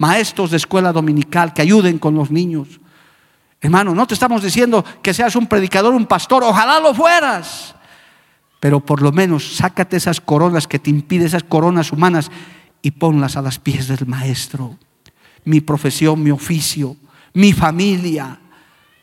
maestros 0.01 0.51
de 0.51 0.57
escuela 0.57 0.93
dominical 0.95 1.53
que 1.53 1.61
ayuden 1.61 1.99
con 1.99 2.15
los 2.15 2.31
niños. 2.31 2.81
Hermano, 3.61 3.95
no 3.95 4.07
te 4.07 4.15
estamos 4.15 4.43
diciendo 4.43 4.83
que 5.03 5.13
seas 5.13 5.37
un 5.37 5.47
predicador, 5.47 5.93
un 5.93 6.07
pastor, 6.07 6.43
ojalá 6.43 6.81
lo 6.81 6.95
fueras. 6.95 7.75
Pero 8.61 8.81
por 8.81 9.03
lo 9.03 9.13
menos 9.13 9.57
sácate 9.57 9.99
esas 9.99 10.19
coronas 10.19 10.67
que 10.67 10.79
te 10.79 10.89
impiden, 10.89 11.27
esas 11.27 11.45
coronas 11.45 11.93
humanas, 11.93 12.31
y 12.81 12.93
ponlas 12.93 13.37
a 13.37 13.43
los 13.43 13.59
pies 13.59 13.89
del 13.89 14.07
maestro. 14.07 14.79
Mi 15.45 15.61
profesión, 15.61 16.23
mi 16.23 16.31
oficio, 16.31 16.97
mi 17.35 17.53
familia, 17.53 18.41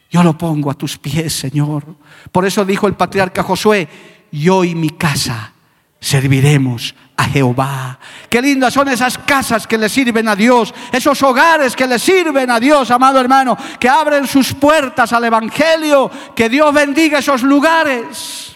yo 0.10 0.24
lo 0.24 0.36
pongo 0.36 0.72
a 0.72 0.74
tus 0.74 0.98
pies, 0.98 1.32
Señor. 1.32 1.86
Por 2.32 2.44
eso 2.44 2.66
dijo 2.66 2.88
el 2.88 2.96
patriarca 2.96 3.44
Josué, 3.44 3.88
yo 4.32 4.64
y 4.64 4.74
mi 4.74 4.90
casa 4.90 5.54
serviremos 6.00 6.96
a 7.18 7.26
Jehová. 7.26 7.98
Qué 8.30 8.42
lindas 8.42 8.74
son 8.74 8.88
esas 8.90 9.18
casas 9.18 9.66
que 9.66 9.78
le 9.78 9.90
sirven 9.90 10.28
a 10.28 10.36
Dios, 10.36 10.74
esos 10.92 11.22
hogares 11.24 11.76
que 11.76 11.88
le 11.88 11.98
sirven 11.98 12.52
a 12.52 12.60
Dios, 12.60 12.92
amado 12.92 13.20
hermano, 13.20 13.58
que 13.80 13.90
abren 13.90 14.28
sus 14.28 14.54
puertas 14.54 15.12
al 15.12 15.26
Evangelio. 15.26 16.10
Que 16.36 16.48
Dios 16.48 16.72
bendiga 16.74 17.18
esos 17.18 17.42
lugares. 17.42 18.56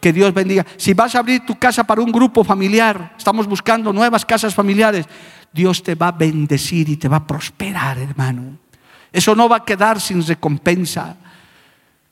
Que 0.00 0.12
Dios 0.12 0.32
bendiga. 0.32 0.64
Si 0.76 0.94
vas 0.94 1.16
a 1.16 1.18
abrir 1.18 1.44
tu 1.44 1.58
casa 1.58 1.82
para 1.82 2.00
un 2.00 2.12
grupo 2.12 2.44
familiar, 2.44 3.14
estamos 3.18 3.48
buscando 3.48 3.92
nuevas 3.92 4.24
casas 4.24 4.54
familiares, 4.54 5.06
Dios 5.52 5.82
te 5.82 5.96
va 5.96 6.08
a 6.08 6.12
bendecir 6.12 6.88
y 6.88 6.96
te 6.96 7.08
va 7.08 7.16
a 7.16 7.26
prosperar, 7.26 7.98
hermano. 7.98 8.58
Eso 9.12 9.34
no 9.34 9.48
va 9.48 9.56
a 9.56 9.64
quedar 9.64 10.00
sin 10.00 10.24
recompensa. 10.24 11.16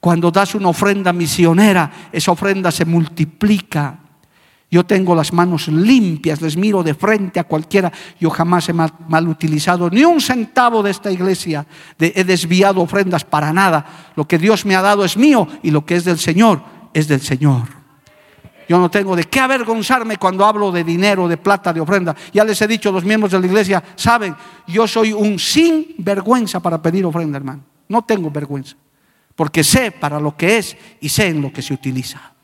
Cuando 0.00 0.32
das 0.32 0.56
una 0.56 0.68
ofrenda 0.68 1.12
misionera, 1.12 1.90
esa 2.10 2.32
ofrenda 2.32 2.72
se 2.72 2.84
multiplica 2.84 3.98
yo 4.76 4.84
tengo 4.84 5.14
las 5.14 5.32
manos 5.32 5.68
limpias, 5.68 6.42
les 6.42 6.54
miro 6.54 6.82
de 6.82 6.92
frente 6.92 7.40
a 7.40 7.44
cualquiera. 7.44 7.90
Yo 8.20 8.28
jamás 8.28 8.68
he 8.68 8.74
mal, 8.74 9.26
utilizado 9.26 9.88
ni 9.88 10.04
un 10.04 10.20
centavo 10.20 10.82
de 10.82 10.90
esta 10.90 11.10
iglesia. 11.10 11.66
he 11.98 12.24
desviado 12.24 12.82
ofrendas 12.82 13.24
para 13.24 13.54
nada. 13.54 14.12
Lo 14.16 14.28
que 14.28 14.36
Dios 14.36 14.66
me 14.66 14.76
ha 14.76 14.82
dado 14.82 15.02
es 15.02 15.16
mío 15.16 15.48
y 15.62 15.70
lo 15.70 15.86
que 15.86 15.96
es 15.96 16.04
del 16.04 16.18
Señor 16.18 16.60
es 16.92 17.08
del 17.08 17.22
Señor. 17.22 17.62
Yo 18.68 18.78
no 18.78 18.90
tengo 18.90 19.16
de 19.16 19.24
qué 19.24 19.40
avergonzarme 19.40 20.18
cuando 20.18 20.44
hablo 20.44 20.70
de 20.70 20.84
dinero, 20.84 21.26
de 21.26 21.38
plata, 21.38 21.72
de 21.72 21.80
ofrenda. 21.80 22.14
Ya 22.34 22.44
les 22.44 22.60
he 22.60 22.68
dicho, 22.68 22.92
los 22.92 23.02
miembros 23.02 23.32
de 23.32 23.40
la 23.40 23.46
iglesia 23.46 23.82
saben, 23.94 24.36
yo 24.66 24.86
soy 24.86 25.14
un 25.14 25.38
sin 25.38 25.94
vergüenza 25.96 26.60
para 26.60 26.82
pedir 26.82 27.06
ofrenda, 27.06 27.38
hermano. 27.38 27.62
No 27.88 28.02
tengo 28.02 28.30
vergüenza, 28.30 28.76
porque 29.34 29.64
sé 29.64 29.90
para 29.90 30.20
lo 30.20 30.36
que 30.36 30.58
es 30.58 30.76
y 31.00 31.08
sé 31.08 31.28
en 31.28 31.40
lo 31.40 31.50
que 31.50 31.62
se 31.62 31.72
utiliza. 31.72 32.35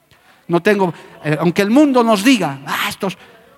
No 0.48 0.60
tengo, 0.60 0.92
eh, 1.24 1.36
aunque 1.38 1.62
el 1.62 1.70
mundo 1.70 2.02
nos 2.02 2.24
diga, 2.24 2.58
ah, 2.66 2.86
estos 2.88 3.16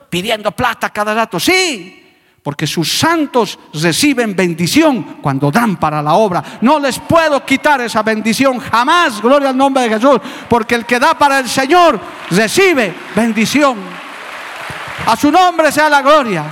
pidiendo 0.09 0.53
plata 0.53 0.91
cada 0.91 1.14
rato, 1.14 1.41
sí, 1.41 2.05
porque 2.45 2.66
sus 2.66 2.99
santos 2.99 3.59
reciben 3.72 4.37
bendición 4.37 5.16
cuando 5.22 5.51
dan 5.51 5.76
para 5.76 6.03
la 6.03 6.12
obra. 6.12 6.45
No 6.61 6.78
les 6.78 6.99
puedo 6.99 7.45
quitar 7.45 7.80
esa 7.80 8.03
bendición 8.03 8.59
jamás, 8.59 9.22
gloria 9.22 9.49
al 9.49 9.57
nombre 9.57 9.85
de 9.85 9.89
Jesús, 9.89 10.20
porque 10.49 10.74
el 10.74 10.85
que 10.85 11.01
da 11.01 11.18
para 11.18 11.39
el 11.39 11.49
Señor 11.49 11.99
recibe 12.30 12.95
bendición. 13.16 13.78
A 15.07 15.16
su 15.16 15.32
nombre 15.32 15.72
sea 15.72 15.89
la 15.89 16.03
gloria. 16.03 16.45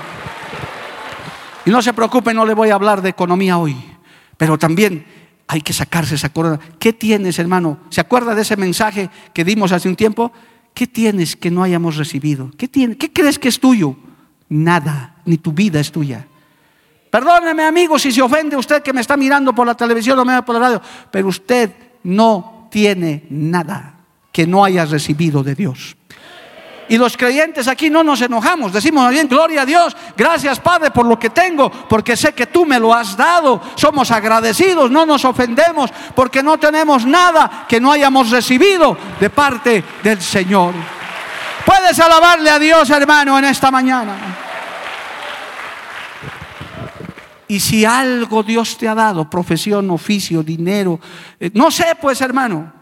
Y 1.67 1.71
no 1.71 1.83
se 1.83 1.93
preocupe, 1.93 2.33
no 2.33 2.47
le 2.47 2.55
voy 2.55 2.71
a 2.71 2.75
hablar 2.75 3.03
de 3.03 3.11
economía 3.11 3.59
hoy, 3.59 3.77
pero 4.39 4.59
también 4.59 5.05
hay 5.49 5.61
que 5.61 5.73
sacarse 5.73 6.15
esa 6.15 6.31
corona. 6.31 6.59
¿Qué 6.79 6.93
tienes, 6.93 7.39
hermano? 7.39 7.79
¿Se 7.91 8.01
acuerda 8.01 8.35
de 8.35 8.43
ese 8.43 8.57
mensaje 8.57 9.11
que 9.35 9.45
dimos 9.45 9.73
hace 9.73 9.89
un 9.89 9.97
tiempo? 9.97 10.33
¿Qué 10.75 10.87
tienes 10.87 11.37
que 11.37 11.51
no 11.51 11.63
hayamos 11.63 11.97
recibido? 11.97 12.51
¿Qué, 12.57 12.69
¿Qué 12.69 13.13
crees 13.13 13.39
que 13.39 13.49
es 13.49 13.61
tuyo? 13.61 13.97
Nada, 14.49 15.17
ni 15.25 15.39
tu 15.39 15.53
vida 15.53 15.81
es 15.81 15.93
tuya. 15.93 16.27
Perdóneme, 17.11 17.65
amigo, 17.65 17.99
si 17.99 18.11
se 18.11 18.23
ofende 18.23 18.57
usted 18.57 18.83
que 18.83 18.93
me 18.93 19.03
está 19.03 19.19
mirando 19.19 19.55
por 19.55 19.67
la 19.67 19.75
televisión 19.75 20.19
o 20.19 20.25
me 20.25 20.43
por 20.43 20.55
la 20.55 20.61
radio, 20.61 20.83
pero 21.11 21.29
usted 21.29 21.71
no 22.05 22.69
tiene 22.71 23.27
nada 23.29 23.97
que 24.33 24.47
no 24.47 24.65
haya 24.65 24.87
recibido 24.87 25.43
de 25.43 25.55
Dios. 25.55 25.97
Y 26.89 26.99
los 26.99 27.17
creyentes 27.17 27.69
aquí 27.69 27.89
no 27.89 28.03
nos 28.03 28.21
enojamos, 28.21 28.73
decimos 28.73 29.09
bien, 29.11 29.29
gloria 29.29 29.63
a 29.63 29.67
Dios, 29.67 29.97
gracias 30.17 30.61
Padre 30.61 30.91
por 30.91 31.07
lo 31.07 31.19
que 31.19 31.31
tengo, 31.31 31.71
porque 31.71 32.17
sé 32.17 32.35
que 32.35 32.47
tú 32.47 32.67
me 32.67 32.79
lo 32.79 32.93
has 32.93 33.17
dado. 33.17 33.61
Somos 33.77 34.11
agradecidos, 34.11 34.91
no 34.91 35.07
nos 35.07 35.25
ofendemos, 35.25 35.91
porque 36.15 36.43
no 36.43 36.59
tenemos 36.59 37.07
nada 37.07 37.67
que 37.69 37.81
no 37.81 37.93
hayamos 37.93 38.31
recibido 38.31 38.97
de 39.21 39.31
parte 39.31 39.85
del 40.03 40.21
Señor. 40.21 40.75
Puedes 41.65 41.99
alabarle 42.01 42.51
a 42.51 42.59
Dios, 42.59 42.91
hermano, 42.91 43.39
en 43.39 43.45
esta 43.45 43.71
mañana. 43.71 44.17
Y 47.49 47.61
si 47.61 47.85
algo 47.85 48.43
Dios 48.43 48.77
te 48.79 48.89
ha 48.89 48.95
dado, 48.95 49.29
profesión, 49.29 49.91
oficio, 49.91 50.43
dinero, 50.43 50.99
eh, 51.39 51.51
no 51.55 51.71
sé, 51.71 51.97
pues 52.01 52.21
hermano, 52.23 52.73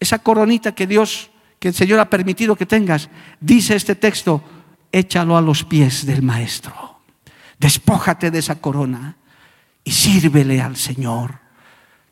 esa 0.00 0.18
coronita 0.18 0.74
que 0.74 0.86
Dios 0.86 1.30
que 1.62 1.68
el 1.68 1.74
Señor 1.74 2.00
ha 2.00 2.10
permitido 2.10 2.56
que 2.56 2.66
tengas, 2.66 3.08
dice 3.38 3.76
este 3.76 3.94
texto, 3.94 4.42
échalo 4.90 5.36
a 5.36 5.40
los 5.40 5.62
pies 5.62 6.04
del 6.04 6.20
Maestro. 6.20 6.74
Despójate 7.56 8.32
de 8.32 8.40
esa 8.40 8.56
corona 8.56 9.14
y 9.84 9.92
sírvele 9.92 10.60
al 10.60 10.74
Señor. 10.74 11.38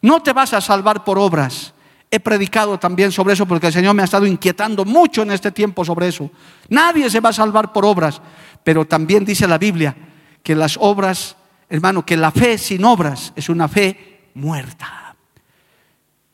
No 0.03 0.22
te 0.22 0.32
vas 0.32 0.55
a 0.55 0.61
salvar 0.61 1.03
por 1.03 1.18
obras. 1.18 1.74
He 2.12 2.20
predicado 2.20 2.78
también 2.78 3.11
sobre 3.11 3.34
eso 3.34 3.44
porque 3.44 3.66
el 3.66 3.72
Señor 3.72 3.92
me 3.96 4.03
ha 4.03 4.05
estado 4.05 4.24
inquietando 4.24 4.84
mucho 4.84 5.22
en 5.22 5.32
este 5.32 5.51
tiempo 5.51 5.84
sobre 5.84 6.07
eso. 6.07 6.30
Nadie 6.68 7.11
se 7.11 7.18
va 7.18 7.30
a 7.30 7.32
salvar 7.32 7.72
por 7.72 7.84
obras, 7.84 8.22
pero 8.62 8.84
también 8.84 9.24
dice 9.24 9.48
la 9.48 9.59
Biblia 9.59 9.96
que 10.44 10.55
las 10.55 10.76
obras, 10.80 11.34
hermano, 11.68 12.07
que 12.07 12.16
la 12.16 12.30
fe 12.30 12.57
sin 12.57 12.84
obras 12.84 13.32
es 13.34 13.48
una 13.48 13.66
fe 13.66 14.28
muerta. 14.34 15.16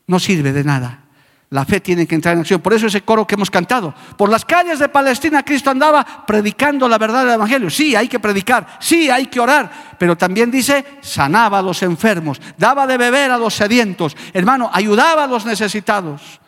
No 0.07 0.19
sirve 0.19 0.53
de 0.53 0.65
nada. 0.65 1.06
La 1.51 1.65
fe 1.65 1.81
tiene 1.81 2.07
que 2.07 2.17
entrar 2.17 2.35
en 2.35 2.41
acción. 2.41 2.61
Por 2.61 2.75
eso 2.75 2.89
ese 2.89 3.03
coro 3.03 3.27
que 3.27 3.37
hemos 3.37 3.51
cantado. 3.51 3.95
Por 4.17 4.29
las 4.29 4.45
calles 4.45 4.81
de 4.81 4.89
Palestina 4.89 5.45
Cristo 5.45 5.71
andaba 5.71 6.27
predicando 6.27 6.89
la 6.89 6.99
verdad 6.99 7.25
del 7.25 7.35
Evangelio. 7.35 7.71
Sí, 7.71 7.95
hay 7.95 8.09
que 8.09 8.19
predicar. 8.19 8.79
Sí, 8.81 9.09
hay 9.09 9.29
que 9.29 9.39
orar. 9.39 9.97
Pero 9.97 10.17
también 10.17 10.51
dice, 10.51 10.85
sanaba 11.03 11.61
a 11.61 11.63
los 11.63 11.83
enfermos. 11.85 12.41
Daba 12.59 12.87
de 12.87 12.97
beber 12.97 13.31
a 13.31 13.39
los 13.39 13.55
sedientos. 13.55 14.17
Hermano, 14.33 14.69
ayudaba 14.73 15.25
a 15.25 15.29
los 15.29 15.47
necesitados. 15.47 16.41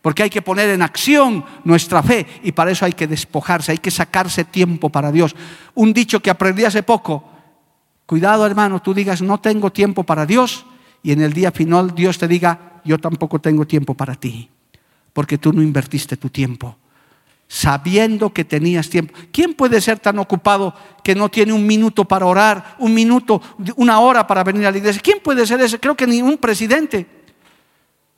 Porque 0.00 0.22
hay 0.22 0.30
que 0.30 0.42
poner 0.42 0.70
en 0.70 0.82
acción 0.82 1.44
nuestra 1.64 2.00
fe. 2.04 2.24
Y 2.44 2.52
para 2.52 2.70
eso 2.70 2.84
hay 2.84 2.92
que 2.92 3.08
despojarse. 3.08 3.72
Hay 3.72 3.78
que 3.78 3.90
sacarse 3.90 4.44
tiempo 4.44 4.90
para 4.90 5.10
Dios. 5.10 5.34
Un 5.74 5.92
dicho 5.92 6.20
que 6.20 6.30
aprendí 6.30 6.64
hace 6.64 6.84
poco. 6.84 7.32
Cuidado 8.06 8.46
hermano, 8.46 8.80
tú 8.80 8.94
digas, 8.94 9.20
no 9.20 9.40
tengo 9.40 9.72
tiempo 9.72 10.04
para 10.04 10.24
Dios. 10.24 10.64
Y 11.06 11.12
en 11.12 11.20
el 11.20 11.32
día 11.32 11.52
final 11.52 11.94
Dios 11.94 12.18
te 12.18 12.26
diga, 12.26 12.80
yo 12.84 12.98
tampoco 12.98 13.38
tengo 13.38 13.64
tiempo 13.64 13.94
para 13.94 14.16
ti, 14.16 14.50
porque 15.12 15.38
tú 15.38 15.52
no 15.52 15.62
invertiste 15.62 16.16
tu 16.16 16.30
tiempo, 16.30 16.76
sabiendo 17.46 18.32
que 18.32 18.44
tenías 18.44 18.90
tiempo. 18.90 19.14
¿Quién 19.30 19.54
puede 19.54 19.80
ser 19.80 20.00
tan 20.00 20.18
ocupado 20.18 20.74
que 21.04 21.14
no 21.14 21.28
tiene 21.28 21.52
un 21.52 21.64
minuto 21.64 22.06
para 22.06 22.26
orar, 22.26 22.74
un 22.80 22.92
minuto, 22.92 23.40
una 23.76 24.00
hora 24.00 24.26
para 24.26 24.42
venir 24.42 24.66
a 24.66 24.72
la 24.72 24.78
iglesia? 24.78 25.00
¿Quién 25.00 25.20
puede 25.22 25.46
ser 25.46 25.60
ese? 25.60 25.78
Creo 25.78 25.96
que 25.96 26.08
ni 26.08 26.22
un 26.22 26.38
presidente. 26.38 27.06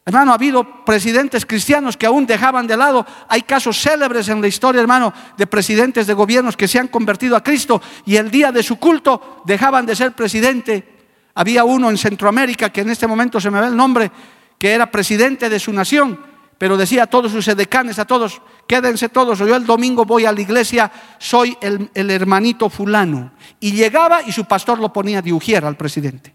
Hermano, 0.07 0.33
ha 0.33 0.37
habido 0.37 0.87
presidentes 0.87 1.45
cristianos 1.45 1.95
que 1.95 2.07
aún 2.07 2.25
dejaban 2.25 2.67
de 2.67 2.79
lado. 2.79 3.05
Hay 3.29 3.43
casos 3.43 3.79
célebres 3.79 4.31
en 4.31 4.41
la 4.41 4.49
historia, 4.49 4.81
hermano, 4.81 5.13
de 5.37 5.47
presidentes 5.47 6.07
de 6.07 6.15
gobiernos 6.15 6.57
que 6.57 6.67
se 6.67 6.79
han 6.79 6.89
convertido 6.89 7.37
a 7.37 7.45
Cristo 7.45 7.83
y 8.07 8.17
el 8.17 8.31
día 8.31 8.51
de 8.51 8.63
su 8.63 8.77
culto 8.77 9.43
dejaban 9.45 9.85
de 9.85 9.95
ser 9.95 10.13
presidente. 10.13 10.98
Había 11.39 11.63
uno 11.63 11.89
en 11.89 11.97
Centroamérica 11.97 12.71
que 12.71 12.81
en 12.81 12.91
este 12.91 13.07
momento 13.07 13.41
se 13.41 13.49
me 13.49 13.61
ve 13.61 13.69
el 13.69 13.77
nombre, 13.77 14.11
que 14.59 14.73
era 14.73 14.91
presidente 14.91 15.49
de 15.49 15.61
su 15.61 15.73
nación, 15.73 16.19
pero 16.59 16.77
decía 16.77 17.05
a 17.05 17.07
todos 17.07 17.31
sus 17.31 17.47
edecanes, 17.47 18.01
a 18.01 18.05
todos, 18.05 18.43
quédense 18.67 19.09
todos, 19.09 19.39
yo 19.39 19.55
el 19.55 19.65
domingo 19.65 20.05
voy 20.05 20.25
a 20.25 20.33
la 20.33 20.41
iglesia, 20.41 20.91
soy 21.17 21.57
el, 21.61 22.11
hermanito 22.11 22.69
fulano. 22.69 23.31
Y 23.61 23.71
llegaba 23.71 24.21
y 24.23 24.33
su 24.33 24.47
pastor 24.47 24.81
lo 24.81 24.93
ponía 24.93 25.23
de 25.23 25.33
ujier 25.33 25.65
al 25.65 25.77
presidente. 25.77 26.35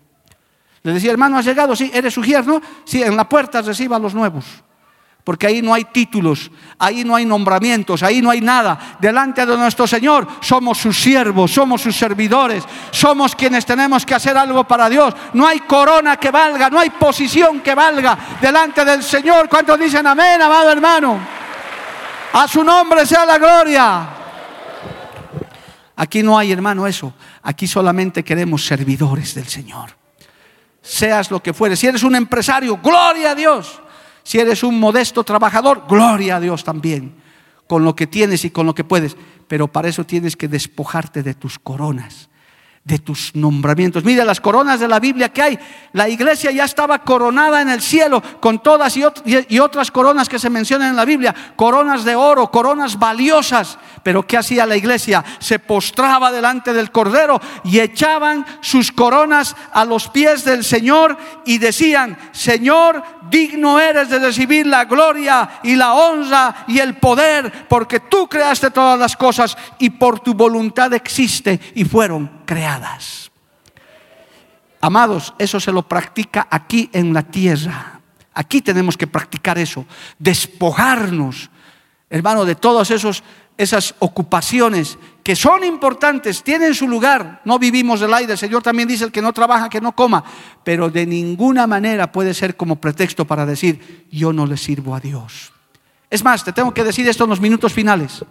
Le 0.84 0.94
decía, 0.94 1.12
hermano, 1.12 1.38
¿has 1.38 1.44
llegado? 1.44 1.76
Sí, 1.76 1.92
¿eres 1.94 2.18
ujier, 2.18 2.48
no? 2.48 2.62
Sí, 2.86 3.04
en 3.04 3.18
la 3.18 3.28
puerta 3.28 3.62
reciba 3.62 3.98
a 3.98 4.00
los 4.00 4.14
nuevos 4.14 4.46
porque 5.24 5.48
ahí 5.48 5.62
no 5.62 5.74
hay 5.74 5.86
títulos, 5.86 6.52
ahí 6.78 7.06
no 7.06 7.16
hay 7.16 7.26
nombramientos, 7.26 8.04
ahí 8.04 8.22
no 8.22 8.30
hay 8.30 8.42
nada. 8.42 8.98
Delante 9.00 9.46
de 9.46 9.56
nuestro 9.56 9.88
Señor 9.88 10.28
somos 10.42 10.78
sus 10.78 11.00
siervos, 11.00 11.52
somos 11.52 11.82
sus 11.82 11.96
servidores, 11.96 12.64
somos 12.92 13.34
quienes 13.34 13.66
tenemos 13.66 14.06
que 14.06 14.16
hacer 14.16 14.38
algo 14.38 14.66
para 14.66 14.90
Dios. 14.90 15.14
No 15.34 15.48
hay 15.48 15.62
corona 15.62 16.18
que 16.18 16.30
valga, 16.30 16.70
no 16.70 16.80
hay 16.80 16.90
posición 16.90 17.62
que 17.62 17.74
valga 17.74 18.18
delante 18.42 18.84
del 18.84 19.02
Señor. 19.02 19.48
¿Cuántos 19.48 19.80
dicen 19.80 20.06
amén, 20.06 20.42
amado 20.42 20.72
hermano? 20.72 21.20
A 22.34 22.48
su 22.48 22.64
nombre 22.64 23.06
sea 23.06 23.26
la 23.26 23.38
gloria. 23.38 24.08
Aquí 25.96 26.22
no 26.22 26.38
hay, 26.38 26.52
hermano, 26.52 26.86
eso. 26.86 27.14
Aquí 27.44 27.68
solamente 27.68 28.24
queremos 28.24 28.66
servidores 28.66 29.36
del 29.36 29.48
Señor. 29.48 29.92
Seas 30.82 31.32
lo 31.32 31.42
que 31.42 31.54
fueres. 31.54 31.80
Si 31.80 31.88
eres 31.88 32.04
un 32.04 32.16
empresario, 32.16 32.78
gloria 32.78 33.32
a 33.32 33.36
Dios. 33.36 33.80
Si 34.24 34.40
eres 34.40 34.64
un 34.64 34.80
modesto 34.80 35.24
trabajador, 35.24 35.84
gloria 35.88 36.38
a 36.38 36.40
Dios 36.40 36.64
también, 36.64 37.14
con 37.68 37.84
lo 37.84 37.96
que 37.96 38.08
tienes 38.08 38.46
y 38.46 38.50
con 38.50 38.66
lo 38.66 38.74
que 38.74 38.84
puedes. 38.84 39.18
Pero 39.48 39.68
para 39.68 39.90
eso 39.90 40.06
tienes 40.06 40.36
que 40.36 40.48
despojarte 40.48 41.24
de 41.24 41.34
tus 41.34 41.60
coronas 41.60 42.30
de 42.84 43.00
tus 43.00 43.34
nombramientos. 43.34 44.04
Mira 44.04 44.26
las 44.26 44.42
coronas 44.42 44.80
de 44.80 44.90
la 44.90 45.00
Biblia 45.00 45.30
que 45.30 45.42
hay. 45.42 45.60
La 45.94 46.10
iglesia 46.10 46.52
ya 46.52 46.66
estaba 46.66 47.00
coronada 47.00 47.62
en 47.62 47.70
el 47.70 47.82
cielo 47.82 48.22
con 48.42 48.62
todas 48.62 48.98
y, 48.98 49.60
otras 49.60 49.90
coronas 49.90 50.28
que 50.28 50.38
se 50.38 50.50
mencionan 50.50 50.90
en 50.90 50.96
la 50.98 51.06
Biblia. 51.06 51.34
Coronas 51.56 52.04
de 52.04 52.16
oro, 52.16 52.52
coronas 52.52 53.00
valiosas. 53.00 53.78
Pero 54.04 54.28
¿qué 54.28 54.38
hacía 54.38 54.66
la 54.66 54.76
iglesia? 54.76 55.24
Se 55.40 55.60
postraba 55.60 56.32
delante 56.32 56.74
del 56.74 56.92
Cordero 56.92 57.40
y 57.64 57.80
echaban 57.80 58.46
sus 58.62 58.92
coronas 58.92 59.56
a 59.72 59.86
los 59.86 60.10
pies 60.10 60.44
del 60.44 60.64
Señor 60.64 61.18
y 61.46 61.58
decían, 61.58 62.18
Señor, 62.34 63.02
digno 63.30 63.80
eres 63.80 64.10
de 64.10 64.20
recibir 64.20 64.68
la 64.68 64.86
gloria 64.86 65.62
y 65.64 65.76
la 65.76 65.94
honra 65.94 66.66
y 66.68 66.80
el 66.80 66.98
poder, 66.98 67.68
porque 67.70 68.02
tú 68.02 68.28
creaste 68.28 68.72
todas 68.72 69.00
las 69.00 69.16
cosas 69.16 69.58
y 69.80 69.90
por 69.90 70.20
tu 70.20 70.34
voluntad 70.34 70.94
existe 70.94 71.60
y 71.74 71.86
fueron 71.86 72.42
creadas. 72.46 73.32
Amados, 74.82 75.34
eso 75.40 75.62
se 75.62 75.72
lo 75.72 75.88
practica 75.88 76.48
aquí 76.52 76.90
en 76.92 77.14
la 77.14 77.24
tierra. 77.24 78.02
Aquí 78.34 78.62
tenemos 78.62 78.98
que 78.98 79.08
practicar 79.08 79.58
eso, 79.58 79.86
despojarnos, 80.20 81.50
hermano, 82.10 82.44
de 82.44 82.56
todas 82.56 82.92
esos, 82.92 83.24
esas 83.58 83.96
ocupaciones 84.00 84.98
que 85.24 85.36
son 85.36 85.64
importantes, 85.64 86.44
tienen 86.44 86.74
su 86.74 86.88
lugar. 86.88 87.42
No 87.46 87.60
vivimos 87.60 88.00
del 88.00 88.14
aire, 88.14 88.34
el 88.34 88.38
Señor 88.38 88.62
también 88.62 88.88
dice, 88.88 89.06
el 89.06 89.12
que 89.12 89.22
no 89.22 89.32
trabaja, 89.32 89.70
que 89.70 89.82
no 89.82 89.96
coma, 89.96 90.24
pero 90.64 90.90
de 90.90 91.06
ninguna 91.06 91.68
manera 91.68 92.12
puede 92.12 92.34
ser 92.34 92.58
como 92.58 92.76
pretexto 92.78 93.26
para 93.26 93.46
decir, 93.46 94.08
yo 94.12 94.34
no 94.34 94.46
le 94.46 94.58
sirvo 94.58 94.96
a 94.96 95.00
Dios. 95.00 95.54
Es 96.10 96.24
más, 96.24 96.44
te 96.44 96.54
tengo 96.54 96.74
que 96.74 96.84
decir 96.84 97.08
esto 97.08 97.24
en 97.24 97.30
los 97.30 97.42
minutos 97.42 97.74
finales. 97.74 98.24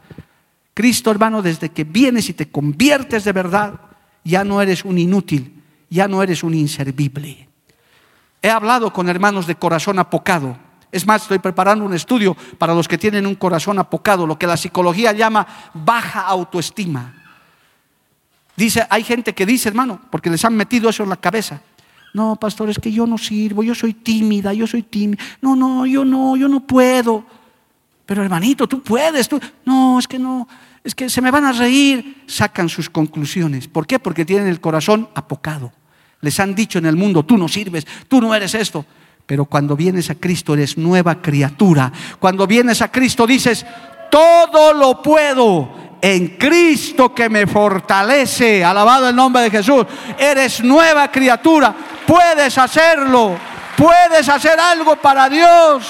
Cristo, 0.74 1.10
hermano, 1.10 1.42
desde 1.42 1.70
que 1.70 1.84
vienes 1.84 2.28
y 2.28 2.32
te 2.32 2.50
conviertes 2.50 3.24
de 3.24 3.32
verdad, 3.32 3.80
ya 4.24 4.44
no 4.44 4.62
eres 4.62 4.84
un 4.84 4.98
inútil, 4.98 5.62
ya 5.90 6.08
no 6.08 6.22
eres 6.22 6.42
un 6.42 6.54
inservible. 6.54 7.48
He 8.40 8.50
hablado 8.50 8.92
con 8.92 9.08
hermanos 9.08 9.46
de 9.46 9.54
corazón 9.54 9.98
apocado. 9.98 10.56
Es 10.92 11.06
más, 11.06 11.22
estoy 11.22 11.38
preparando 11.38 11.84
un 11.84 11.94
estudio 11.94 12.36
para 12.58 12.74
los 12.74 12.86
que 12.86 12.98
tienen 12.98 13.26
un 13.26 13.34
corazón 13.34 13.78
apocado, 13.78 14.26
lo 14.26 14.38
que 14.38 14.46
la 14.46 14.56
psicología 14.56 15.12
llama 15.12 15.46
baja 15.74 16.20
autoestima. 16.20 17.14
Dice, 18.54 18.86
hay 18.88 19.02
gente 19.02 19.34
que 19.34 19.46
dice, 19.46 19.70
hermano, 19.70 20.00
porque 20.10 20.30
les 20.30 20.44
han 20.44 20.54
metido 20.54 20.90
eso 20.90 21.02
en 21.02 21.08
la 21.08 21.16
cabeza. 21.16 21.62
No, 22.12 22.36
pastor, 22.36 22.68
es 22.68 22.78
que 22.78 22.92
yo 22.92 23.06
no 23.06 23.16
sirvo, 23.16 23.62
yo 23.62 23.74
soy 23.74 23.94
tímida, 23.94 24.52
yo 24.52 24.66
soy 24.66 24.82
tímida. 24.82 25.22
No, 25.40 25.56
no, 25.56 25.86
yo 25.86 26.04
no, 26.04 26.36
yo 26.36 26.46
no 26.46 26.60
puedo. 26.60 27.24
Pero 28.04 28.22
hermanito, 28.22 28.68
tú 28.68 28.82
puedes, 28.82 29.26
tú. 29.26 29.40
No, 29.64 29.98
es 29.98 30.06
que 30.06 30.18
no 30.18 30.46
es 30.84 30.94
que 30.94 31.08
se 31.08 31.20
me 31.20 31.30
van 31.30 31.44
a 31.44 31.52
reír, 31.52 32.24
sacan 32.26 32.68
sus 32.68 32.90
conclusiones. 32.90 33.68
¿Por 33.68 33.86
qué? 33.86 33.98
Porque 33.98 34.24
tienen 34.24 34.48
el 34.48 34.60
corazón 34.60 35.08
apocado. 35.14 35.72
Les 36.20 36.38
han 36.40 36.54
dicho 36.54 36.78
en 36.78 36.86
el 36.86 36.96
mundo, 36.96 37.24
tú 37.24 37.38
no 37.38 37.48
sirves, 37.48 37.86
tú 38.08 38.20
no 38.20 38.34
eres 38.34 38.54
esto. 38.54 38.84
Pero 39.26 39.44
cuando 39.46 39.76
vienes 39.76 40.10
a 40.10 40.16
Cristo 40.16 40.54
eres 40.54 40.76
nueva 40.76 41.22
criatura. 41.22 41.92
Cuando 42.18 42.46
vienes 42.46 42.82
a 42.82 42.90
Cristo 42.90 43.26
dices, 43.26 43.64
todo 44.10 44.74
lo 44.74 45.00
puedo 45.00 45.70
en 46.00 46.36
Cristo 46.36 47.14
que 47.14 47.30
me 47.30 47.46
fortalece. 47.46 48.64
Alabado 48.64 49.08
el 49.08 49.16
nombre 49.16 49.42
de 49.42 49.50
Jesús. 49.50 49.86
Eres 50.18 50.62
nueva 50.62 51.10
criatura. 51.10 51.74
Puedes 52.06 52.58
hacerlo. 52.58 53.36
Puedes 53.76 54.28
hacer 54.28 54.58
algo 54.58 54.96
para 54.96 55.28
Dios. 55.28 55.86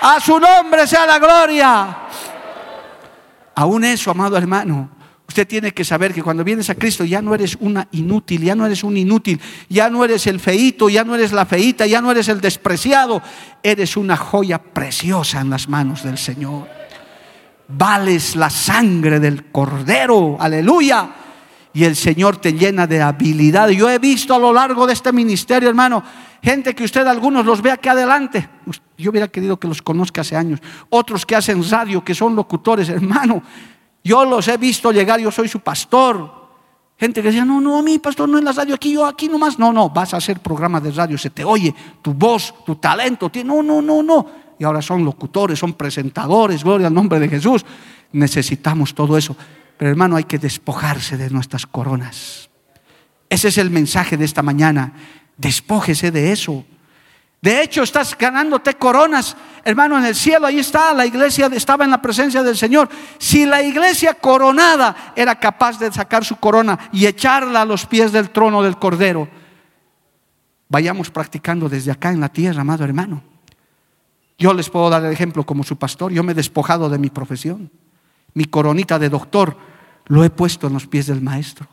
A 0.00 0.18
su 0.20 0.40
nombre 0.40 0.86
sea 0.86 1.06
la 1.06 1.18
gloria. 1.18 1.98
Aún 3.54 3.84
eso, 3.84 4.10
amado 4.10 4.36
hermano, 4.36 4.90
usted 5.36 5.48
tiene 5.48 5.72
que 5.72 5.84
saber 5.84 6.14
que 6.14 6.22
cuando 6.22 6.42
vienes 6.44 6.70
a 6.70 6.76
Cristo 6.76 7.04
ya 7.04 7.20
no 7.20 7.34
eres 7.34 7.58
una 7.60 7.88
inútil, 7.92 8.42
ya 8.42 8.54
no 8.54 8.64
eres 8.64 8.82
un 8.82 8.96
inútil, 8.96 9.38
ya 9.68 9.90
no 9.90 10.02
eres 10.02 10.26
el 10.26 10.40
feito, 10.40 10.88
ya 10.88 11.04
no 11.04 11.14
eres 11.14 11.30
la 11.30 11.44
feita, 11.44 11.86
ya 11.86 12.00
no 12.00 12.10
eres 12.10 12.28
el 12.28 12.40
despreciado, 12.40 13.20
eres 13.62 13.98
una 13.98 14.16
joya 14.16 14.56
preciosa 14.56 15.42
en 15.42 15.50
las 15.50 15.68
manos 15.68 16.02
del 16.02 16.16
Señor. 16.16 16.66
Vales 17.68 18.34
la 18.34 18.48
sangre 18.48 19.20
del 19.20 19.50
cordero, 19.52 20.38
aleluya. 20.40 21.10
Y 21.74 21.84
el 21.84 21.96
Señor 21.96 22.38
te 22.38 22.54
llena 22.54 22.86
de 22.86 23.02
habilidad. 23.02 23.68
Yo 23.68 23.90
he 23.90 23.98
visto 23.98 24.34
a 24.34 24.38
lo 24.38 24.54
largo 24.54 24.86
de 24.86 24.94
este 24.94 25.12
ministerio, 25.12 25.68
hermano, 25.68 26.02
gente 26.42 26.74
que 26.74 26.84
usted 26.84 27.06
algunos 27.06 27.44
los 27.44 27.60
ve 27.60 27.72
aquí 27.72 27.90
adelante. 27.90 28.48
Yo 28.96 29.10
hubiera 29.10 29.28
querido 29.28 29.60
que 29.60 29.68
los 29.68 29.82
conozca 29.82 30.22
hace 30.22 30.34
años. 30.34 30.60
Otros 30.88 31.26
que 31.26 31.36
hacen 31.36 31.62
radio, 31.68 32.02
que 32.02 32.14
son 32.14 32.34
locutores, 32.34 32.88
hermano. 32.88 33.42
Yo 34.06 34.24
los 34.24 34.46
he 34.46 34.56
visto 34.56 34.92
llegar, 34.92 35.18
yo 35.18 35.32
soy 35.32 35.48
su 35.48 35.58
pastor. 35.58 36.30
Gente 36.96 37.20
que 37.20 37.26
decía, 37.26 37.44
no, 37.44 37.60
no, 37.60 37.76
a 37.76 37.82
mí, 37.82 37.98
pastor, 37.98 38.28
no 38.28 38.38
es 38.38 38.44
la 38.44 38.52
radio 38.52 38.76
aquí, 38.76 38.92
yo 38.92 39.04
aquí 39.04 39.28
nomás. 39.28 39.58
No, 39.58 39.72
no, 39.72 39.90
vas 39.90 40.14
a 40.14 40.18
hacer 40.18 40.38
programas 40.38 40.84
de 40.84 40.92
radio, 40.92 41.18
se 41.18 41.30
te 41.30 41.44
oye, 41.44 41.74
tu 42.02 42.14
voz, 42.14 42.54
tu 42.64 42.76
talento. 42.76 43.28
No, 43.44 43.64
no, 43.64 43.82
no, 43.82 44.04
no. 44.04 44.26
Y 44.60 44.62
ahora 44.64 44.80
son 44.80 45.04
locutores, 45.04 45.58
son 45.58 45.72
presentadores, 45.72 46.62
gloria 46.62 46.86
al 46.86 46.94
nombre 46.94 47.18
de 47.18 47.28
Jesús. 47.28 47.66
Necesitamos 48.12 48.94
todo 48.94 49.18
eso. 49.18 49.36
Pero 49.76 49.90
hermano, 49.90 50.14
hay 50.14 50.24
que 50.24 50.38
despojarse 50.38 51.16
de 51.16 51.28
nuestras 51.30 51.66
coronas. 51.66 52.48
Ese 53.28 53.48
es 53.48 53.58
el 53.58 53.70
mensaje 53.70 54.16
de 54.16 54.24
esta 54.24 54.44
mañana. 54.44 54.92
Despójese 55.36 56.12
de 56.12 56.30
eso. 56.30 56.64
De 57.40 57.62
hecho, 57.62 57.82
estás 57.82 58.16
ganándote 58.16 58.74
coronas, 58.74 59.36
hermano, 59.64 59.98
en 59.98 60.04
el 60.04 60.14
cielo. 60.14 60.46
Ahí 60.46 60.58
está, 60.58 60.92
la 60.94 61.06
iglesia 61.06 61.46
estaba 61.52 61.84
en 61.84 61.90
la 61.90 62.02
presencia 62.02 62.42
del 62.42 62.56
Señor. 62.56 62.88
Si 63.18 63.46
la 63.46 63.62
iglesia 63.62 64.14
coronada 64.14 65.12
era 65.14 65.38
capaz 65.38 65.78
de 65.78 65.92
sacar 65.92 66.24
su 66.24 66.36
corona 66.36 66.78
y 66.92 67.06
echarla 67.06 67.62
a 67.62 67.64
los 67.64 67.86
pies 67.86 68.10
del 68.10 68.30
trono 68.30 68.62
del 68.62 68.78
Cordero, 68.78 69.28
vayamos 70.68 71.10
practicando 71.10 71.68
desde 71.68 71.92
acá 71.92 72.10
en 72.10 72.20
la 72.20 72.28
tierra, 72.28 72.62
amado 72.62 72.84
hermano. 72.84 73.22
Yo 74.38 74.52
les 74.52 74.68
puedo 74.68 74.90
dar 74.90 75.04
el 75.04 75.12
ejemplo 75.12 75.44
como 75.44 75.62
su 75.62 75.76
pastor. 75.76 76.12
Yo 76.12 76.22
me 76.22 76.32
he 76.32 76.34
despojado 76.34 76.88
de 76.88 76.98
mi 76.98 77.10
profesión. 77.10 77.70
Mi 78.34 78.44
coronita 78.44 78.98
de 78.98 79.08
doctor 79.08 79.56
lo 80.06 80.24
he 80.24 80.30
puesto 80.30 80.66
en 80.66 80.74
los 80.74 80.86
pies 80.86 81.06
del 81.06 81.22
maestro. 81.22 81.66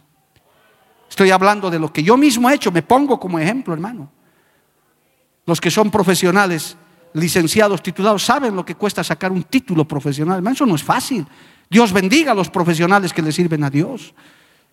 Estoy 1.09 1.32
hablando 1.32 1.70
de 1.70 1.80
lo 1.80 1.91
que 1.91 2.03
yo 2.03 2.16
mismo 2.16 2.49
he 2.49 2.55
hecho. 2.55 2.72
Me 2.72 2.82
pongo 2.82 3.20
como 3.20 3.38
ejemplo, 3.38 3.74
hermano. 3.74 4.11
Los 5.46 5.60
que 5.60 5.72
son 5.72 5.91
profesionales, 5.91 6.78
licenciados, 7.14 7.84
titulados, 7.84 8.24
saben 8.24 8.56
lo 8.56 8.66
que 8.66 8.76
cuesta 8.76 9.04
sacar 9.04 9.32
un 9.32 9.44
título 9.44 9.86
profesional. 9.86 10.46
Eso 10.48 10.66
no 10.66 10.76
es 10.76 10.84
fácil. 10.84 11.26
Dios 11.70 11.91
bendiga 11.91 12.32
a 12.32 12.36
los 12.36 12.50
profesionales 12.50 13.14
que 13.14 13.22
le 13.22 13.32
sirven 13.32 13.64
a 13.64 13.70
Dios. 13.70 14.14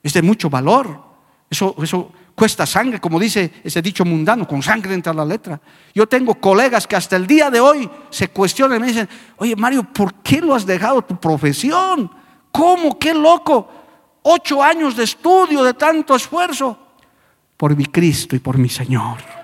Es 0.02 0.12
de 0.12 0.22
mucho 0.22 0.48
valor. 0.48 1.10
Eso, 1.48 1.74
eso 1.82 2.12
cuesta 2.34 2.64
sangre, 2.64 3.00
como 3.00 3.18
dice 3.18 3.52
ese 3.64 3.82
dicho 3.82 4.04
mundano, 4.04 4.46
con 4.46 4.62
sangre 4.62 4.94
entra 4.94 5.12
la 5.12 5.24
letra. 5.24 5.60
Yo 5.94 6.06
tengo 6.06 6.36
colegas 6.36 6.86
que 6.86 6.96
hasta 6.96 7.16
el 7.16 7.26
día 7.26 7.50
de 7.50 7.58
hoy 7.58 7.90
se 8.08 8.28
cuestionan 8.28 8.78
y 8.78 8.80
me 8.80 8.86
dicen, 8.86 9.08
oye 9.36 9.56
Mario, 9.56 9.82
¿por 9.82 10.14
qué 10.22 10.40
lo 10.40 10.54
has 10.54 10.64
dejado 10.64 11.02
tu 11.02 11.18
profesión? 11.18 12.10
¿Cómo? 12.52 12.98
¿Qué 12.98 13.12
loco? 13.12 13.68
Ocho 14.22 14.62
años 14.62 14.96
de 14.96 15.04
estudio, 15.04 15.64
de 15.64 15.74
tanto 15.74 16.14
esfuerzo. 16.14 16.78
Por 17.56 17.76
mi 17.76 17.86
Cristo 17.86 18.36
y 18.36 18.38
por 18.38 18.56
mi 18.56 18.68
Señor. 18.68 19.39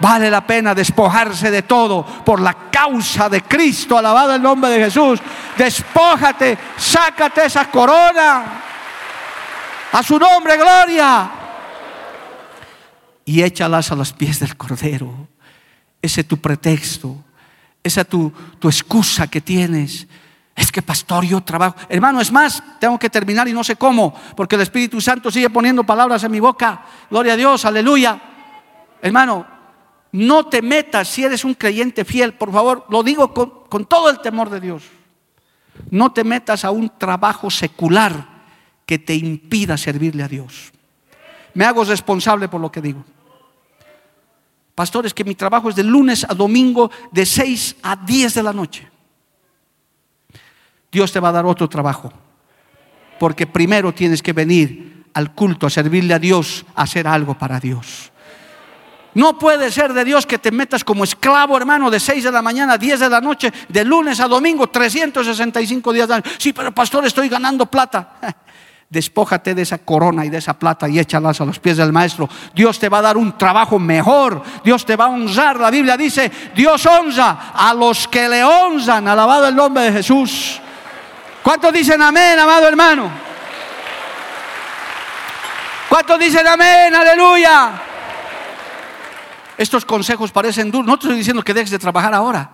Vale 0.00 0.30
la 0.30 0.46
pena 0.46 0.74
despojarse 0.74 1.50
de 1.50 1.62
todo 1.62 2.04
por 2.24 2.40
la 2.40 2.70
causa 2.70 3.28
de 3.28 3.42
Cristo. 3.42 3.98
Alabado 3.98 4.34
el 4.34 4.42
nombre 4.42 4.70
de 4.70 4.84
Jesús. 4.84 5.20
Despójate, 5.56 6.56
sácate 6.76 7.44
esa 7.44 7.70
corona. 7.70 8.62
A 9.92 10.02
su 10.02 10.18
nombre, 10.18 10.56
gloria. 10.56 11.30
Y 13.26 13.42
échalas 13.42 13.92
a 13.92 13.94
los 13.94 14.12
pies 14.12 14.40
del 14.40 14.56
Cordero. 14.56 15.28
Ese 16.00 16.22
es 16.22 16.28
tu 16.28 16.38
pretexto. 16.38 17.16
Esa 17.82 18.00
es 18.00 18.08
tu, 18.08 18.32
tu 18.58 18.68
excusa 18.68 19.26
que 19.26 19.40
tienes. 19.42 20.06
Es 20.56 20.72
que 20.72 20.82
pastor, 20.82 21.24
yo 21.24 21.42
trabajo. 21.42 21.76
Hermano, 21.88 22.20
es 22.20 22.32
más, 22.32 22.62
tengo 22.78 22.98
que 22.98 23.10
terminar 23.10 23.48
y 23.48 23.52
no 23.52 23.64
sé 23.64 23.76
cómo, 23.76 24.14
porque 24.36 24.56
el 24.56 24.62
Espíritu 24.62 25.00
Santo 25.00 25.30
sigue 25.30 25.48
poniendo 25.48 25.84
palabras 25.84 26.22
en 26.24 26.30
mi 26.30 26.40
boca. 26.40 26.82
Gloria 27.10 27.34
a 27.34 27.36
Dios, 27.36 27.64
aleluya. 27.64 28.20
Hermano, 29.00 29.59
no 30.12 30.46
te 30.46 30.62
metas 30.62 31.08
si 31.08 31.24
eres 31.24 31.44
un 31.44 31.54
creyente 31.54 32.04
fiel, 32.04 32.34
por 32.34 32.52
favor, 32.52 32.84
lo 32.88 33.02
digo 33.02 33.32
con, 33.32 33.86
todo 33.86 34.10
el 34.10 34.20
temor 34.20 34.50
de 34.50 34.60
Dios. 34.60 34.84
No 35.90 36.12
te 36.12 36.24
metas 36.24 36.64
a 36.64 36.70
un 36.70 36.90
trabajo 36.98 37.50
secular 37.50 38.26
que 38.84 38.98
te 38.98 39.14
impida 39.14 39.76
servirle 39.76 40.22
a 40.22 40.28
Dios. 40.28 40.72
Me 41.54 41.64
hago 41.64 41.84
responsable 41.84 42.48
por 42.48 42.60
lo 42.60 42.70
que 42.70 42.80
digo. 42.80 43.04
Pastor, 44.74 45.06
es 45.06 45.14
que 45.14 45.24
mi 45.24 45.34
trabajo 45.34 45.68
es 45.68 45.76
de 45.76 45.84
lunes 45.84 46.24
a 46.28 46.34
domingo 46.34 46.90
de 47.12 47.24
6 47.24 47.76
a 47.82 47.96
10 47.96 48.34
de 48.34 48.42
la 48.42 48.52
noche. 48.52 48.88
Dios 50.90 51.12
te 51.12 51.20
va 51.20 51.28
a 51.28 51.32
dar 51.32 51.46
otro 51.46 51.68
trabajo. 51.68 52.12
Porque 53.18 53.46
primero 53.46 53.92
tienes 53.92 54.22
que 54.22 54.32
venir 54.32 55.04
al 55.14 55.34
culto, 55.34 55.66
a 55.66 55.70
servirle 55.70 56.14
a 56.14 56.18
Dios, 56.18 56.64
a 56.74 56.82
hacer 56.82 57.06
algo 57.06 57.36
para 57.36 57.60
Dios. 57.60 58.10
No 59.14 59.38
puede 59.38 59.70
ser 59.72 59.92
de 59.92 60.04
Dios 60.04 60.24
que 60.24 60.38
te 60.38 60.50
metas 60.50 60.84
como 60.84 61.04
esclavo, 61.04 61.56
hermano, 61.56 61.90
de 61.90 61.98
6 61.98 62.24
de 62.24 62.32
la 62.32 62.42
mañana 62.42 62.74
a 62.74 62.78
10 62.78 63.00
de 63.00 63.08
la 63.08 63.20
noche, 63.20 63.52
de 63.68 63.84
lunes 63.84 64.20
a 64.20 64.28
domingo, 64.28 64.68
365 64.68 65.92
días 65.92 66.08
al 66.10 66.22
año. 66.22 66.34
Sí, 66.38 66.52
pero 66.52 66.72
pastor, 66.72 67.04
estoy 67.04 67.28
ganando 67.28 67.66
plata. 67.66 68.16
Despójate 68.88 69.54
de 69.54 69.62
esa 69.62 69.78
corona 69.78 70.24
y 70.24 70.30
de 70.30 70.38
esa 70.38 70.58
plata 70.58 70.88
y 70.88 70.98
échalas 70.98 71.40
a 71.40 71.44
los 71.44 71.60
pies 71.60 71.76
del 71.76 71.92
maestro. 71.92 72.28
Dios 72.54 72.78
te 72.78 72.88
va 72.88 72.98
a 72.98 73.02
dar 73.02 73.16
un 73.16 73.38
trabajo 73.38 73.78
mejor. 73.78 74.42
Dios 74.64 74.84
te 74.84 74.96
va 74.96 75.04
a 75.04 75.08
honrar. 75.08 75.60
La 75.60 75.70
Biblia 75.70 75.96
dice, 75.96 76.30
Dios 76.56 76.84
honra 76.86 77.52
a 77.54 77.72
los 77.72 78.08
que 78.08 78.28
le 78.28 78.42
honran. 78.42 79.06
Alabado 79.06 79.46
el 79.46 79.54
nombre 79.54 79.84
de 79.84 79.92
Jesús. 79.92 80.60
¿Cuántos 81.42 81.72
dicen 81.72 82.02
amén, 82.02 82.38
amado 82.38 82.66
hermano? 82.66 83.10
¿Cuántos 85.88 86.18
dicen 86.18 86.46
amén? 86.46 86.92
Aleluya. 86.92 87.89
Estos 89.60 89.84
consejos 89.84 90.32
parecen 90.32 90.70
duros. 90.70 90.86
No 90.86 90.98
te 90.98 91.04
estoy 91.04 91.18
diciendo 91.18 91.42
que 91.42 91.52
dejes 91.52 91.70
de 91.70 91.78
trabajar 91.78 92.14
ahora, 92.14 92.50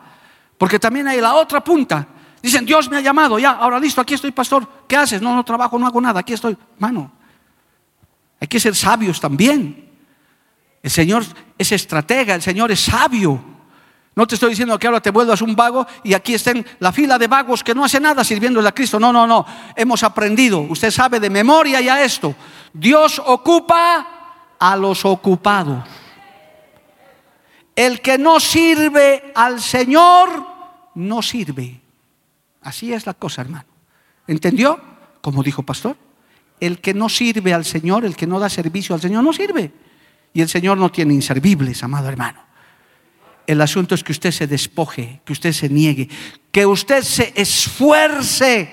porque 0.58 0.76
también 0.76 1.06
hay 1.06 1.20
la 1.20 1.34
otra 1.34 1.62
punta. 1.62 2.04
Dicen, 2.42 2.66
Dios 2.66 2.90
me 2.90 2.96
ha 2.96 3.00
llamado, 3.00 3.38
ya, 3.38 3.52
ahora 3.52 3.78
listo, 3.78 4.00
aquí 4.00 4.14
estoy, 4.14 4.32
pastor. 4.32 4.68
¿Qué 4.88 4.96
haces? 4.96 5.22
No, 5.22 5.32
no 5.36 5.44
trabajo, 5.44 5.78
no 5.78 5.86
hago 5.86 6.00
nada, 6.00 6.18
aquí 6.18 6.32
estoy. 6.32 6.58
Mano, 6.80 7.12
hay 8.40 8.48
que 8.48 8.58
ser 8.58 8.74
sabios 8.74 9.20
también. 9.20 9.88
El 10.82 10.90
Señor 10.90 11.24
es 11.56 11.70
estratega, 11.70 12.34
el 12.34 12.42
Señor 12.42 12.72
es 12.72 12.80
sabio. 12.80 13.40
No 14.16 14.26
te 14.26 14.34
estoy 14.34 14.50
diciendo 14.50 14.76
que 14.76 14.88
ahora 14.88 15.00
te 15.00 15.12
vuelvas 15.12 15.40
un 15.42 15.54
vago 15.54 15.86
y 16.02 16.12
aquí 16.12 16.34
estén 16.34 16.66
la 16.80 16.90
fila 16.90 17.18
de 17.18 17.28
vagos 17.28 17.62
que 17.62 17.72
no 17.72 17.84
hace 17.84 18.00
nada 18.00 18.24
sirviéndole 18.24 18.68
a 18.68 18.72
Cristo. 18.72 18.98
No, 18.98 19.12
no, 19.12 19.28
no. 19.28 19.46
Hemos 19.76 20.02
aprendido. 20.02 20.58
Usted 20.58 20.90
sabe 20.90 21.20
de 21.20 21.30
memoria 21.30 21.80
ya 21.80 22.02
esto. 22.02 22.34
Dios 22.72 23.22
ocupa 23.24 24.08
a 24.58 24.74
los 24.74 25.04
ocupados. 25.04 25.84
El 27.76 28.00
que 28.00 28.16
no 28.16 28.40
sirve 28.40 29.32
al 29.34 29.60
Señor, 29.60 30.46
no 30.94 31.20
sirve. 31.20 31.78
Así 32.62 32.92
es 32.92 33.04
la 33.04 33.12
cosa, 33.12 33.42
hermano. 33.42 33.66
¿Entendió? 34.26 34.80
Como 35.20 35.42
dijo 35.42 35.62
pastor. 35.62 35.96
El 36.58 36.80
que 36.80 36.94
no 36.94 37.10
sirve 37.10 37.52
al 37.52 37.66
Señor, 37.66 38.06
el 38.06 38.16
que 38.16 38.26
no 38.26 38.40
da 38.40 38.48
servicio 38.48 38.94
al 38.94 39.02
Señor, 39.02 39.22
no 39.22 39.34
sirve. 39.34 39.70
Y 40.32 40.40
el 40.40 40.48
Señor 40.48 40.78
no 40.78 40.90
tiene 40.90 41.12
inservibles, 41.12 41.82
amado 41.82 42.08
hermano. 42.08 42.40
El 43.46 43.60
asunto 43.60 43.94
es 43.94 44.02
que 44.02 44.12
usted 44.12 44.32
se 44.32 44.46
despoje, 44.46 45.20
que 45.24 45.34
usted 45.34 45.52
se 45.52 45.68
niegue, 45.68 46.08
que 46.50 46.64
usted 46.64 47.02
se 47.02 47.32
esfuerce. 47.36 48.70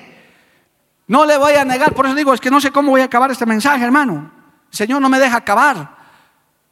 No 1.08 1.26
le 1.26 1.38
voy 1.38 1.54
a 1.54 1.66
negar, 1.66 1.94
por 1.94 2.06
eso 2.06 2.16
digo, 2.16 2.34
es 2.34 2.40
que 2.40 2.50
no 2.50 2.62
sé 2.62 2.72
cómo 2.72 2.92
voy 2.92 3.02
a 3.02 3.06
acabar 3.06 3.30
este 3.30 3.46
mensaje, 3.46 3.84
hermano. 3.84 4.32
El 4.72 4.78
Señor 4.78 5.02
no 5.02 5.10
me 5.10 5.20
deja 5.20 5.38
acabar. 5.38 6.03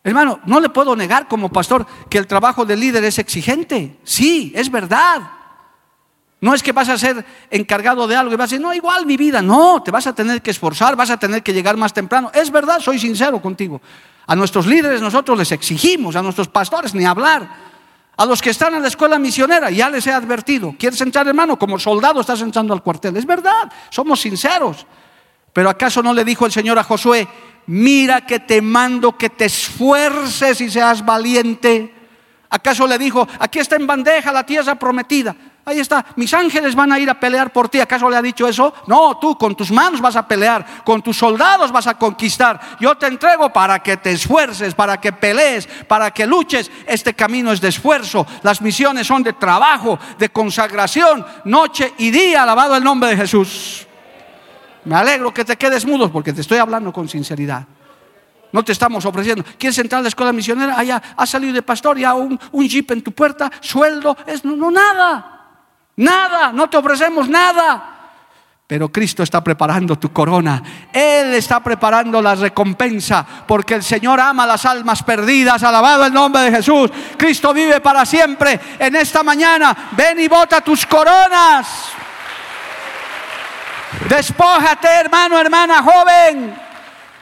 Hermano, 0.03 0.39
no 0.45 0.59
le 0.59 0.69
puedo 0.69 0.95
negar 0.95 1.27
como 1.27 1.51
pastor 1.51 1.85
que 2.09 2.17
el 2.17 2.27
trabajo 2.27 2.65
del 2.65 2.79
líder 2.79 3.03
es 3.03 3.19
exigente. 3.19 3.99
Sí, 4.03 4.51
es 4.55 4.71
verdad. 4.71 5.21
No 6.39 6.55
es 6.55 6.63
que 6.63 6.71
vas 6.71 6.89
a 6.89 6.97
ser 6.97 7.23
encargado 7.51 8.07
de 8.07 8.15
algo 8.15 8.33
y 8.33 8.35
vas 8.35 8.45
a 8.45 8.55
decir, 8.55 8.61
no, 8.61 8.73
igual 8.73 9.05
mi 9.05 9.15
vida. 9.15 9.43
No, 9.43 9.83
te 9.83 9.91
vas 9.91 10.07
a 10.07 10.15
tener 10.15 10.41
que 10.41 10.49
esforzar, 10.49 10.95
vas 10.95 11.11
a 11.11 11.17
tener 11.17 11.43
que 11.43 11.53
llegar 11.53 11.77
más 11.77 11.93
temprano. 11.93 12.31
Es 12.33 12.51
verdad, 12.51 12.79
soy 12.79 12.97
sincero 12.97 13.39
contigo. 13.39 13.79
A 14.25 14.35
nuestros 14.35 14.65
líderes 14.65 15.01
nosotros 15.01 15.37
les 15.37 15.51
exigimos, 15.51 16.15
a 16.15 16.23
nuestros 16.23 16.47
pastores 16.47 16.95
ni 16.95 17.05
hablar. 17.05 17.47
A 18.17 18.25
los 18.25 18.41
que 18.41 18.49
están 18.49 18.73
en 18.73 18.81
la 18.81 18.87
escuela 18.87 19.19
misionera, 19.19 19.69
ya 19.69 19.87
les 19.89 20.07
he 20.07 20.11
advertido. 20.13 20.73
¿Quieres 20.79 20.99
entrar, 21.01 21.27
hermano? 21.27 21.59
Como 21.59 21.77
soldado 21.77 22.21
estás 22.21 22.41
entrando 22.41 22.73
al 22.73 22.81
cuartel. 22.81 23.15
Es 23.17 23.25
verdad, 23.25 23.71
somos 23.91 24.19
sinceros. 24.19 24.87
Pero 25.53 25.69
¿acaso 25.69 26.01
no 26.01 26.13
le 26.13 26.23
dijo 26.23 26.45
el 26.45 26.51
Señor 26.51 26.79
a 26.79 26.83
Josué, 26.83 27.27
mira 27.67 28.25
que 28.25 28.39
te 28.39 28.61
mando 28.61 29.17
que 29.17 29.29
te 29.29 29.45
esfuerces 29.45 30.61
y 30.61 30.69
seas 30.69 31.03
valiente. 31.05 31.93
¿Acaso 32.49 32.85
le 32.85 32.97
dijo, 32.97 33.27
aquí 33.39 33.59
está 33.59 33.77
en 33.77 33.87
bandeja 33.87 34.31
la 34.31 34.45
tierra 34.45 34.75
prometida? 34.75 35.35
Ahí 35.63 35.79
está, 35.79 36.03
mis 36.15 36.33
ángeles 36.33 36.73
van 36.73 36.91
a 36.91 36.99
ir 36.99 37.07
a 37.09 37.19
pelear 37.19 37.53
por 37.53 37.69
ti. 37.69 37.79
¿Acaso 37.79 38.09
le 38.09 38.17
ha 38.17 38.21
dicho 38.21 38.47
eso? 38.47 38.73
No, 38.87 39.17
tú 39.19 39.37
con 39.37 39.55
tus 39.55 39.71
manos 39.71 40.01
vas 40.01 40.15
a 40.15 40.27
pelear, 40.27 40.83
con 40.83 41.03
tus 41.03 41.17
soldados 41.17 41.71
vas 41.71 41.85
a 41.85 41.99
conquistar. 41.99 42.59
Yo 42.79 42.97
te 42.97 43.05
entrego 43.05 43.53
para 43.53 43.79
que 43.79 43.97
te 43.97 44.11
esfuerces, 44.11 44.73
para 44.73 44.99
que 44.99 45.13
pelees, 45.13 45.67
para 45.87 46.11
que 46.11 46.25
luches. 46.25 46.71
Este 46.87 47.13
camino 47.13 47.51
es 47.51 47.61
de 47.61 47.69
esfuerzo. 47.69 48.25
Las 48.41 48.59
misiones 48.59 49.05
son 49.05 49.21
de 49.21 49.33
trabajo, 49.33 49.99
de 50.17 50.29
consagración, 50.29 51.23
noche 51.45 51.93
y 51.99 52.09
día. 52.09 52.41
Alabado 52.41 52.75
el 52.75 52.83
nombre 52.83 53.11
de 53.11 53.17
Jesús. 53.17 53.87
Me 54.85 54.95
alegro 54.95 55.33
que 55.33 55.45
te 55.45 55.57
quedes 55.57 55.85
mudo 55.85 56.11
porque 56.11 56.33
te 56.33 56.41
estoy 56.41 56.57
hablando 56.57 56.91
con 56.91 57.07
sinceridad. 57.07 57.65
No 58.51 58.63
te 58.63 58.71
estamos 58.71 59.05
ofreciendo. 59.05 59.43
¿Quieres 59.57 59.77
entrar 59.77 59.99
a 59.99 60.01
la 60.01 60.09
escuela 60.09 60.33
misionera? 60.33 60.77
Allá 60.77 61.01
has 61.15 61.29
salido 61.29 61.53
de 61.53 61.61
pastor, 61.61 61.97
ya 61.97 62.13
un, 62.13 62.39
un 62.51 62.67
jeep 62.67 62.91
en 62.91 63.01
tu 63.01 63.11
puerta, 63.13 63.49
sueldo. 63.61 64.17
Es, 64.25 64.43
no, 64.43 64.55
no, 64.55 64.69
nada. 64.69 65.39
Nada. 65.95 66.51
No 66.51 66.69
te 66.69 66.77
ofrecemos 66.77 67.29
nada. 67.29 67.97
Pero 68.67 68.89
Cristo 68.89 69.23
está 69.23 69.43
preparando 69.43 69.97
tu 69.97 70.11
corona. 70.11 70.61
Él 70.91 71.33
está 71.33 71.61
preparando 71.61 72.21
la 72.21 72.35
recompensa. 72.35 73.25
Porque 73.47 73.75
el 73.75 73.83
Señor 73.83 74.19
ama 74.19 74.45
las 74.45 74.65
almas 74.65 75.03
perdidas. 75.03 75.63
Alabado 75.63 76.05
el 76.05 76.13
nombre 76.13 76.41
de 76.43 76.51
Jesús. 76.51 76.89
Cristo 77.17 77.53
vive 77.53 77.79
para 77.79 78.05
siempre. 78.05 78.59
En 78.79 78.95
esta 78.95 79.23
mañana, 79.23 79.89
ven 79.91 80.19
y 80.19 80.27
bota 80.27 80.61
tus 80.61 80.85
coronas. 80.85 81.93
Despójate, 84.09 84.87
hermano, 84.87 85.39
hermana, 85.39 85.81
joven. 85.81 86.53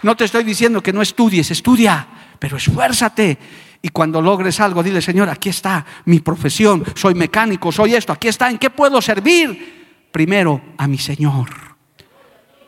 No 0.02 0.16
te 0.16 0.26
estoy 0.26 0.44
diciendo 0.44 0.82
que 0.82 0.94
no 0.94 1.02
estudies, 1.02 1.52
estudia, 1.52 2.08
pero 2.40 2.58
esfuérzate. 2.58 3.38
Y 3.82 3.90
cuando 3.90 4.22
logres 4.22 4.60
algo, 4.60 4.84
dile, 4.84 5.02
Señor, 5.02 5.30
aquí 5.30 5.50
está 5.50 5.86
mi 6.06 6.20
profesión, 6.20 6.84
soy 6.96 7.14
mecánico, 7.14 7.72
soy 7.72 7.96
esto, 7.96 8.12
aquí 8.12 8.28
está, 8.28 8.50
¿en 8.50 8.58
qué 8.58 8.70
puedo 8.70 9.02
servir? 9.02 10.08
Primero 10.12 10.62
a 10.78 10.88
mi 10.88 10.98
Señor. 10.98 11.50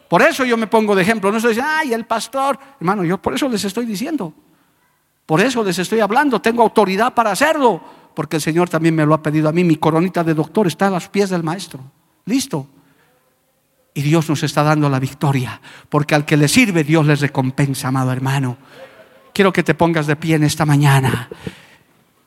Por 0.07 0.21
eso 0.21 0.45
yo 0.45 0.57
me 0.57 0.67
pongo 0.67 0.95
de 0.95 1.01
ejemplo, 1.01 1.31
no 1.31 1.37
estoy 1.37 1.51
diciendo, 1.51 1.71
ay, 1.73 1.93
el 1.93 2.05
pastor, 2.05 2.57
hermano, 2.79 3.03
yo 3.03 3.17
por 3.17 3.33
eso 3.33 3.47
les 3.49 3.63
estoy 3.63 3.85
diciendo, 3.85 4.33
por 5.25 5.39
eso 5.39 5.63
les 5.63 5.79
estoy 5.79 6.01
hablando, 6.01 6.41
tengo 6.41 6.63
autoridad 6.63 7.13
para 7.13 7.31
hacerlo, 7.31 7.81
porque 8.13 8.37
el 8.37 8.41
Señor 8.41 8.69
también 8.69 8.93
me 8.93 9.05
lo 9.05 9.13
ha 9.13 9.23
pedido 9.23 9.47
a 9.47 9.53
mí. 9.53 9.63
Mi 9.63 9.77
coronita 9.77 10.23
de 10.23 10.33
doctor 10.33 10.67
está 10.67 10.87
a 10.87 10.91
los 10.91 11.07
pies 11.07 11.29
del 11.29 11.43
maestro. 11.43 11.79
Listo. 12.25 12.67
Y 13.93 14.01
Dios 14.01 14.29
nos 14.29 14.43
está 14.43 14.63
dando 14.63 14.89
la 14.89 14.99
victoria, 14.99 15.59
porque 15.89 16.15
al 16.15 16.25
que 16.25 16.37
le 16.37 16.47
sirve 16.47 16.83
Dios 16.83 17.05
les 17.05 17.19
recompensa, 17.19 17.89
amado 17.89 18.11
hermano. 18.11 18.57
Quiero 19.33 19.51
que 19.51 19.63
te 19.63 19.73
pongas 19.73 20.07
de 20.07 20.15
pie 20.15 20.35
en 20.35 20.43
esta 20.43 20.65
mañana. 20.65 21.29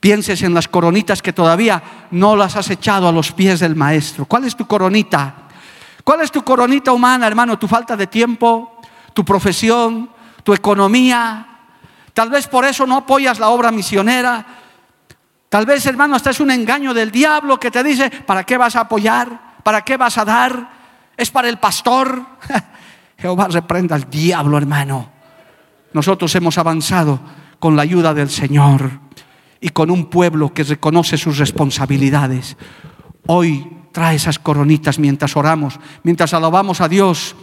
Pienses 0.01 0.43
en 0.43 0.53
las 0.53 0.69
coronitas 0.69 1.23
que 1.23 1.33
todavía 1.33 1.83
no 2.11 2.37
las 2.37 2.57
has 2.57 2.69
echado 2.71 3.09
a 3.09 3.13
los 3.13 3.33
pies 3.33 3.61
del 3.61 3.77
maestro. 3.77 4.27
¿Cuál 4.27 4.45
es 4.45 4.55
tu 4.55 4.67
coronita? 4.67 5.35
¿Cuál 6.05 6.21
es 6.21 6.31
tu 6.31 6.45
coronita 6.45 6.93
humana, 6.93 7.27
hermano? 7.27 7.59
¿Tu 7.59 7.67
falta 7.67 7.97
de 7.97 8.07
tiempo? 8.07 8.81
¿Tu 9.15 9.25
profesión? 9.25 10.11
¿Tu 10.43 10.53
economía? 10.53 11.47
Tal 12.13 12.29
vez 12.29 12.47
por 12.47 12.67
eso 12.67 12.87
no 12.87 12.99
apoyas 12.99 13.39
la 13.39 13.49
obra 13.49 13.73
misionera. 13.73 14.45
Tal 15.49 15.65
vez, 15.65 15.87
hermano, 15.87 16.17
hasta 16.17 16.31
es 16.31 16.41
un 16.41 16.51
engaño 16.51 16.93
del 16.93 17.11
diablo 17.11 17.59
que 17.59 17.71
te 17.71 17.83
dice, 17.83 18.11
¿para 18.11 18.45
qué 18.45 18.59
vas 18.59 18.77
a 18.77 18.81
apoyar? 18.81 19.55
¿Para 19.63 19.83
qué 19.83 19.97
vas 19.97 20.19
a 20.19 20.25
dar? 20.25 20.74
¿Es 21.17 21.31
para 21.31 21.49
el 21.49 21.59
pastor? 21.59 22.25
Jehová 23.19 23.49
reprenda 23.49 23.95
al 23.95 24.11
diablo, 24.11 24.59
hermano. 24.59 25.11
Nosotros 25.93 26.35
hemos 26.35 26.59
avanzado 26.59 27.21
con 27.59 27.77
la 27.77 27.83
ayuda 27.83 28.13
del 28.13 28.29
Señor 28.29 28.91
y 29.61 29.71
con 29.71 29.91
un 29.91 30.07
pueblo 30.07 30.53
que 30.53 30.65
reconoce 30.65 31.17
sus 31.17 31.39
responsabilidades. 31.39 32.57
Hoy 33.27 33.67
trae 33.93 34.17
esas 34.17 34.39
coronitas 34.39 34.99
mientras 34.99 35.37
oramos, 35.37 35.79
mientras 36.03 36.35
alabamos 36.35 36.81
a 36.81 36.89
Dios. 36.89 37.37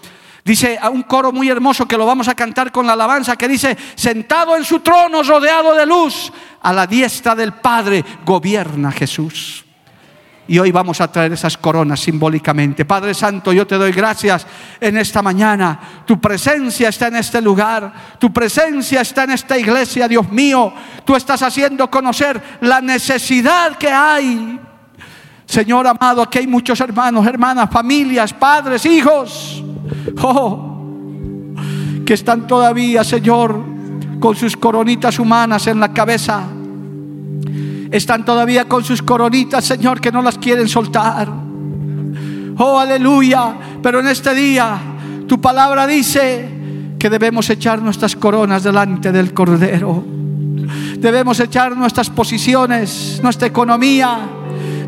Dice 0.43 0.78
a 0.82 0.89
un 0.89 1.03
coro 1.03 1.32
muy 1.32 1.49
hermoso 1.49 1.88
que 1.88 1.97
lo 1.97 2.05
vamos 2.05 2.28
a 2.28 2.36
cantar 2.36 2.72
con 2.72 2.86
la 2.86 2.93
alabanza 2.93 3.36
que 3.36 3.47
dice, 3.47 3.78
sentado 3.95 4.57
en 4.57 4.65
su 4.65 4.80
trono 4.82 5.24
rodeado 5.24 5.74
de 5.76 5.86
luz, 5.86 6.32
a 6.61 6.74
la 6.74 6.86
diestra 6.86 7.36
del 7.36 7.53
Padre 7.53 8.03
gobierna 8.26 8.91
Jesús. 8.91 9.65
Y 10.48 10.58
hoy 10.58 10.72
vamos 10.72 11.00
a 11.00 11.12
traer 11.12 11.34
esas 11.34 11.58
coronas 11.58 12.00
simbólicamente. 12.00 12.84
Padre 12.84 13.14
Santo, 13.14 13.54
yo 13.54 13.66
te 13.68 13.76
doy 13.76 13.92
gracias 13.92 14.46
en 14.80 14.98
esta 14.98 15.22
mañana. 15.22 15.80
Tu 16.06 16.20
presencia 16.20 16.89
está 16.89 17.08
en 17.08 17.18
este 17.18 17.42
lugar. 17.42 17.94
Tu 18.20 18.34
presencia 18.34 19.02
está 19.02 19.24
en 19.24 19.32
esta 19.32 19.58
iglesia, 19.58 20.08
Dios 20.08 20.30
mío. 20.32 20.74
Tú 21.06 21.16
estás 21.16 21.44
haciendo 21.44 21.89
conocer 21.89 22.42
la 22.62 22.82
necesidad 22.82 23.78
que 23.78 23.89
hay. 23.89 24.60
Señor 25.46 25.86
amado, 25.86 26.22
aquí 26.22 26.39
hay 26.39 26.48
muchos 26.48 26.80
hermanos, 26.82 27.26
hermanas, 27.28 27.70
familias, 27.70 28.34
padres, 28.34 28.86
hijos. 28.86 29.64
Oh, 30.22 31.06
que 32.06 32.14
están 32.14 32.48
todavía, 32.48 33.04
Señor, 33.04 33.64
con 34.20 34.36
sus 34.36 34.58
coronitas 34.58 35.20
humanas 35.20 35.68
en 35.68 35.80
la 35.80 35.94
cabeza 35.94 36.48
están 37.92 38.24
todavía 38.24 38.66
con 38.66 38.84
sus 38.84 39.02
coronitas, 39.02 39.66
Señor, 39.66 40.00
que 40.00 40.12
no 40.12 40.22
las 40.22 40.38
quieren 40.38 40.68
soltar. 40.68 41.30
Oh, 42.58 42.80
aleluya. 42.80 43.56
Pero 43.84 44.00
en 44.00 44.08
este 44.08 44.34
día 44.34 44.80
tu 45.28 45.39
palabra 45.42 45.86
dice 45.86 46.50
que 46.98 47.10
debemos 47.10 47.50
echar 47.50 47.82
nuestras 47.82 48.16
coronas 48.16 48.64
delante 48.64 49.12
del 49.12 49.34
Cordero. 49.34 50.04
Debemos 50.98 51.39
echar 51.39 51.76
nuestras 51.76 52.10
posiciones, 52.10 53.20
nuestra 53.24 53.48
economía. 53.48 54.20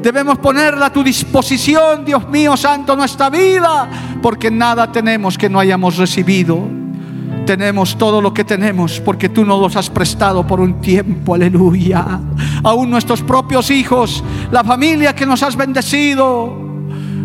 Debemos 0.02 0.38
ponerla 0.38 0.88
a 0.88 0.94
tu 0.94 1.04
disposición, 1.04 2.06
Dios 2.06 2.30
mío 2.30 2.56
santo, 2.56 2.96
nuestra 2.96 3.30
vida, 3.30 3.90
porque 4.22 4.52
nada 4.52 4.92
tenemos 4.92 5.38
que 5.38 5.50
no 5.50 5.60
hayamos 5.60 5.98
recibido. 5.98 6.83
Tenemos 7.46 7.98
todo 7.98 8.22
lo 8.22 8.34
que 8.34 8.46
tenemos 8.46 9.02
porque 9.02 9.28
tú 9.28 9.44
nos 9.44 9.60
los 9.60 9.76
has 9.76 9.90
prestado 9.90 10.48
por 10.48 10.62
un 10.62 10.80
tiempo, 10.80 11.36
aleluya. 11.36 12.20
Aún 12.64 12.90
nuestros 12.90 13.22
propios 13.22 13.70
hijos, 13.70 14.24
la 14.50 14.64
familia 14.64 15.14
que 15.14 15.26
nos 15.26 15.44
has 15.44 15.56
bendecido. 15.56 16.62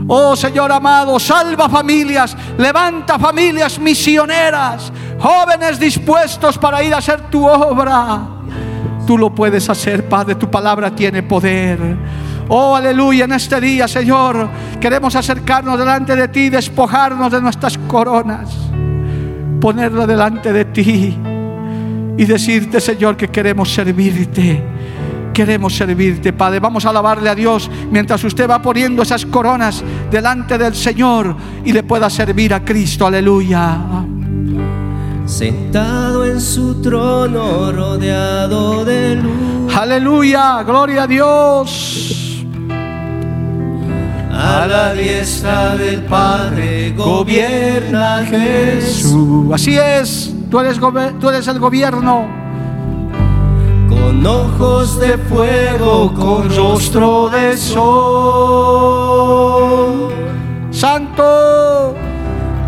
Oh 0.09 0.35
Señor 0.35 0.73
amado, 0.73 1.21
salva 1.21 1.69
familias, 1.69 2.37
levanta 2.57 3.19
familias 3.19 3.79
misioneras, 3.79 4.91
jóvenes 5.21 5.79
dispuestos 5.79 6.59
para 6.59 6.83
ir 6.83 6.95
a 6.95 6.99
hacer 6.99 7.31
tu 7.31 7.47
obra. 7.47 8.21
Tú 9.07 9.17
lo 9.19 9.33
puedes 9.33 9.69
hacer, 9.71 10.09
Padre, 10.09 10.35
tu 10.35 10.51
palabra 10.51 10.91
tiene 10.91 11.23
poder. 11.23 11.79
Oh, 12.49 12.75
aleluya, 12.75 13.27
en 13.27 13.33
este 13.33 13.61
día, 13.61 13.87
Señor, 13.87 14.49
queremos 14.81 15.15
acercarnos 15.15 15.79
delante 15.79 16.17
de 16.17 16.29
ti, 16.29 16.49
despojarnos 16.49 17.31
de 17.31 17.41
nuestras 17.43 17.77
coronas 17.87 18.49
ponerla 19.61 20.07
delante 20.07 20.53
de 20.53 20.65
ti 20.67 21.17
y 22.17 22.25
decirte, 22.25 22.81
Señor, 22.81 23.17
que 23.17 23.29
queremos 23.29 23.73
servirte. 23.73 24.63
Queremos 25.33 25.77
servirte, 25.77 26.33
Padre. 26.33 26.59
Vamos 26.59 26.85
a 26.85 26.91
alabarle 26.91 27.31
a 27.31 27.35
Dios 27.35 27.71
mientras 27.91 28.23
usted 28.25 28.51
va 28.51 28.61
poniendo 28.61 29.03
esas 29.03 29.25
coronas 29.25 29.85
delante 30.11 30.59
del 30.59 30.75
Señor 30.75 31.37
y 31.65 31.73
le 31.73 31.85
pueda 31.85 32.11
servir 32.11 32.53
a 32.53 32.65
Cristo. 32.65 33.07
Aleluya. 33.07 33.79
Sentado 35.27 36.25
en 36.25 36.41
su 36.41 36.81
trono, 36.83 37.71
rodeado 37.71 38.85
de 38.85 39.17
luz. 39.17 39.77
Aleluya, 39.77 40.63
gloria 40.65 41.05
a 41.05 41.07
Dios 41.07 42.28
a 44.39 44.67
la 44.69 44.95
diestra 44.95 45.77
del 45.77 46.03
Padre 46.05 46.93
gobierna 46.97 48.25
Jesús. 48.25 49.53
Así 49.53 49.77
es, 49.77 50.33
tú 50.49 50.61
eres, 50.61 50.79
tú 51.19 51.29
eres 51.29 51.49
el 51.49 51.59
gobierno. 51.59 52.29
Con 53.89 54.25
ojos 54.25 55.01
de 55.01 55.19
fuego, 55.19 56.15
con 56.15 56.55
rostro 56.55 57.29
de 57.31 57.57
sol. 57.57 57.89
Santo. 60.71 61.97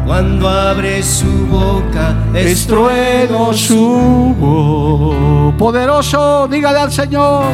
Cuando 0.07 0.49
abre 0.49 1.05
su 1.05 1.47
boca, 1.47 2.16
estruendo 2.35 3.53
su 3.53 4.35
voz. 4.41 5.55
Poderoso, 5.55 6.49
dígale 6.49 6.81
al 6.81 6.91
Señor. 6.91 7.45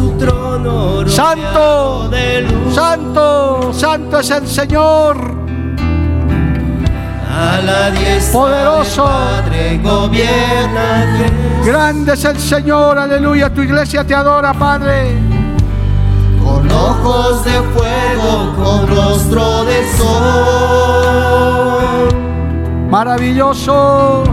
Su 0.00 0.16
trono 0.16 1.06
Santo, 1.06 2.10
Santo, 2.72 3.70
Santo 3.72 4.18
es 4.20 4.30
el 4.30 4.46
Señor. 4.46 5.16
A 7.28 7.60
la 7.60 7.92
Poderoso. 8.32 9.04
Padre 9.04 9.78
gobierna. 9.82 11.06
Grande 11.64 12.14
es 12.14 12.24
el 12.24 12.38
Señor, 12.38 12.98
aleluya. 12.98 13.52
Tu 13.52 13.62
iglesia 13.62 14.04
te 14.04 14.14
adora, 14.14 14.54
Padre. 14.54 15.18
Con 16.42 16.70
ojos 16.70 17.44
de 17.44 17.60
fuego, 17.74 18.54
con 18.56 18.86
rostro 18.88 19.64
de 19.64 19.86
sol. 19.98 20.08
Maravilloso. 22.88 24.24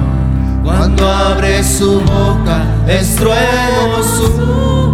Cuando 0.64 1.10
abre 1.10 1.64
su 1.64 2.00
boca, 2.02 2.64
estruendo 2.88 4.04
su 4.04 4.87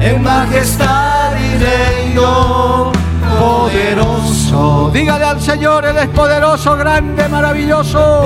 en 0.00 0.22
majestad 0.22 1.32
y 1.38 1.56
reino 1.58 2.92
poderoso. 3.38 4.90
Dígale 4.92 5.24
al 5.24 5.40
Señor, 5.40 5.84
Él 5.84 5.96
es 5.96 6.08
poderoso, 6.08 6.76
grande, 6.76 7.28
maravilloso. 7.28 8.24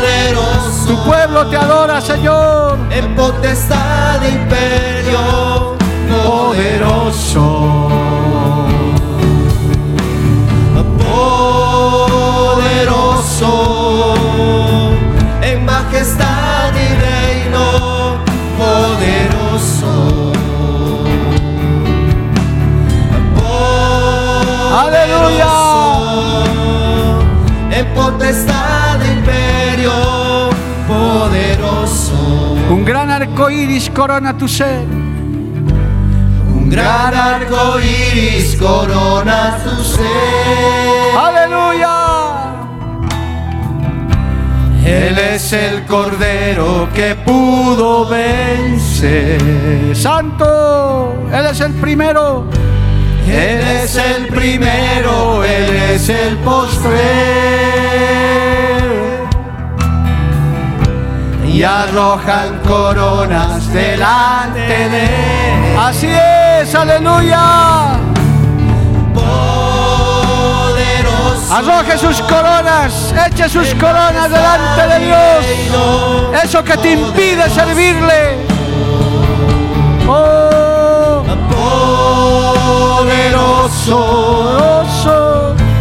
Poderoso. 0.00 0.86
Tu 0.86 1.04
pueblo 1.04 1.46
te 1.46 1.56
adora, 1.56 2.00
Señor. 2.00 2.78
En 2.90 3.14
potestad 3.14 4.20
de 4.20 4.30
imperio 4.30 5.76
poderoso. 6.22 7.88
Poderoso. 12.64 14.14
En 15.42 15.64
majestad 15.64 16.33
potestad 28.14 28.98
de 28.98 29.12
imperio 29.12 29.92
poderoso. 30.86 32.56
Un 32.70 32.84
gran 32.84 33.10
arco 33.10 33.50
iris 33.50 33.90
corona 33.90 34.36
tu 34.36 34.46
ser. 34.48 34.86
Un 36.54 36.70
gran 36.70 37.14
arco 37.14 37.80
iris 37.80 38.56
corona 38.56 39.58
tu 39.64 39.82
ser. 39.82 40.04
Aleluya. 41.26 41.96
Él 44.84 45.18
es 45.18 45.52
el 45.52 45.84
cordero 45.86 46.88
que 46.94 47.14
pudo 47.14 48.06
vencer. 48.06 49.40
Santo, 49.94 51.14
Él 51.32 51.46
es 51.46 51.60
el 51.60 51.72
primero. 51.74 52.46
Él 53.26 53.60
es 53.82 53.96
el 53.96 54.26
primero, 54.28 55.42
Él 55.44 55.76
es 55.94 56.08
el 56.08 56.36
postrer. 56.38 57.04
Y 61.46 61.62
arrojan 61.62 62.60
coronas 62.66 63.72
delante 63.72 64.88
de 64.88 65.04
él. 65.04 65.78
Así 65.78 66.08
es, 66.08 66.74
aleluya. 66.74 67.98
Poderoso. 69.14 70.74
Arroje 71.54 71.96
sus 71.96 72.20
coronas, 72.22 73.14
eche 73.26 73.48
sus 73.48 73.72
coronas 73.74 74.28
delante 74.28 74.86
de 74.88 74.98
Dios. 75.06 75.46
Eso 76.42 76.64
que 76.64 76.76
te 76.76 76.92
impide 76.92 77.48
servirle. 77.48 78.53
Poderoso. 82.64 83.98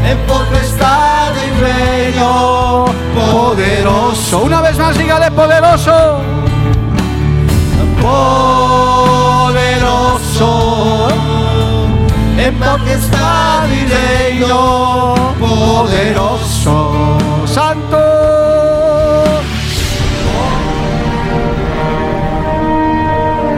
En 0.06 0.18
potestad 0.28 1.34
y 1.36 1.50
reino. 1.62 2.86
Poderoso. 3.16 4.40
Una 4.44 4.62
vez 4.62 4.78
más, 4.78 4.98
dígale 4.98 5.32
poderoso. 5.32 6.20
Poderoso. 8.02 8.68
En 12.38 12.56
potestad 12.56 13.68
y 13.70 13.86
reino. 13.86 15.16
Poderoso. 15.40 17.18
Santo. 17.46 17.98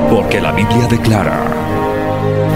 Porque 0.09 0.39
la 0.39 0.51
Biblia 0.51 0.88
declara, 0.88 1.43